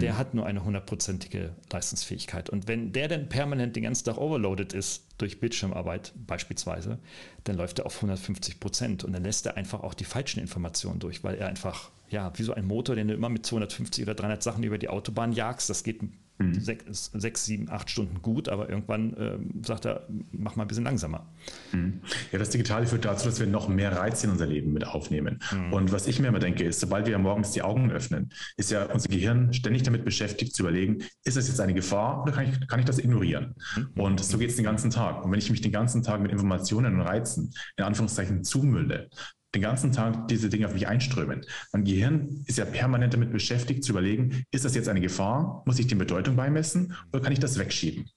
Der 0.00 0.14
mhm. 0.14 0.18
hat 0.18 0.34
nur 0.34 0.46
eine 0.46 0.64
hundertprozentige 0.64 1.54
Leistungsfähigkeit. 1.70 2.48
Und 2.48 2.66
wenn 2.66 2.92
der 2.92 3.08
dann 3.08 3.28
permanent 3.28 3.76
den 3.76 3.82
ganzen 3.82 4.04
Tag 4.04 4.16
overloaded 4.16 4.72
ist, 4.72 5.04
durch 5.18 5.38
Bildschirmarbeit 5.38 6.12
beispielsweise, 6.26 6.98
dann 7.44 7.56
läuft 7.56 7.78
er 7.78 7.86
auf 7.86 7.96
150 7.96 8.58
Prozent 8.58 9.04
und 9.04 9.12
dann 9.12 9.22
lässt 9.22 9.46
er 9.46 9.56
einfach 9.56 9.82
auch 9.82 9.94
die 9.94 10.04
falschen 10.04 10.40
Informationen 10.40 10.98
durch, 10.98 11.22
weil 11.24 11.36
er 11.36 11.48
einfach, 11.48 11.90
ja, 12.12 12.30
wie 12.36 12.42
so 12.42 12.54
ein 12.54 12.66
Motor, 12.66 12.94
den 12.94 13.08
du 13.08 13.14
immer 13.14 13.28
mit 13.28 13.44
250 13.44 14.04
oder 14.04 14.14
300 14.14 14.42
Sachen 14.42 14.62
über 14.62 14.78
die 14.78 14.88
Autobahn 14.88 15.32
jagst, 15.32 15.70
das 15.70 15.82
geht 15.82 16.02
mhm. 16.38 16.60
sechs, 16.60 17.10
sechs, 17.14 17.44
sieben, 17.46 17.70
acht 17.70 17.90
Stunden 17.90 18.20
gut, 18.20 18.48
aber 18.48 18.68
irgendwann 18.68 19.14
äh, 19.14 19.38
sagt 19.66 19.86
er, 19.86 20.06
mach 20.30 20.54
mal 20.54 20.64
ein 20.64 20.68
bisschen 20.68 20.84
langsamer. 20.84 21.26
Mhm. 21.72 22.00
Ja, 22.30 22.38
das 22.38 22.50
Digitale 22.50 22.86
führt 22.86 23.06
dazu, 23.06 23.26
dass 23.26 23.40
wir 23.40 23.46
noch 23.46 23.68
mehr 23.68 23.96
Reize 23.96 24.26
in 24.26 24.32
unser 24.32 24.46
Leben 24.46 24.72
mit 24.72 24.86
aufnehmen. 24.86 25.40
Mhm. 25.52 25.72
Und 25.72 25.92
was 25.92 26.06
ich 26.06 26.20
mir 26.20 26.28
immer 26.28 26.38
denke, 26.38 26.64
ist, 26.64 26.80
sobald 26.80 27.06
wir 27.06 27.18
morgens 27.18 27.52
die 27.52 27.62
Augen 27.62 27.90
öffnen, 27.90 28.30
ist 28.56 28.70
ja 28.70 28.84
unser 28.84 29.08
Gehirn 29.08 29.52
ständig 29.54 29.82
damit 29.82 30.04
beschäftigt 30.04 30.54
zu 30.54 30.62
überlegen, 30.62 31.02
ist 31.24 31.36
es 31.36 31.48
jetzt 31.48 31.60
eine 31.60 31.74
Gefahr 31.74 32.22
oder 32.22 32.32
kann 32.32 32.46
ich, 32.48 32.68
kann 32.68 32.78
ich 32.78 32.86
das 32.86 32.98
ignorieren? 32.98 33.54
Mhm. 33.76 34.00
Und 34.00 34.20
so 34.22 34.36
geht 34.36 34.50
es 34.50 34.56
den 34.56 34.64
ganzen 34.66 34.90
Tag. 34.90 35.24
Und 35.24 35.32
wenn 35.32 35.38
ich 35.38 35.50
mich 35.50 35.62
den 35.62 35.72
ganzen 35.72 36.02
Tag 36.02 36.20
mit 36.20 36.30
Informationen 36.30 36.94
und 36.94 37.00
Reizen 37.00 37.54
in 37.76 37.84
Anführungszeichen 37.84 38.44
zumülle, 38.44 39.08
den 39.54 39.62
ganzen 39.62 39.92
Tag 39.92 40.28
diese 40.28 40.48
Dinge 40.48 40.66
auf 40.66 40.74
mich 40.74 40.88
einströmen. 40.88 41.42
Mein 41.72 41.84
Gehirn 41.84 42.42
ist 42.46 42.58
ja 42.58 42.64
permanent 42.64 43.14
damit 43.14 43.32
beschäftigt 43.32 43.84
zu 43.84 43.92
überlegen, 43.92 44.44
ist 44.50 44.64
das 44.64 44.74
jetzt 44.74 44.88
eine 44.88 45.00
Gefahr? 45.00 45.62
Muss 45.66 45.78
ich 45.78 45.86
dem 45.86 45.98
Bedeutung 45.98 46.36
beimessen 46.36 46.94
oder 47.12 47.22
kann 47.22 47.32
ich 47.32 47.40
das 47.40 47.58
wegschieben? 47.58 48.08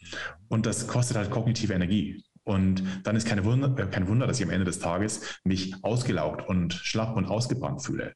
Und 0.47 0.65
das 0.65 0.87
kostet 0.87 1.17
halt 1.17 1.31
kognitive 1.31 1.73
Energie. 1.73 2.23
Und 2.45 2.83
dann 3.03 3.15
ist 3.15 3.27
keine 3.27 3.43
Wunder, 3.43 3.75
äh, 3.77 3.87
kein 3.87 4.07
Wunder, 4.07 4.27
dass 4.27 4.39
ich 4.39 4.45
am 4.45 4.51
Ende 4.51 4.65
des 4.65 4.79
Tages 4.79 5.39
mich 5.43 5.75
ausgelaugt 5.83 6.47
und 6.47 6.73
schlapp 6.73 7.17
und 7.17 7.25
ausgebrannt 7.25 7.83
fühle. 7.83 8.13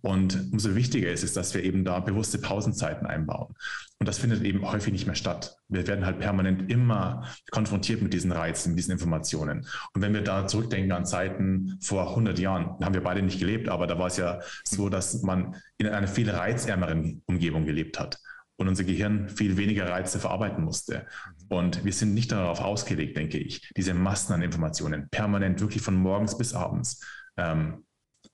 Und 0.00 0.52
umso 0.52 0.76
wichtiger 0.76 1.10
ist 1.10 1.24
es, 1.24 1.32
dass 1.32 1.54
wir 1.54 1.62
eben 1.64 1.84
da 1.84 1.98
bewusste 1.98 2.38
Pausenzeiten 2.38 3.06
einbauen. 3.06 3.54
Und 3.98 4.08
das 4.08 4.18
findet 4.18 4.42
eben 4.42 4.70
häufig 4.70 4.92
nicht 4.92 5.06
mehr 5.06 5.16
statt. 5.16 5.56
Wir 5.68 5.86
werden 5.88 6.06
halt 6.06 6.20
permanent 6.20 6.70
immer 6.70 7.26
konfrontiert 7.50 8.00
mit 8.00 8.12
diesen 8.12 8.30
Reizen, 8.30 8.70
mit 8.70 8.78
diesen 8.78 8.92
Informationen. 8.92 9.66
Und 9.92 10.02
wenn 10.02 10.14
wir 10.14 10.22
da 10.22 10.46
zurückdenken 10.46 10.92
an 10.92 11.04
Zeiten 11.04 11.76
vor 11.80 12.10
100 12.10 12.38
Jahren, 12.38 12.84
haben 12.84 12.94
wir 12.94 13.02
beide 13.02 13.22
nicht 13.22 13.40
gelebt, 13.40 13.68
aber 13.68 13.88
da 13.88 13.98
war 13.98 14.06
es 14.06 14.16
ja 14.18 14.40
so, 14.64 14.88
dass 14.88 15.22
man 15.22 15.56
in 15.78 15.88
einer 15.88 16.06
viel 16.06 16.30
reizärmeren 16.30 17.22
Umgebung 17.26 17.66
gelebt 17.66 17.98
hat 17.98 18.20
und 18.56 18.68
unser 18.68 18.84
Gehirn 18.84 19.28
viel 19.28 19.56
weniger 19.56 19.88
Reize 19.88 20.18
verarbeiten 20.18 20.64
musste. 20.64 21.06
Und 21.48 21.84
wir 21.84 21.92
sind 21.92 22.14
nicht 22.14 22.32
darauf 22.32 22.60
ausgelegt, 22.60 23.16
denke 23.16 23.38
ich, 23.38 23.70
diese 23.76 23.94
Massen 23.94 24.32
an 24.32 24.42
Informationen 24.42 25.08
permanent 25.10 25.60
wirklich 25.60 25.82
von 25.82 25.94
morgens 25.94 26.36
bis 26.38 26.54
abends 26.54 27.04
ähm, 27.36 27.84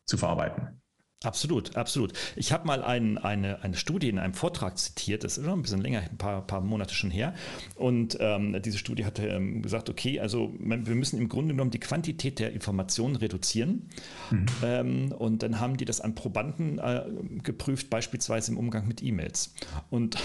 zu 0.05 0.17
verarbeiten. 0.17 0.80
Absolut, 1.23 1.77
absolut. 1.77 2.15
Ich 2.35 2.51
habe 2.51 2.67
mal 2.67 2.83
ein, 2.83 3.19
eine, 3.19 3.63
eine 3.63 3.77
Studie 3.77 4.09
in 4.09 4.19
einem 4.19 4.33
Vortrag 4.33 4.79
zitiert, 4.79 5.23
das 5.23 5.37
ist 5.37 5.45
schon 5.45 5.59
ein 5.59 5.61
bisschen 5.61 5.83
länger, 5.83 6.01
ein 6.01 6.17
paar, 6.17 6.47
paar 6.47 6.63
Monate 6.63 6.95
schon 6.95 7.11
her. 7.11 7.35
Und 7.75 8.17
ähm, 8.21 8.57
diese 8.63 8.79
Studie 8.79 9.05
hatte 9.05 9.27
ähm, 9.27 9.61
gesagt, 9.61 9.91
okay, 9.91 10.19
also 10.19 10.55
wir 10.59 10.95
müssen 10.95 11.19
im 11.19 11.29
Grunde 11.29 11.53
genommen 11.53 11.73
die 11.73 11.79
Quantität 11.79 12.39
der 12.39 12.53
Informationen 12.53 13.17
reduzieren. 13.17 13.91
Mhm. 14.31 14.47
Ähm, 14.63 15.13
und 15.13 15.43
dann 15.43 15.61
haben 15.61 15.77
die 15.77 15.85
das 15.85 16.01
an 16.01 16.15
Probanden 16.15 16.79
äh, 16.79 17.03
geprüft, 17.43 17.91
beispielsweise 17.91 18.53
im 18.53 18.57
Umgang 18.57 18.89
mit 18.89 19.03
E-Mails. 19.03 19.53
Und 19.91 20.17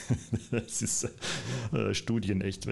das 0.50 0.82
ist 0.82 1.08
äh, 1.72 1.94
Studien 1.94 2.40
echt 2.40 2.66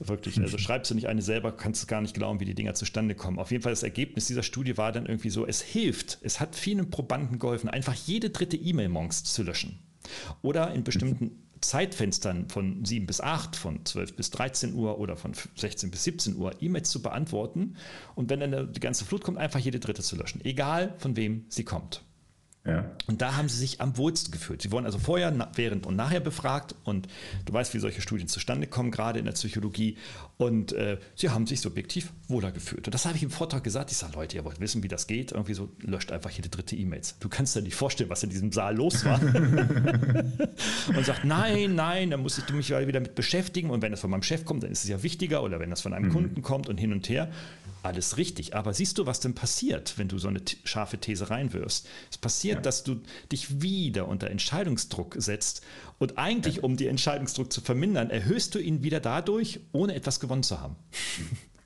Wirklich. 0.00 0.40
Also 0.40 0.58
schreibst 0.58 0.90
du 0.90 0.94
nicht 0.94 1.08
eine 1.08 1.22
selber, 1.22 1.50
kannst 1.50 1.82
du 1.82 1.86
gar 1.88 2.00
nicht 2.00 2.14
glauben, 2.14 2.38
wie 2.38 2.44
die 2.44 2.54
Dinger 2.54 2.74
zustande 2.74 3.16
kommen. 3.16 3.38
Auf 3.38 3.50
jeden 3.50 3.64
Fall 3.64 3.72
das 3.72 3.82
Ergebnis 3.82 4.28
dieser 4.28 4.44
Studie 4.44 4.76
war 4.76 4.92
dann 4.92 5.06
irgendwie 5.06 5.30
so, 5.30 5.44
es 5.44 5.60
hilft, 5.60 6.18
es 6.22 6.38
hat 6.38 6.54
vielen 6.54 6.88
Probanden 7.08 7.38
geholfen, 7.38 7.70
einfach 7.70 7.94
jede 7.94 8.30
dritte 8.30 8.56
E-Mail 8.56 8.90
morgens 8.90 9.24
zu 9.24 9.42
löschen. 9.42 9.78
Oder 10.42 10.72
in 10.74 10.84
bestimmten 10.84 11.42
Zeitfenstern 11.60 12.48
von 12.48 12.84
7 12.84 13.06
bis 13.06 13.20
8, 13.20 13.56
von 13.56 13.84
12 13.84 14.14
bis 14.14 14.30
13 14.30 14.74
Uhr 14.74 14.98
oder 14.98 15.16
von 15.16 15.32
16 15.56 15.90
bis 15.90 16.04
17 16.04 16.36
Uhr 16.36 16.52
E-Mails 16.60 16.90
zu 16.90 17.02
beantworten 17.02 17.76
und 18.14 18.30
wenn 18.30 18.40
dann 18.40 18.72
die 18.72 18.80
ganze 18.80 19.04
Flut 19.04 19.24
kommt, 19.24 19.38
einfach 19.38 19.58
jede 19.58 19.80
dritte 19.80 20.02
zu 20.02 20.16
löschen, 20.16 20.44
egal 20.44 20.94
von 20.98 21.16
wem 21.16 21.46
sie 21.48 21.64
kommt. 21.64 22.04
Ja. 22.68 22.84
Und 23.06 23.22
da 23.22 23.36
haben 23.36 23.48
sie 23.48 23.56
sich 23.56 23.80
am 23.80 23.96
wohlsten 23.96 24.30
gefühlt. 24.30 24.60
Sie 24.60 24.70
wurden 24.70 24.84
also 24.84 24.98
vorher, 24.98 25.32
während 25.54 25.86
und 25.86 25.96
nachher 25.96 26.20
befragt 26.20 26.74
und 26.84 27.08
du 27.46 27.52
weißt, 27.52 27.72
wie 27.72 27.78
solche 27.78 28.02
Studien 28.02 28.28
zustande 28.28 28.66
kommen, 28.66 28.90
gerade 28.90 29.18
in 29.18 29.24
der 29.24 29.32
Psychologie. 29.32 29.96
Und 30.36 30.72
äh, 30.72 30.98
sie 31.14 31.30
haben 31.30 31.46
sich 31.46 31.60
subjektiv 31.60 32.12
wohler 32.28 32.52
gefühlt. 32.52 32.86
Und 32.86 32.94
das 32.94 33.06
habe 33.06 33.16
ich 33.16 33.22
im 33.22 33.30
Vortrag 33.30 33.64
gesagt. 33.64 33.90
Ich 33.90 33.96
sage, 33.96 34.12
Leute, 34.14 34.36
ihr 34.36 34.44
wollt 34.44 34.60
wissen, 34.60 34.82
wie 34.82 34.88
das 34.88 35.06
geht. 35.06 35.32
Irgendwie 35.32 35.54
so, 35.54 35.70
löscht 35.80 36.12
einfach 36.12 36.30
jede 36.30 36.50
dritte 36.50 36.76
E-Mails. 36.76 37.16
Du 37.20 37.28
kannst 37.28 37.56
dir 37.56 37.62
nicht 37.62 37.74
vorstellen, 37.74 38.10
was 38.10 38.22
in 38.22 38.30
diesem 38.30 38.52
Saal 38.52 38.76
los 38.76 39.04
war. 39.04 39.20
und 40.96 41.06
sagt, 41.06 41.24
nein, 41.24 41.74
nein, 41.74 42.10
da 42.10 42.18
muss 42.18 42.38
ich 42.38 42.48
mich 42.52 42.70
wieder 42.70 43.00
mit 43.00 43.14
beschäftigen. 43.14 43.70
Und 43.70 43.80
wenn 43.80 43.92
das 43.92 44.00
von 44.00 44.10
meinem 44.10 44.22
Chef 44.22 44.44
kommt, 44.44 44.62
dann 44.62 44.70
ist 44.70 44.84
es 44.84 44.90
ja 44.90 45.02
wichtiger. 45.02 45.42
Oder 45.42 45.58
wenn 45.58 45.70
das 45.70 45.80
von 45.80 45.94
einem 45.94 46.08
mhm. 46.08 46.12
Kunden 46.12 46.42
kommt 46.42 46.68
und 46.68 46.76
hin 46.76 46.92
und 46.92 47.08
her 47.08 47.30
alles 47.82 48.16
richtig. 48.16 48.54
Aber 48.54 48.72
siehst 48.74 48.98
du, 48.98 49.06
was 49.06 49.20
denn 49.20 49.34
passiert, 49.34 49.94
wenn 49.96 50.08
du 50.08 50.18
so 50.18 50.28
eine 50.28 50.40
scharfe 50.64 50.98
These 50.98 51.30
reinwirfst? 51.30 51.88
Es 52.10 52.18
passiert, 52.18 52.56
ja. 52.56 52.62
dass 52.62 52.84
du 52.84 53.00
dich 53.30 53.62
wieder 53.62 54.08
unter 54.08 54.30
Entscheidungsdruck 54.30 55.16
setzt 55.18 55.62
und 55.98 56.18
eigentlich, 56.18 56.56
ja. 56.56 56.62
um 56.62 56.76
den 56.76 56.88
Entscheidungsdruck 56.88 57.52
zu 57.52 57.60
vermindern, 57.60 58.10
erhöhst 58.10 58.54
du 58.54 58.58
ihn 58.58 58.82
wieder 58.82 59.00
dadurch, 59.00 59.60
ohne 59.72 59.94
etwas 59.94 60.20
gewonnen 60.20 60.42
zu 60.42 60.60
haben. 60.60 60.76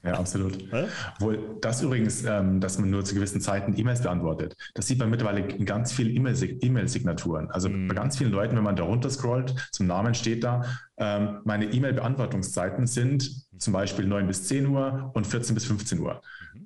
Ja, 0.04 0.14
absolut. 0.14 0.58
Wohl 1.20 1.58
das 1.60 1.80
übrigens, 1.80 2.24
ähm, 2.24 2.60
dass 2.60 2.78
man 2.78 2.90
nur 2.90 3.04
zu 3.04 3.14
gewissen 3.14 3.40
Zeiten 3.40 3.78
E-Mails 3.78 4.02
beantwortet, 4.02 4.56
das 4.74 4.88
sieht 4.88 4.98
man 4.98 5.10
mittlerweile 5.10 5.46
in 5.46 5.64
ganz 5.64 5.92
vielen 5.92 6.10
E-Mail-Signaturen. 6.16 7.50
Also 7.50 7.68
mhm. 7.68 7.88
bei 7.88 7.94
ganz 7.94 8.18
vielen 8.18 8.32
Leuten, 8.32 8.56
wenn 8.56 8.64
man 8.64 8.74
da 8.74 8.82
runter 8.82 9.10
scrollt, 9.10 9.54
zum 9.70 9.86
Namen 9.86 10.14
steht 10.14 10.42
da, 10.42 10.64
ähm, 10.96 11.40
meine 11.44 11.66
E-Mail-Beantwortungszeiten 11.66 12.86
sind 12.86 13.30
zum 13.62 13.72
Beispiel 13.72 14.06
9 14.06 14.26
bis 14.26 14.44
10 14.44 14.66
Uhr 14.66 15.10
und 15.14 15.26
14 15.26 15.54
bis 15.54 15.64
15 15.64 15.98
Uhr. 16.00 16.20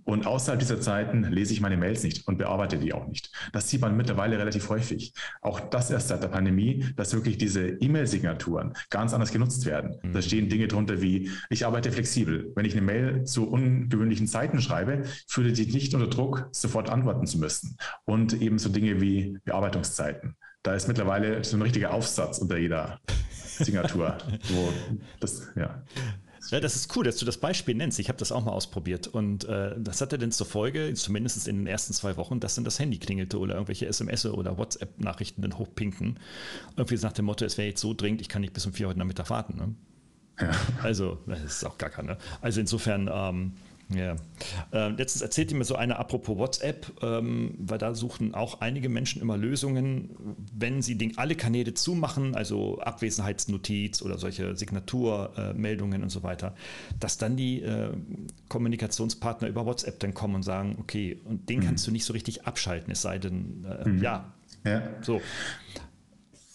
Und 0.04 0.26
außerhalb 0.26 0.58
dieser 0.58 0.80
Zeiten 0.80 1.24
lese 1.24 1.52
ich 1.52 1.60
meine 1.60 1.76
Mails 1.76 2.02
nicht 2.02 2.26
und 2.26 2.38
bearbeite 2.38 2.78
die 2.78 2.92
auch 2.92 3.06
nicht. 3.06 3.30
Das 3.52 3.68
sieht 3.68 3.80
man 3.80 3.96
mittlerweile 3.96 4.38
relativ 4.38 4.68
häufig. 4.68 5.12
Auch 5.42 5.60
das 5.60 5.90
erst 5.90 6.08
seit 6.08 6.22
der 6.22 6.28
Pandemie, 6.28 6.84
dass 6.96 7.12
wirklich 7.14 7.38
diese 7.38 7.68
E-Mail-Signaturen 7.68 8.72
ganz 8.90 9.12
anders 9.12 9.32
genutzt 9.32 9.66
werden. 9.66 9.96
Mhm. 10.02 10.12
Da 10.12 10.22
stehen 10.22 10.48
Dinge 10.48 10.68
drunter 10.68 11.02
wie, 11.02 11.30
ich 11.50 11.66
arbeite 11.66 11.92
flexibel. 11.92 12.52
Wenn 12.54 12.64
ich 12.64 12.72
eine 12.72 12.82
Mail 12.82 13.24
zu 13.24 13.48
ungewöhnlichen 13.48 14.26
Zeiten 14.26 14.60
schreibe, 14.60 15.04
fühle 15.26 15.50
ich 15.50 15.72
nicht 15.72 15.94
unter 15.94 16.08
Druck, 16.08 16.48
sofort 16.52 16.88
antworten 16.88 17.26
zu 17.26 17.38
müssen. 17.38 17.76
Und 18.04 18.40
ebenso 18.40 18.68
Dinge 18.68 19.00
wie 19.00 19.38
Bearbeitungszeiten. 19.44 20.36
Da 20.62 20.74
ist 20.74 20.88
mittlerweile 20.88 21.44
so 21.44 21.56
ein 21.56 21.62
richtiger 21.62 21.92
Aufsatz 21.92 22.38
unter 22.38 22.56
jeder 22.58 23.00
Signatur, 23.58 24.18
wo 24.48 24.72
das, 25.20 25.52
ja. 25.56 25.82
Ja, 26.50 26.60
das 26.60 26.76
ist 26.76 26.94
cool, 26.96 27.04
dass 27.04 27.16
du 27.16 27.24
das 27.24 27.38
Beispiel 27.38 27.74
nennst. 27.74 27.98
Ich 27.98 28.08
habe 28.08 28.18
das 28.18 28.32
auch 28.32 28.44
mal 28.44 28.52
ausprobiert. 28.52 29.08
Und 29.08 29.44
äh, 29.44 29.74
das 29.78 30.00
hatte 30.00 30.18
dann 30.18 30.32
zur 30.32 30.46
Folge, 30.46 30.94
zumindest 30.94 31.48
in 31.48 31.56
den 31.56 31.66
ersten 31.66 31.92
zwei 31.92 32.16
Wochen, 32.16 32.40
dass 32.40 32.54
dann 32.54 32.64
das 32.64 32.78
Handy 32.78 32.98
klingelte 32.98 33.38
oder 33.38 33.54
irgendwelche 33.54 33.86
SMS 33.86 34.26
oder 34.26 34.56
WhatsApp-Nachrichten 34.58 35.42
dann 35.42 35.58
hochpinken. 35.58 36.18
Irgendwie 36.76 36.96
nach 36.96 37.12
dem 37.12 37.24
Motto, 37.24 37.44
es 37.44 37.58
wäre 37.58 37.68
jetzt 37.68 37.80
so 37.80 37.94
dringend, 37.94 38.20
ich 38.20 38.28
kann 38.28 38.42
nicht 38.42 38.52
bis 38.52 38.66
um 38.66 38.72
vier 38.72 38.88
heute 38.88 38.98
Nachmittag 38.98 39.30
warten. 39.30 39.56
Ne? 39.56 39.74
Ja. 40.40 40.50
Also, 40.82 41.18
das 41.26 41.42
ist 41.42 41.64
auch 41.64 41.78
gar 41.78 41.90
keine. 41.90 42.18
Also 42.40 42.60
insofern, 42.60 43.10
ähm, 43.12 43.52
ja. 43.88 44.16
Äh, 44.72 44.88
letztens 44.88 45.22
erzählte 45.22 45.54
mir 45.54 45.64
so 45.64 45.76
eine 45.76 45.98
apropos 45.98 46.36
WhatsApp, 46.36 46.92
ähm, 47.02 47.54
weil 47.58 47.78
da 47.78 47.94
suchen 47.94 48.34
auch 48.34 48.60
einige 48.60 48.88
Menschen 48.88 49.22
immer 49.22 49.36
Lösungen, 49.36 50.10
wenn 50.52 50.82
sie 50.82 50.98
den, 50.98 51.18
alle 51.18 51.36
Kanäle 51.36 51.72
zumachen, 51.74 52.34
also 52.34 52.80
Abwesenheitsnotiz 52.80 54.02
oder 54.02 54.18
solche 54.18 54.56
Signaturmeldungen 54.56 56.00
äh, 56.00 56.04
und 56.04 56.10
so 56.10 56.24
weiter, 56.24 56.54
dass 56.98 57.18
dann 57.18 57.36
die 57.36 57.62
äh, 57.62 57.92
Kommunikationspartner 58.48 59.46
über 59.46 59.66
WhatsApp 59.66 60.00
dann 60.00 60.14
kommen 60.14 60.34
und 60.34 60.42
sagen, 60.42 60.76
okay, 60.80 61.20
und 61.24 61.48
den 61.48 61.60
mhm. 61.60 61.64
kannst 61.64 61.86
du 61.86 61.92
nicht 61.92 62.04
so 62.04 62.12
richtig 62.12 62.44
abschalten, 62.44 62.92
es 62.92 63.02
sei 63.02 63.18
denn, 63.18 63.64
äh, 63.64 63.88
mhm. 63.88 64.02
ja, 64.02 64.32
ja. 64.64 64.82
So. 65.02 65.20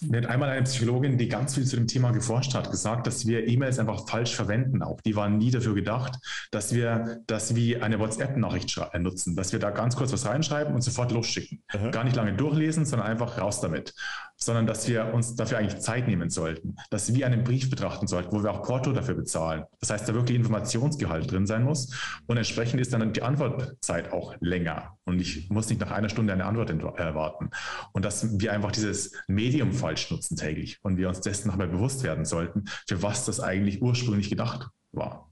Mir 0.01 0.17
hat 0.21 0.25
einmal 0.25 0.49
eine 0.49 0.63
Psychologin, 0.63 1.17
die 1.17 1.27
ganz 1.27 1.53
viel 1.53 1.65
zu 1.65 1.75
dem 1.75 1.85
Thema 1.85 2.11
geforscht 2.11 2.55
hat, 2.55 2.71
gesagt, 2.71 3.05
dass 3.05 3.27
wir 3.27 3.47
E-Mails 3.47 3.77
einfach 3.77 4.07
falsch 4.07 4.35
verwenden. 4.35 4.81
Auch 4.81 4.99
die 5.01 5.15
waren 5.15 5.37
nie 5.37 5.51
dafür 5.51 5.75
gedacht, 5.75 6.17
dass 6.49 6.73
wir 6.73 7.21
das 7.27 7.55
wie 7.55 7.77
eine 7.77 7.99
WhatsApp-Nachricht 7.99 8.81
äh, 8.93 8.99
nutzen, 8.99 9.35
dass 9.35 9.51
wir 9.51 9.59
da 9.59 9.69
ganz 9.69 9.95
kurz 9.95 10.11
was 10.11 10.25
reinschreiben 10.25 10.73
und 10.73 10.81
sofort 10.81 11.11
losschicken. 11.11 11.61
Aha. 11.67 11.91
Gar 11.91 12.03
nicht 12.05 12.15
lange 12.15 12.33
durchlesen, 12.33 12.85
sondern 12.85 13.07
einfach 13.07 13.37
raus 13.37 13.61
damit 13.61 13.93
sondern 14.43 14.65
dass 14.65 14.87
wir 14.87 15.13
uns 15.13 15.35
dafür 15.35 15.57
eigentlich 15.59 15.79
Zeit 15.79 16.07
nehmen 16.07 16.29
sollten, 16.29 16.75
dass 16.89 17.07
wir 17.07 17.15
wie 17.15 17.25
einen 17.25 17.43
Brief 17.43 17.69
betrachten 17.69 18.07
sollten, 18.07 18.31
wo 18.31 18.43
wir 18.43 18.51
auch 18.51 18.63
Porto 18.63 18.91
dafür 18.91 19.15
bezahlen. 19.15 19.63
Das 19.79 19.89
heißt, 19.89 20.09
da 20.09 20.13
wirklich 20.13 20.37
Informationsgehalt 20.37 21.31
drin 21.31 21.45
sein 21.45 21.63
muss 21.63 21.93
und 22.27 22.37
entsprechend 22.37 22.81
ist 22.81 22.93
dann 22.93 23.13
die 23.13 23.21
Antwortzeit 23.21 24.11
auch 24.11 24.35
länger 24.39 24.97
und 25.05 25.19
ich 25.19 25.49
muss 25.49 25.69
nicht 25.69 25.81
nach 25.81 25.91
einer 25.91 26.09
Stunde 26.09 26.33
eine 26.33 26.45
Antwort 26.45 26.69
erwarten. 26.97 27.49
Und 27.93 28.05
dass 28.05 28.39
wir 28.39 28.53
einfach 28.53 28.71
dieses 28.71 29.13
Medium 29.27 29.73
falsch 29.73 30.09
nutzen 30.11 30.35
täglich 30.35 30.79
und 30.83 30.97
wir 30.97 31.07
uns 31.07 31.21
dessen 31.21 31.47
nochmal 31.47 31.67
bewusst 31.67 32.03
werden 32.03 32.25
sollten, 32.25 32.65
für 32.87 33.03
was 33.03 33.25
das 33.25 33.39
eigentlich 33.39 33.81
ursprünglich 33.81 34.29
gedacht 34.29 34.69
war. 34.91 35.29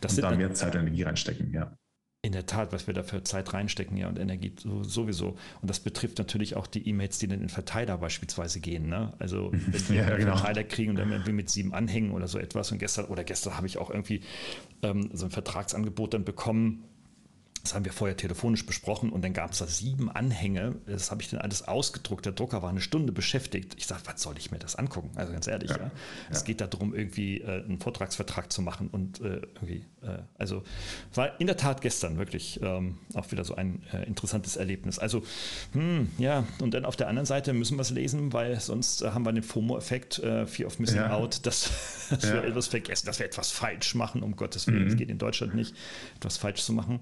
Das 0.00 0.16
und 0.16 0.22
da 0.22 0.34
mehr 0.34 0.52
Zeit 0.54 0.74
und 0.74 0.82
Energie 0.82 1.02
reinstecken, 1.02 1.52
ja. 1.52 1.76
In 2.22 2.32
der 2.32 2.46
Tat, 2.46 2.72
was 2.72 2.88
wir 2.88 2.94
da 2.94 3.04
für 3.04 3.22
Zeit 3.22 3.54
reinstecken, 3.54 3.96
ja, 3.96 4.08
und 4.08 4.18
Energie 4.18 4.52
sowieso. 4.82 5.36
Und 5.62 5.70
das 5.70 5.78
betrifft 5.78 6.18
natürlich 6.18 6.56
auch 6.56 6.66
die 6.66 6.88
E-Mails, 6.88 7.18
die 7.18 7.28
dann 7.28 7.36
in 7.36 7.44
den 7.44 7.48
Verteiler 7.48 7.96
beispielsweise 7.96 8.58
gehen. 8.58 8.88
Ne? 8.88 9.12
Also 9.20 9.52
wenn 9.52 9.88
wir 9.88 9.96
ja, 9.96 10.06
einen 10.08 10.18
genau. 10.18 10.36
Verteiler 10.36 10.64
kriegen 10.64 10.90
und 10.90 10.96
dann 10.96 11.12
irgendwie 11.12 11.32
mit 11.32 11.48
sieben 11.48 11.72
Anhängen 11.74 12.10
oder 12.10 12.26
so 12.26 12.38
etwas. 12.38 12.72
Und 12.72 12.78
gestern 12.78 13.04
oder 13.04 13.22
gestern 13.22 13.56
habe 13.56 13.68
ich 13.68 13.78
auch 13.78 13.90
irgendwie 13.90 14.22
ähm, 14.82 15.10
so 15.12 15.26
ein 15.26 15.30
Vertragsangebot 15.30 16.14
dann 16.14 16.24
bekommen 16.24 16.87
das 17.68 17.74
haben 17.74 17.84
wir 17.84 17.92
vorher 17.92 18.16
telefonisch 18.16 18.64
besprochen 18.64 19.10
und 19.10 19.22
dann 19.22 19.34
gab 19.34 19.52
es 19.52 19.58
da 19.58 19.66
sieben 19.66 20.10
Anhänge. 20.10 20.76
Das 20.86 21.10
habe 21.10 21.20
ich 21.20 21.28
dann 21.28 21.40
alles 21.40 21.68
ausgedruckt. 21.68 22.24
Der 22.24 22.32
Drucker 22.32 22.62
war 22.62 22.70
eine 22.70 22.80
Stunde 22.80 23.12
beschäftigt. 23.12 23.74
Ich 23.76 23.86
sage, 23.86 24.00
was 24.06 24.22
soll 24.22 24.38
ich 24.38 24.50
mir 24.50 24.58
das 24.58 24.76
angucken? 24.76 25.10
Also 25.16 25.32
ganz 25.34 25.46
ehrlich, 25.46 25.68
ja. 25.68 25.76
ja. 25.76 25.90
Es 26.30 26.44
geht 26.44 26.62
darum, 26.62 26.94
irgendwie 26.94 27.42
äh, 27.42 27.62
einen 27.62 27.78
Vortragsvertrag 27.78 28.50
zu 28.50 28.62
machen 28.62 28.88
und 28.88 29.20
äh, 29.20 29.42
irgendwie, 29.56 29.84
äh, 30.00 30.20
also 30.38 30.62
war 31.12 31.38
in 31.38 31.46
der 31.46 31.58
Tat 31.58 31.82
gestern 31.82 32.16
wirklich 32.16 32.58
ähm, 32.62 32.96
auch 33.12 33.30
wieder 33.32 33.44
so 33.44 33.54
ein 33.54 33.82
äh, 33.92 34.06
interessantes 34.06 34.56
Erlebnis. 34.56 34.98
Also, 34.98 35.22
hm, 35.72 36.10
ja, 36.16 36.44
und 36.62 36.72
dann 36.72 36.86
auf 36.86 36.96
der 36.96 37.08
anderen 37.08 37.26
Seite 37.26 37.52
müssen 37.52 37.76
wir 37.76 37.82
es 37.82 37.90
lesen, 37.90 38.32
weil 38.32 38.58
sonst 38.60 39.02
äh, 39.02 39.10
haben 39.10 39.26
wir 39.26 39.32
den 39.32 39.42
FOMO-Effekt, 39.42 40.20
äh, 40.20 40.46
Fear 40.46 40.68
of 40.68 40.78
Missing 40.78 40.96
ja. 40.96 41.10
Out, 41.10 41.44
dass, 41.44 41.70
dass 42.08 42.22
ja. 42.22 42.32
wir 42.32 42.44
etwas 42.44 42.68
vergessen, 42.68 43.04
dass 43.04 43.18
wir 43.18 43.26
etwas 43.26 43.50
falsch 43.50 43.94
machen, 43.94 44.22
um 44.22 44.36
Gottes 44.36 44.66
Willen. 44.68 44.86
Es 44.86 44.94
mhm. 44.94 44.98
geht 44.98 45.10
in 45.10 45.18
Deutschland 45.18 45.54
nicht, 45.54 45.74
etwas 46.16 46.38
falsch 46.38 46.62
zu 46.62 46.72
machen. 46.72 47.00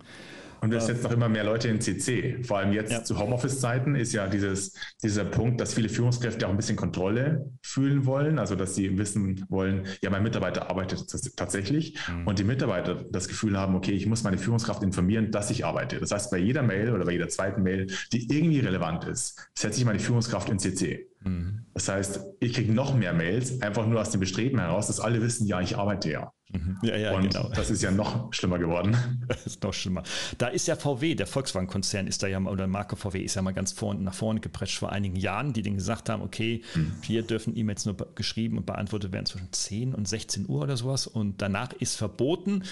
Und 0.60 0.72
es 0.72 0.86
setzen 0.86 1.06
auch 1.06 1.12
immer 1.12 1.28
mehr 1.28 1.44
Leute 1.44 1.68
in 1.68 1.80
CC. 1.80 2.42
Vor 2.42 2.58
allem 2.58 2.72
jetzt 2.72 2.92
ja. 2.92 3.04
zu 3.04 3.18
Homeoffice-Zeiten 3.18 3.94
ist 3.94 4.12
ja 4.12 4.26
dieses, 4.26 4.74
dieser 5.02 5.24
Punkt, 5.24 5.60
dass 5.60 5.74
viele 5.74 5.88
Führungskräfte 5.88 6.46
auch 6.46 6.50
ein 6.50 6.56
bisschen 6.56 6.76
Kontrolle 6.76 7.50
fühlen 7.62 8.06
wollen. 8.06 8.38
Also, 8.38 8.56
dass 8.56 8.74
sie 8.74 8.98
wissen 8.98 9.44
wollen, 9.48 9.86
ja, 10.02 10.10
mein 10.10 10.22
Mitarbeiter 10.22 10.70
arbeitet 10.70 11.06
tatsächlich. 11.36 11.98
Mhm. 12.08 12.26
Und 12.26 12.38
die 12.38 12.44
Mitarbeiter 12.44 13.04
das 13.10 13.28
Gefühl 13.28 13.58
haben, 13.58 13.74
okay, 13.74 13.92
ich 13.92 14.06
muss 14.06 14.22
meine 14.24 14.38
Führungskraft 14.38 14.82
informieren, 14.82 15.30
dass 15.30 15.50
ich 15.50 15.64
arbeite. 15.64 15.98
Das 15.98 16.10
heißt, 16.10 16.30
bei 16.30 16.38
jeder 16.38 16.62
Mail 16.62 16.92
oder 16.92 17.04
bei 17.04 17.12
jeder 17.12 17.28
zweiten 17.28 17.62
Mail, 17.62 17.86
die 18.12 18.28
irgendwie 18.30 18.60
relevant 18.60 19.04
ist, 19.04 19.48
setze 19.54 19.78
ich 19.78 19.84
meine 19.84 19.98
Führungskraft 19.98 20.48
in 20.48 20.58
CC. 20.58 21.06
Mhm. 21.26 21.66
Das 21.74 21.88
heißt, 21.88 22.20
ich 22.40 22.54
kriege 22.54 22.72
noch 22.72 22.94
mehr 22.94 23.12
Mails, 23.12 23.60
einfach 23.60 23.86
nur 23.86 24.00
aus 24.00 24.10
dem 24.10 24.20
Bestreben 24.20 24.58
heraus, 24.58 24.86
dass 24.86 25.00
alle 25.00 25.20
wissen, 25.20 25.46
ja, 25.46 25.60
ich 25.60 25.76
arbeite 25.76 26.10
ja. 26.10 26.32
Mhm. 26.52 26.78
Ja, 26.82 26.96
ja, 26.96 27.16
und 27.16 27.32
genau. 27.34 27.50
das 27.54 27.70
ist 27.70 27.82
ja 27.82 27.90
noch 27.90 28.32
schlimmer 28.32 28.58
geworden. 28.58 28.96
Das 29.28 29.44
ist 29.44 29.62
noch 29.62 29.74
schlimmer. 29.74 30.04
Da 30.38 30.46
ist 30.46 30.68
ja 30.68 30.76
VW, 30.76 31.16
der 31.16 31.26
Volkswagen-Konzern 31.26 32.06
ist 32.06 32.22
da 32.22 32.28
ja, 32.28 32.38
oder 32.40 32.66
Marke 32.68 32.94
VW 32.94 33.20
ist 33.20 33.34
ja 33.34 33.42
mal 33.42 33.52
ganz 33.52 33.72
vor, 33.72 33.94
nach 33.94 34.14
vorne 34.14 34.40
geprescht 34.40 34.78
vor 34.78 34.92
einigen 34.92 35.16
Jahren, 35.16 35.52
die 35.52 35.62
denen 35.62 35.76
gesagt 35.76 36.08
haben, 36.08 36.22
okay, 36.22 36.62
mhm. 36.74 36.92
hier 37.02 37.22
dürfen 37.22 37.56
E-Mails 37.56 37.84
nur 37.86 37.96
geschrieben 38.14 38.56
und 38.56 38.66
beantwortet 38.66 39.12
werden 39.12 39.26
zwischen 39.26 39.52
10 39.52 39.94
und 39.94 40.06
16 40.06 40.48
Uhr 40.48 40.62
oder 40.62 40.76
sowas 40.76 41.06
und 41.06 41.42
danach 41.42 41.72
ist 41.72 41.96
verboten, 41.96 42.62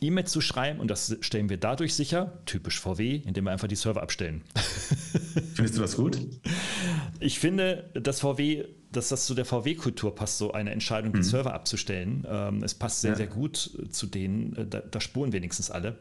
E-Mails 0.00 0.30
zu 0.30 0.40
schreiben 0.40 0.80
und 0.80 0.90
das 0.90 1.16
stellen 1.20 1.48
wir 1.48 1.56
dadurch 1.56 1.94
sicher, 1.94 2.38
typisch 2.46 2.80
VW, 2.80 3.16
indem 3.26 3.44
wir 3.44 3.52
einfach 3.52 3.68
die 3.68 3.76
Server 3.76 4.02
abstellen. 4.02 4.42
Findest 5.54 5.76
du 5.76 5.80
das 5.80 5.96
gut? 5.96 6.18
Ich 7.20 7.38
finde, 7.38 7.90
dass 7.94 8.20
VW, 8.20 8.64
dass 8.90 9.10
das 9.10 9.26
zu 9.26 9.34
der 9.34 9.44
VW-Kultur 9.44 10.14
passt, 10.14 10.38
so 10.38 10.52
eine 10.52 10.70
Entscheidung, 10.70 11.12
die 11.12 11.18
mhm. 11.18 11.24
Server 11.24 11.54
abzustellen. 11.54 12.26
Ähm, 12.28 12.62
es 12.62 12.74
passt 12.74 13.02
sehr, 13.02 13.12
ja. 13.12 13.16
sehr 13.16 13.26
gut 13.26 13.70
zu 13.90 14.06
denen, 14.06 14.56
äh, 14.56 14.66
da, 14.66 14.80
da, 14.80 15.00
spuren 15.00 15.32
wenigstens 15.32 15.70
alle. 15.70 15.98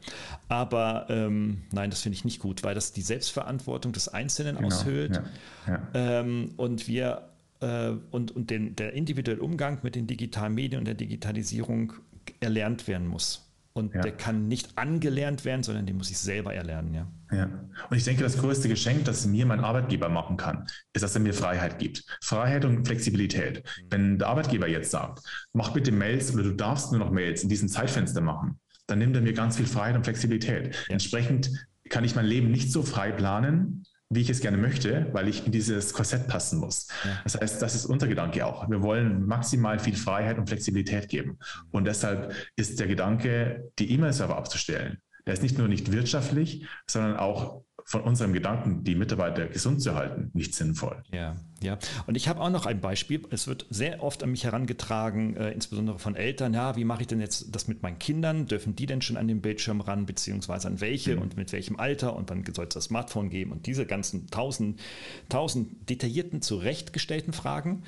Aber 0.47 1.07
ähm, 1.09 1.63
nein, 1.71 1.89
das 1.89 2.01
finde 2.01 2.15
ich 2.15 2.25
nicht 2.25 2.39
gut, 2.39 2.63
weil 2.63 2.75
das 2.75 2.93
die 2.93 3.01
Selbstverantwortung 3.01 3.91
des 3.91 4.07
Einzelnen 4.07 4.55
genau. 4.55 4.67
aushöhlt. 4.67 5.21
Ja. 5.67 5.73
Ja. 5.73 5.87
Ähm, 5.93 6.53
und 6.57 6.87
wir 6.87 7.29
äh, 7.59 7.91
und, 8.11 8.31
und 8.31 8.49
den, 8.49 8.75
der 8.75 8.93
individuelle 8.93 9.41
Umgang 9.41 9.79
mit 9.83 9.95
den 9.95 10.07
digitalen 10.07 10.53
Medien 10.53 10.79
und 10.79 10.85
der 10.85 10.95
Digitalisierung 10.95 11.93
erlernt 12.39 12.87
werden 12.87 13.07
muss. 13.07 13.48
Und 13.73 13.93
ja. 13.93 14.01
der 14.01 14.11
kann 14.11 14.47
nicht 14.47 14.77
angelernt 14.77 15.45
werden, 15.45 15.63
sondern 15.63 15.85
den 15.85 15.97
muss 15.97 16.09
ich 16.09 16.17
selber 16.17 16.53
erlernen, 16.53 16.93
ja. 16.93 17.07
Ja. 17.31 17.49
Und 17.89 17.95
ich 17.95 18.03
denke, 18.03 18.23
das 18.23 18.37
größte 18.37 18.67
Geschenk, 18.67 19.05
das 19.05 19.25
mir 19.27 19.45
mein 19.45 19.59
Arbeitgeber 19.59 20.09
machen 20.09 20.37
kann, 20.37 20.65
ist, 20.93 21.03
dass 21.03 21.13
er 21.13 21.21
mir 21.21 21.33
Freiheit 21.33 21.77
gibt. 21.77 22.03
Freiheit 22.21 22.65
und 22.65 22.87
Flexibilität. 22.87 23.63
Wenn 23.89 24.17
der 24.17 24.27
Arbeitgeber 24.27 24.67
jetzt 24.67 24.91
sagt, 24.91 25.21
mach 25.53 25.71
bitte 25.71 25.91
Mails 25.91 26.33
oder 26.33 26.43
du 26.43 26.53
darfst 26.53 26.91
nur 26.91 26.99
noch 26.99 27.11
Mails 27.11 27.43
in 27.43 27.49
diesem 27.49 27.69
Zeitfenster 27.69 28.21
machen, 28.21 28.59
dann 28.87 28.99
nimmt 28.99 29.15
er 29.15 29.21
mir 29.21 29.33
ganz 29.33 29.57
viel 29.57 29.67
Freiheit 29.67 29.95
und 29.95 30.03
Flexibilität. 30.03 30.73
Ja. 30.73 30.93
Entsprechend 30.93 31.51
kann 31.89 32.03
ich 32.03 32.15
mein 32.15 32.25
Leben 32.25 32.51
nicht 32.51 32.71
so 32.71 32.81
frei 32.83 33.11
planen, 33.11 33.85
wie 34.09 34.21
ich 34.21 34.29
es 34.29 34.41
gerne 34.41 34.57
möchte, 34.57 35.07
weil 35.13 35.27
ich 35.27 35.45
in 35.45 35.51
dieses 35.51 35.93
Korsett 35.93 36.27
passen 36.27 36.59
muss. 36.59 36.87
Das 37.23 37.39
heißt, 37.39 37.61
das 37.61 37.75
ist 37.75 37.85
unser 37.85 38.07
Gedanke 38.07 38.45
auch. 38.45 38.69
Wir 38.69 38.81
wollen 38.81 39.25
maximal 39.27 39.77
viel 39.77 39.95
Freiheit 39.95 40.39
und 40.39 40.47
Flexibilität 40.47 41.09
geben. 41.09 41.37
Und 41.71 41.85
deshalb 41.85 42.33
ist 42.55 42.79
der 42.79 42.87
Gedanke, 42.87 43.71
die 43.77 43.91
E-Mail-Server 43.91 44.35
abzustellen, 44.35 44.97
der 45.27 45.33
ist 45.33 45.43
nicht 45.43 45.59
nur 45.59 45.67
nicht 45.67 45.91
wirtschaftlich, 45.91 46.65
sondern 46.87 47.17
auch 47.17 47.61
von 47.89 48.01
unserem 48.01 48.33
Gedanken, 48.33 48.83
die 48.83 48.93
Mitarbeiter 48.93 49.47
gesund 49.47 49.81
zu 49.81 49.95
halten, 49.95 50.29
nicht 50.35 50.53
sinnvoll. 50.53 51.01
Ja, 51.11 51.35
ja. 51.59 51.79
Und 52.05 52.17
ich 52.17 52.27
habe 52.27 52.39
auch 52.39 52.51
noch 52.51 52.67
ein 52.67 52.81
Beispiel. 52.81 53.23
Es 53.31 53.47
wird 53.47 53.65
sehr 53.71 54.03
oft 54.03 54.21
an 54.21 54.29
mich 54.29 54.43
herangetragen, 54.43 55.35
äh, 55.35 55.49
insbesondere 55.49 55.97
von 55.97 56.15
Eltern. 56.15 56.53
Ja, 56.53 56.75
wie 56.75 56.83
mache 56.83 57.01
ich 57.01 57.07
denn 57.07 57.19
jetzt 57.19 57.55
das 57.55 57.67
mit 57.67 57.81
meinen 57.81 57.97
Kindern? 57.97 58.45
Dürfen 58.45 58.75
die 58.75 58.85
denn 58.85 59.01
schon 59.01 59.17
an 59.17 59.27
den 59.27 59.41
Bildschirm 59.41 59.81
ran, 59.81 60.05
beziehungsweise 60.05 60.67
an 60.67 60.81
welche 60.81 61.15
mhm. 61.15 61.23
und 61.23 61.35
mit 61.35 61.51
welchem 61.51 61.79
Alter? 61.79 62.15
Und 62.15 62.29
wann 62.29 62.45
soll 62.53 62.67
es 62.67 62.75
das 62.75 62.83
Smartphone 62.83 63.31
geben? 63.31 63.51
Und 63.51 63.65
diese 63.65 63.87
ganzen 63.87 64.27
tausend, 64.27 64.79
tausend 65.27 65.89
detaillierten, 65.89 66.43
zurechtgestellten 66.43 67.33
Fragen. 67.33 67.81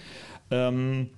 Ähm, 0.49 1.12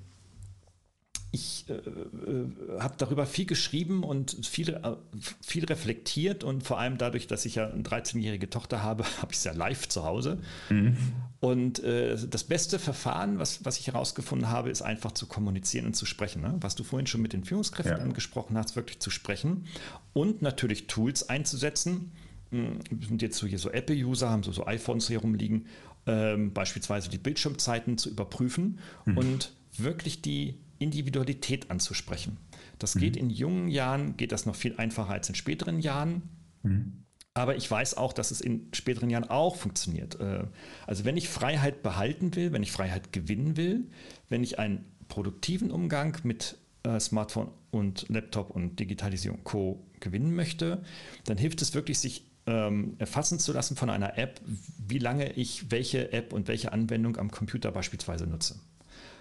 ich 1.33 1.65
äh, 1.67 1.73
äh, 1.73 2.79
habe 2.79 2.93
darüber 2.99 3.25
viel 3.25 3.47
geschrieben 3.47 4.03
und 4.03 4.45
viel, 4.45 4.69
äh, 4.69 4.95
viel 5.41 5.65
reflektiert 5.65 6.43
und 6.43 6.63
vor 6.63 6.79
allem 6.79 6.99
dadurch, 6.99 7.25
dass 7.25 7.45
ich 7.45 7.55
ja 7.55 7.67
eine 7.67 7.81
13-jährige 7.81 8.51
Tochter 8.51 8.83
habe, 8.83 9.03
habe 9.21 9.31
ich 9.31 9.39
es 9.39 9.43
ja 9.43 9.51
live 9.51 9.89
zu 9.89 10.05
Hause. 10.05 10.37
Mhm. 10.69 10.95
Und 11.39 11.83
äh, 11.83 12.15
das 12.29 12.43
beste 12.43 12.77
Verfahren, 12.77 13.39
was, 13.39 13.65
was 13.65 13.79
ich 13.79 13.87
herausgefunden 13.87 14.49
habe, 14.49 14.69
ist 14.69 14.83
einfach 14.83 15.11
zu 15.11 15.25
kommunizieren 15.25 15.87
und 15.87 15.95
zu 15.95 16.05
sprechen. 16.05 16.43
Ne? 16.43 16.55
Was 16.61 16.75
du 16.75 16.83
vorhin 16.83 17.07
schon 17.07 17.23
mit 17.23 17.33
den 17.33 17.43
Führungskräften 17.43 17.97
ja. 17.97 18.03
angesprochen 18.03 18.55
hast, 18.55 18.75
wirklich 18.75 18.99
zu 18.99 19.09
sprechen 19.09 19.65
und 20.13 20.43
natürlich 20.43 20.85
Tools 20.85 21.29
einzusetzen. 21.29 22.11
Hm, 22.51 22.77
wir 22.91 23.07
sind 23.07 23.23
jetzt 23.23 23.39
so 23.39 23.47
hier 23.47 23.59
so 23.59 23.71
Apple-User, 23.71 24.29
haben 24.29 24.43
so, 24.43 24.51
so 24.51 24.67
iPhones 24.67 25.07
hier 25.07 25.19
rumliegen, 25.19 25.65
ähm, 26.05 26.53
beispielsweise 26.53 27.09
die 27.09 27.17
Bildschirmzeiten 27.17 27.97
zu 27.97 28.11
überprüfen 28.11 28.77
mhm. 29.05 29.17
und 29.17 29.53
wirklich 29.77 30.21
die 30.21 30.59
Individualität 30.83 31.71
anzusprechen. 31.71 32.37
Das 32.79 32.95
mhm. 32.95 32.99
geht 32.99 33.17
in 33.17 33.29
jungen 33.29 33.67
Jahren, 33.67 34.17
geht 34.17 34.31
das 34.31 34.45
noch 34.45 34.55
viel 34.55 34.75
einfacher 34.77 35.13
als 35.13 35.29
in 35.29 35.35
späteren 35.35 35.79
Jahren. 35.79 36.23
Mhm. 36.63 37.03
Aber 37.33 37.55
ich 37.55 37.69
weiß 37.69 37.97
auch, 37.97 38.13
dass 38.13 38.29
es 38.29 38.41
in 38.41 38.67
späteren 38.73 39.09
Jahren 39.09 39.29
auch 39.29 39.55
funktioniert. 39.55 40.19
Äh, 40.19 40.45
also 40.85 41.03
wenn 41.05 41.17
ich 41.17 41.29
Freiheit 41.29 41.81
behalten 41.81 42.35
will, 42.35 42.51
wenn 42.51 42.61
ich 42.61 42.71
Freiheit 42.71 43.11
gewinnen 43.11 43.57
will, 43.57 43.89
wenn 44.29 44.43
ich 44.43 44.59
einen 44.59 44.85
produktiven 45.07 45.71
Umgang 45.71 46.17
mit 46.23 46.57
äh, 46.83 46.99
Smartphone 46.99 47.49
und 47.71 48.07
Laptop 48.09 48.51
und 48.51 48.79
Digitalisierung 48.79 49.43
Co. 49.43 49.83
gewinnen 49.99 50.35
möchte, 50.35 50.83
dann 51.25 51.37
hilft 51.37 51.61
es 51.61 51.73
wirklich, 51.73 51.99
sich 51.99 52.25
ähm, 52.45 52.95
erfassen 52.99 53.39
zu 53.39 53.53
lassen 53.53 53.75
von 53.75 53.89
einer 53.89 54.17
App, 54.17 54.41
wie 54.77 54.99
lange 54.99 55.31
ich 55.33 55.71
welche 55.71 56.11
App 56.11 56.33
und 56.33 56.47
welche 56.47 56.71
Anwendung 56.71 57.17
am 57.17 57.31
Computer 57.31 57.71
beispielsweise 57.71 58.27
nutze. 58.27 58.59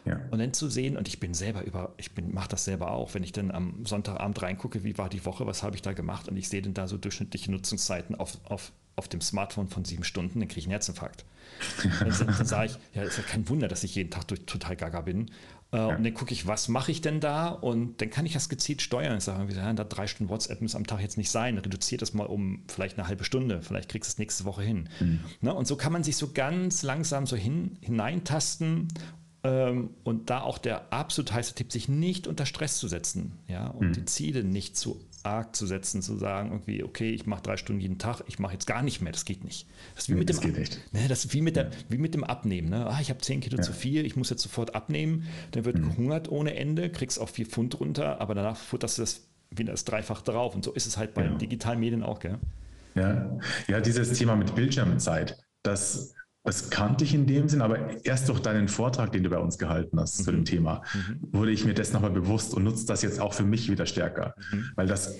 Ja. 0.05 0.20
Und 0.30 0.38
dann 0.38 0.53
zu 0.53 0.68
sehen, 0.68 0.96
und 0.96 1.07
ich 1.09 1.20
bin 1.20 1.34
selber 1.34 1.62
über, 1.62 1.94
ich 1.96 2.11
mache 2.32 2.48
das 2.48 2.64
selber 2.64 2.90
auch, 2.90 3.14
wenn 3.14 3.22
ich 3.22 3.32
dann 3.32 3.50
am 3.50 3.86
Sonntagabend 3.86 4.42
reingucke, 4.42 4.82
wie 4.84 4.98
war 4.98 5.09
die 5.09 5.24
Woche, 5.24 5.46
was 5.46 5.62
habe 5.62 5.76
ich 5.76 5.82
da 5.82 5.92
gemacht 5.92 6.28
und 6.28 6.36
ich 6.36 6.48
sehe 6.48 6.62
dann 6.62 6.74
da 6.74 6.88
so 6.88 6.96
durchschnittliche 6.98 7.50
Nutzungszeiten 7.50 8.16
auf, 8.16 8.38
auf, 8.44 8.72
auf 8.96 9.09
dem 9.09 9.20
Smartphone 9.20 9.68
von 9.68 9.84
sieben 9.84 10.05
Stunden, 10.05 10.40
dann 10.40 10.48
kriege 10.48 10.61
ich 10.61 10.66
einen 10.66 10.72
Herzinfarkt. 10.72 11.24
dann, 12.00 12.11
dann 12.11 12.46
sage 12.46 12.66
ich, 12.72 12.96
ja, 12.96 13.03
ist 13.03 13.18
ja 13.18 13.22
kein 13.22 13.48
Wunder, 13.48 13.68
dass 13.68 13.84
ich 13.84 13.94
jeden 13.94 14.11
Tag 14.11 14.26
durch, 14.28 14.44
total 14.46 14.76
gaga 14.76 15.03
bin. 15.03 15.30
Äh, 15.72 15.76
ja. 15.76 15.86
Und 15.96 16.05
dann 16.05 16.14
gucke 16.14 16.32
ich, 16.32 16.46
was 16.46 16.68
mache 16.68 16.90
ich 16.90 17.00
denn 17.00 17.20
da? 17.20 17.48
Und 17.48 18.00
dann 18.00 18.11
kann 18.11 18.26
ich 18.26 18.34
das 18.34 18.48
gezielt 18.48 18.82
steuern. 18.82 19.16
Ich 19.18 19.24
sage, 19.24 19.53
ja, 19.53 19.72
da 19.72 19.84
drei 19.84 20.07
Stunden 20.07 20.30
WhatsApp 20.30 20.61
müssen 20.61 20.76
am 20.76 20.86
Tag 20.86 21.00
jetzt 21.00 21.16
nicht 21.16 21.30
sein. 21.30 21.59
Reduziert 21.59 22.03
das 22.03 22.12
mal 22.12 22.26
um 22.26 22.62
vielleicht 22.68 22.98
eine 22.98 23.09
halbe 23.09 23.24
Stunde. 23.24 23.62
Vielleicht 23.62 23.88
kriegst 23.88 24.11
du 24.11 24.14
es 24.14 24.18
nächste 24.18 24.44
Woche 24.44 24.62
hin. 24.62 24.88
Mhm. 25.00 25.20
Ne? 25.40 25.55
Und 25.55 25.66
so 25.66 25.76
kann 25.76 25.92
man 25.92 26.03
sich 26.03 26.16
so 26.16 26.32
ganz 26.32 26.82
langsam 26.82 27.26
so 27.26 27.36
hin, 27.36 27.78
hineintasten 27.80 28.88
und 29.43 30.30
da 30.30 30.43
auch 30.43 30.59
der 30.59 30.93
absolut 30.93 31.32
heiße 31.32 31.55
Tipp, 31.55 31.72
sich 31.72 31.88
nicht 31.88 32.28
unter 32.28 32.47
Stress 32.47 32.78
zu 32.78 32.86
setzen, 32.86 33.32
ja, 33.49 33.66
und 33.66 33.88
mhm. 33.88 33.93
die 33.93 34.05
Ziele 34.05 34.45
nicht 34.45 34.76
zu 34.76 35.01
arg 35.24 35.55
zu 35.55 35.66
setzen, 35.66 36.03
zu 36.03 36.16
sagen, 36.16 36.51
irgendwie, 36.51 36.82
okay, 36.82 37.11
ich 37.11 37.26
mache 37.26 37.43
drei 37.43 37.57
Stunden 37.57 37.80
jeden 37.80 37.99
Tag, 37.99 38.22
ich 38.26 38.38
mache 38.38 38.53
jetzt 38.55 38.66
gar 38.66 38.82
nicht 38.82 39.01
mehr, 39.01 39.12
das 39.12 39.24
geht 39.24 39.45
nicht. 39.45 39.66
Das 39.95 40.09
ist 40.09 40.16
wie, 40.16 40.24
dem, 40.24 40.64
ne, 40.93 41.09
das 41.09 41.24
ist 41.24 41.32
wie 41.32 41.40
mit, 41.40 41.57
der, 41.57 41.70
wie 41.88 41.99
mit 41.99 42.14
dem 42.14 42.24
Abnehmen. 42.24 42.68
Ne? 42.70 42.86
Ah, 42.86 42.99
ich 43.01 43.11
habe 43.11 43.20
zehn 43.20 43.40
Kilo 43.40 43.57
ja. 43.57 43.62
zu 43.62 43.72
viel, 43.72 44.05
ich 44.05 44.16
muss 44.16 44.30
jetzt 44.30 44.43
sofort 44.43 44.74
abnehmen, 44.74 45.26
dann 45.53 45.64
wird 45.64 45.78
mhm. 45.78 45.90
gehungert 45.90 46.30
ohne 46.30 46.55
Ende, 46.57 46.90
kriegst 46.90 47.20
auch 47.20 47.28
vier 47.28 47.47
Pfund 47.47 47.78
runter, 47.78 48.20
aber 48.20 48.34
danach 48.34 48.57
futterst 48.57 48.99
du 48.99 49.03
das 49.03 49.22
wieder 49.51 49.72
das 49.72 49.84
Dreifach 49.84 50.22
drauf. 50.22 50.55
Und 50.55 50.64
so 50.64 50.72
ist 50.72 50.86
es 50.86 50.97
halt 50.97 51.14
bei 51.14 51.24
ja. 51.24 51.34
digitalen 51.34 51.80
Medien 51.80 52.03
auch, 52.03 52.20
gell? 52.20 52.38
Ja. 52.95 53.38
ja, 53.68 53.80
dieses 53.80 54.18
Thema 54.18 54.36
mit 54.36 54.55
Bildschirmzeit, 54.55 55.38
das 55.62 56.14
das 56.45 56.70
kannte 56.70 57.05
ich 57.05 57.14
in 57.14 57.26
dem 57.26 57.49
Sinn, 57.49 57.62
aber 57.62 58.05
erst 58.05 58.28
durch 58.28 58.40
deinen 58.40 58.68
Vortrag, 58.68 59.12
den 59.12 59.22
du 59.22 59.30
bei 59.30 59.38
uns 59.38 59.59
gehalten 59.59 59.99
hast 60.01 60.20
mhm. 60.20 60.24
zu 60.24 60.30
dem 60.32 60.40
mhm. 60.40 60.45
Thema, 60.45 60.82
mhm. 60.93 61.28
wurde 61.32 61.53
ich 61.53 61.64
mir 61.64 61.74
das 61.74 61.93
nochmal 61.93 62.11
bewusst 62.11 62.55
und 62.55 62.64
nutze 62.64 62.86
das 62.86 63.03
jetzt 63.03 63.20
auch 63.20 63.32
für 63.32 63.45
mich 63.45 63.70
wieder 63.70 63.86
stärker, 63.86 64.34
mhm. 64.51 64.70
weil 64.74 64.86
das 64.86 65.16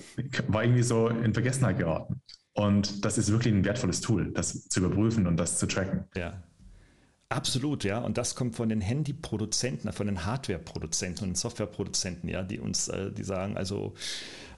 war 0.47 0.63
irgendwie 0.63 0.83
so 0.83 1.07
in 1.07 1.33
Vergessenheit 1.33 1.77
geraten. 1.77 2.21
Und 2.55 3.03
das 3.03 3.17
ist 3.17 3.31
wirklich 3.31 3.53
ein 3.53 3.65
wertvolles 3.65 4.01
Tool, 4.01 4.31
das 4.31 4.67
zu 4.67 4.79
überprüfen 4.79 5.25
und 5.25 5.37
das 5.37 5.57
zu 5.57 5.65
tracken. 5.65 6.05
Ja. 6.15 6.43
Absolut, 7.33 7.83
ja. 7.83 7.97
Und 7.97 8.19
das 8.19 8.35
kommt 8.35 8.55
von 8.55 8.69
den 8.69 8.79
Handyproduzenten, 8.79 9.91
von 9.91 10.05
den 10.05 10.23
Hardwareproduzenten 10.23 11.29
und 11.29 11.37
Softwareproduzenten, 11.37 12.29
ja, 12.29 12.43
die 12.43 12.59
uns, 12.59 12.89
äh, 12.89 13.11
die 13.11 13.23
sagen, 13.23 13.57
also 13.57 13.95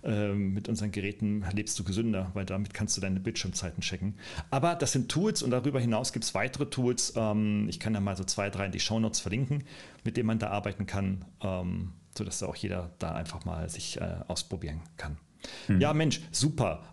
ähm, 0.04 0.54
mit 0.54 0.68
unseren 0.68 0.92
Geräten 0.92 1.46
lebst 1.54 1.80
du 1.80 1.86
gesünder, 1.86 2.32
weil 2.34 2.46
damit 2.46 2.74
kannst 2.74 2.98
du 2.98 3.02
deine 3.02 3.22
Bildschirmzeiten 3.22 3.82
checken. 3.82 4.16
Aber 4.52 4.76
das 4.76 4.92
sind 4.92 5.10
Tools 5.10 5.42
und 5.42 5.52
darüber 5.52 5.80
hinaus 5.80 6.12
gibt 6.12 6.26
es 6.26 6.36
weitere 6.36 6.66
Tools. 6.66 7.14
Ähm, 7.16 7.68
ich 7.70 7.80
kann 7.80 7.94
da 7.94 8.02
mal 8.02 8.18
so 8.18 8.26
zwei, 8.26 8.50
drei 8.50 8.66
in 8.66 8.74
die 8.74 8.82
Shownotes 8.82 9.22
verlinken, 9.22 9.64
mit 10.04 10.18
denen 10.18 10.28
man 10.28 10.40
da 10.40 10.50
arbeiten 10.50 10.86
kann, 10.86 11.24
ähm, 11.42 11.94
sodass 12.18 12.40
da 12.40 12.48
auch 12.48 12.58
jeder 12.58 12.92
da 13.00 13.14
einfach 13.14 13.46
mal 13.46 13.70
sich 13.70 14.02
äh, 14.02 14.18
ausprobieren 14.28 14.82
kann. 14.98 15.18
Hm. 15.68 15.80
Ja, 15.80 15.94
Mensch, 15.94 16.22
super, 16.32 16.84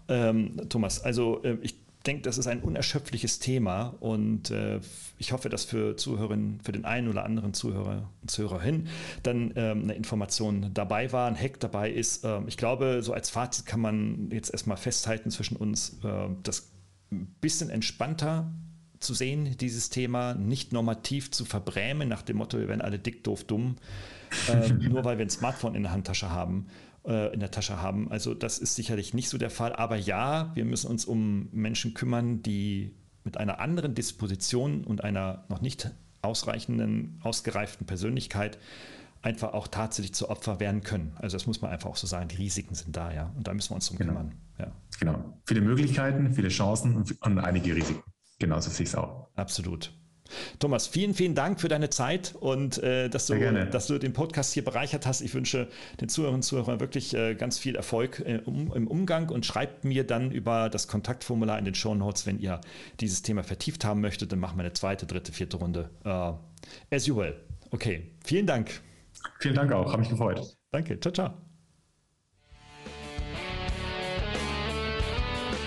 Thomas. 0.69 1.03
Also 1.03 1.43
ich 1.63 1.82
denke, 2.03 2.23
das 2.23 2.39
ist 2.39 2.47
ein 2.47 2.61
unerschöpfliches 2.61 3.39
Thema 3.39 3.95
und 4.01 4.51
äh, 4.51 4.81
ich 5.19 5.33
hoffe, 5.33 5.49
dass 5.49 5.65
für 5.65 5.97
Zuhörerinnen, 5.97 6.61
für 6.63 6.73
den 6.73 6.85
einen 6.85 7.09
oder 7.09 7.25
anderen 7.25 7.55
Zuhörer 7.55 8.09
und 8.21 8.31
Zuhörerin 8.31 8.89
dann 9.23 9.53
ähm, 9.57 9.85
eine 9.85 9.95
Information 9.95 10.71
dabei 10.75 11.13
war, 11.13 11.29
ein 11.29 11.37
Hack 11.37 11.61
dabei 11.61 11.91
ist. 11.91 12.25
Ähm, 12.25 12.49
ich 12.49 12.57
glaube, 12.57 13.03
so 13.03 13.13
als 13.13 13.31
Fazit 13.31 13.67
kann 13.67 13.81
man 13.81 14.31
jetzt 14.31 14.51
erstmal 14.51 14.77
festhalten 14.77 15.31
zwischen 15.31 15.57
uns, 15.57 15.99
äh, 16.05 16.29
das 16.43 16.71
ein 17.11 17.35
bisschen 17.41 17.71
entspannter 17.71 18.51
zu 18.99 19.15
sehen, 19.15 19.57
dieses 19.59 19.91
Thema, 19.91 20.35
nicht 20.35 20.73
normativ 20.73 21.31
zu 21.31 21.45
verbrämen, 21.45 22.09
nach 22.09 22.23
dem 22.23 22.37
Motto, 22.37 22.59
wir 22.59 22.69
werden 22.69 22.81
alle 22.81 22.99
dick, 22.99 23.25
doof, 23.25 23.45
dumm, 23.45 23.77
äh, 24.49 24.73
nur 24.89 25.05
weil 25.05 25.19
wir 25.19 25.27
ein 25.27 25.31
Smartphone 25.31 25.75
in 25.75 25.83
der 25.83 25.93
Handtasche 25.93 26.31
haben 26.31 26.67
in 27.05 27.41
der 27.41 27.51
Tasche 27.51 27.83
haben. 27.83 28.11
Also 28.13 28.33
das 28.33 28.59
ist 28.59 28.77
sicherlich 28.77 29.13
nicht 29.13 29.29
so 29.29 29.37
der 29.37 29.51
Fall. 29.51 29.75
Aber 29.75 29.97
ja, 29.97 30.53
wir 30.55 30.65
müssen 30.65 30.89
uns 30.89 31.05
um 31.05 31.49
Menschen 31.51 31.95
kümmern, 31.95 32.43
die 32.43 32.95
mit 33.25 33.39
einer 33.39 33.59
anderen 33.61 33.95
Disposition 33.95 34.85
und 34.85 35.03
einer 35.03 35.45
noch 35.49 35.61
nicht 35.61 35.91
ausreichenden, 36.23 37.19
ausgereiften 37.23 37.87
Persönlichkeit 37.87 38.59
einfach 39.23 39.53
auch 39.53 39.69
tatsächlich 39.69 40.15
zu 40.15 40.29
Opfer 40.29 40.61
werden 40.61 40.83
können. 40.83 41.13
Also 41.17 41.37
das 41.37 41.47
muss 41.47 41.61
man 41.63 41.71
einfach 41.71 41.91
auch 41.91 41.97
so 41.97 42.07
sagen, 42.07 42.29
die 42.29 42.37
Risiken 42.37 42.75
sind 42.75 42.97
da, 42.97 43.13
ja. 43.13 43.33
Und 43.37 43.47
da 43.47 43.55
müssen 43.55 43.71
wir 43.71 43.77
uns 43.77 43.87
drum 43.89 43.99
genau. 43.99 44.13
kümmern. 44.13 44.35
Ja. 44.59 44.73
Genau. 44.99 45.39
Viele 45.47 45.61
Möglichkeiten, 45.61 46.33
viele 46.33 46.49
Chancen 46.49 46.97
und, 46.97 47.21
und 47.23 47.39
einige 47.39 47.75
Risiken. 47.75 48.03
Genauso 48.39 48.71
sehe 48.71 48.85
ich 48.85 48.91
es 48.91 48.97
auch. 48.97 49.29
Absolut. 49.37 49.93
Thomas, 50.59 50.87
vielen, 50.87 51.15
vielen 51.15 51.35
Dank 51.35 51.61
für 51.61 51.69
deine 51.69 51.91
Zeit 51.91 52.35
und 52.39 52.83
äh, 52.83 53.09
dass, 53.09 53.27
du, 53.27 53.35
dass 53.71 53.87
du 53.87 53.99
den 53.99 54.13
Podcast 54.13 54.53
hier 54.53 54.65
bereichert 54.65 55.07
hast. 55.07 55.21
Ich 55.21 55.35
wünsche 55.35 55.69
den 56.01 56.09
Zuhörerinnen 56.09 56.39
und 56.39 56.43
Zuhörern 56.43 56.81
wirklich 56.81 57.15
äh, 57.15 57.35
ganz 57.35 57.59
viel 57.59 57.77
Erfolg 57.77 58.21
äh, 58.21 58.41
um, 58.45 58.73
im 58.73 58.87
Umgang 58.87 59.29
und 59.29 59.47
schreibt 59.47 59.85
mir 59.85 60.05
dann 60.05 60.31
über 60.31 60.69
das 60.69 60.89
Kontaktformular 60.89 61.59
in 61.59 61.65
den 61.65 61.75
Show 61.75 61.95
Notes, 61.95 62.27
wenn 62.27 62.39
ihr 62.39 62.61
dieses 63.01 63.23
Thema 63.23 63.43
vertieft 63.43 63.85
haben 63.85 64.01
möchtet. 64.01 64.33
Dann 64.33 64.41
machen 64.41 64.57
wir 64.57 64.65
eine 64.65 64.73
zweite, 64.73 65.07
dritte, 65.07 65.33
vierte 65.33 65.57
Runde. 65.57 65.91
Uh, 66.05 66.35
as 66.95 67.07
you 67.07 67.17
will. 67.17 67.35
Okay, 67.71 68.11
vielen 68.25 68.47
Dank. 68.47 68.81
Vielen 69.41 69.55
Dank 69.55 69.73
auch, 69.73 69.91
habe 69.91 70.01
mich 70.01 70.11
gefreut. 70.11 70.57
Danke, 70.71 70.99
ciao, 71.01 71.13
ciao. 71.13 71.52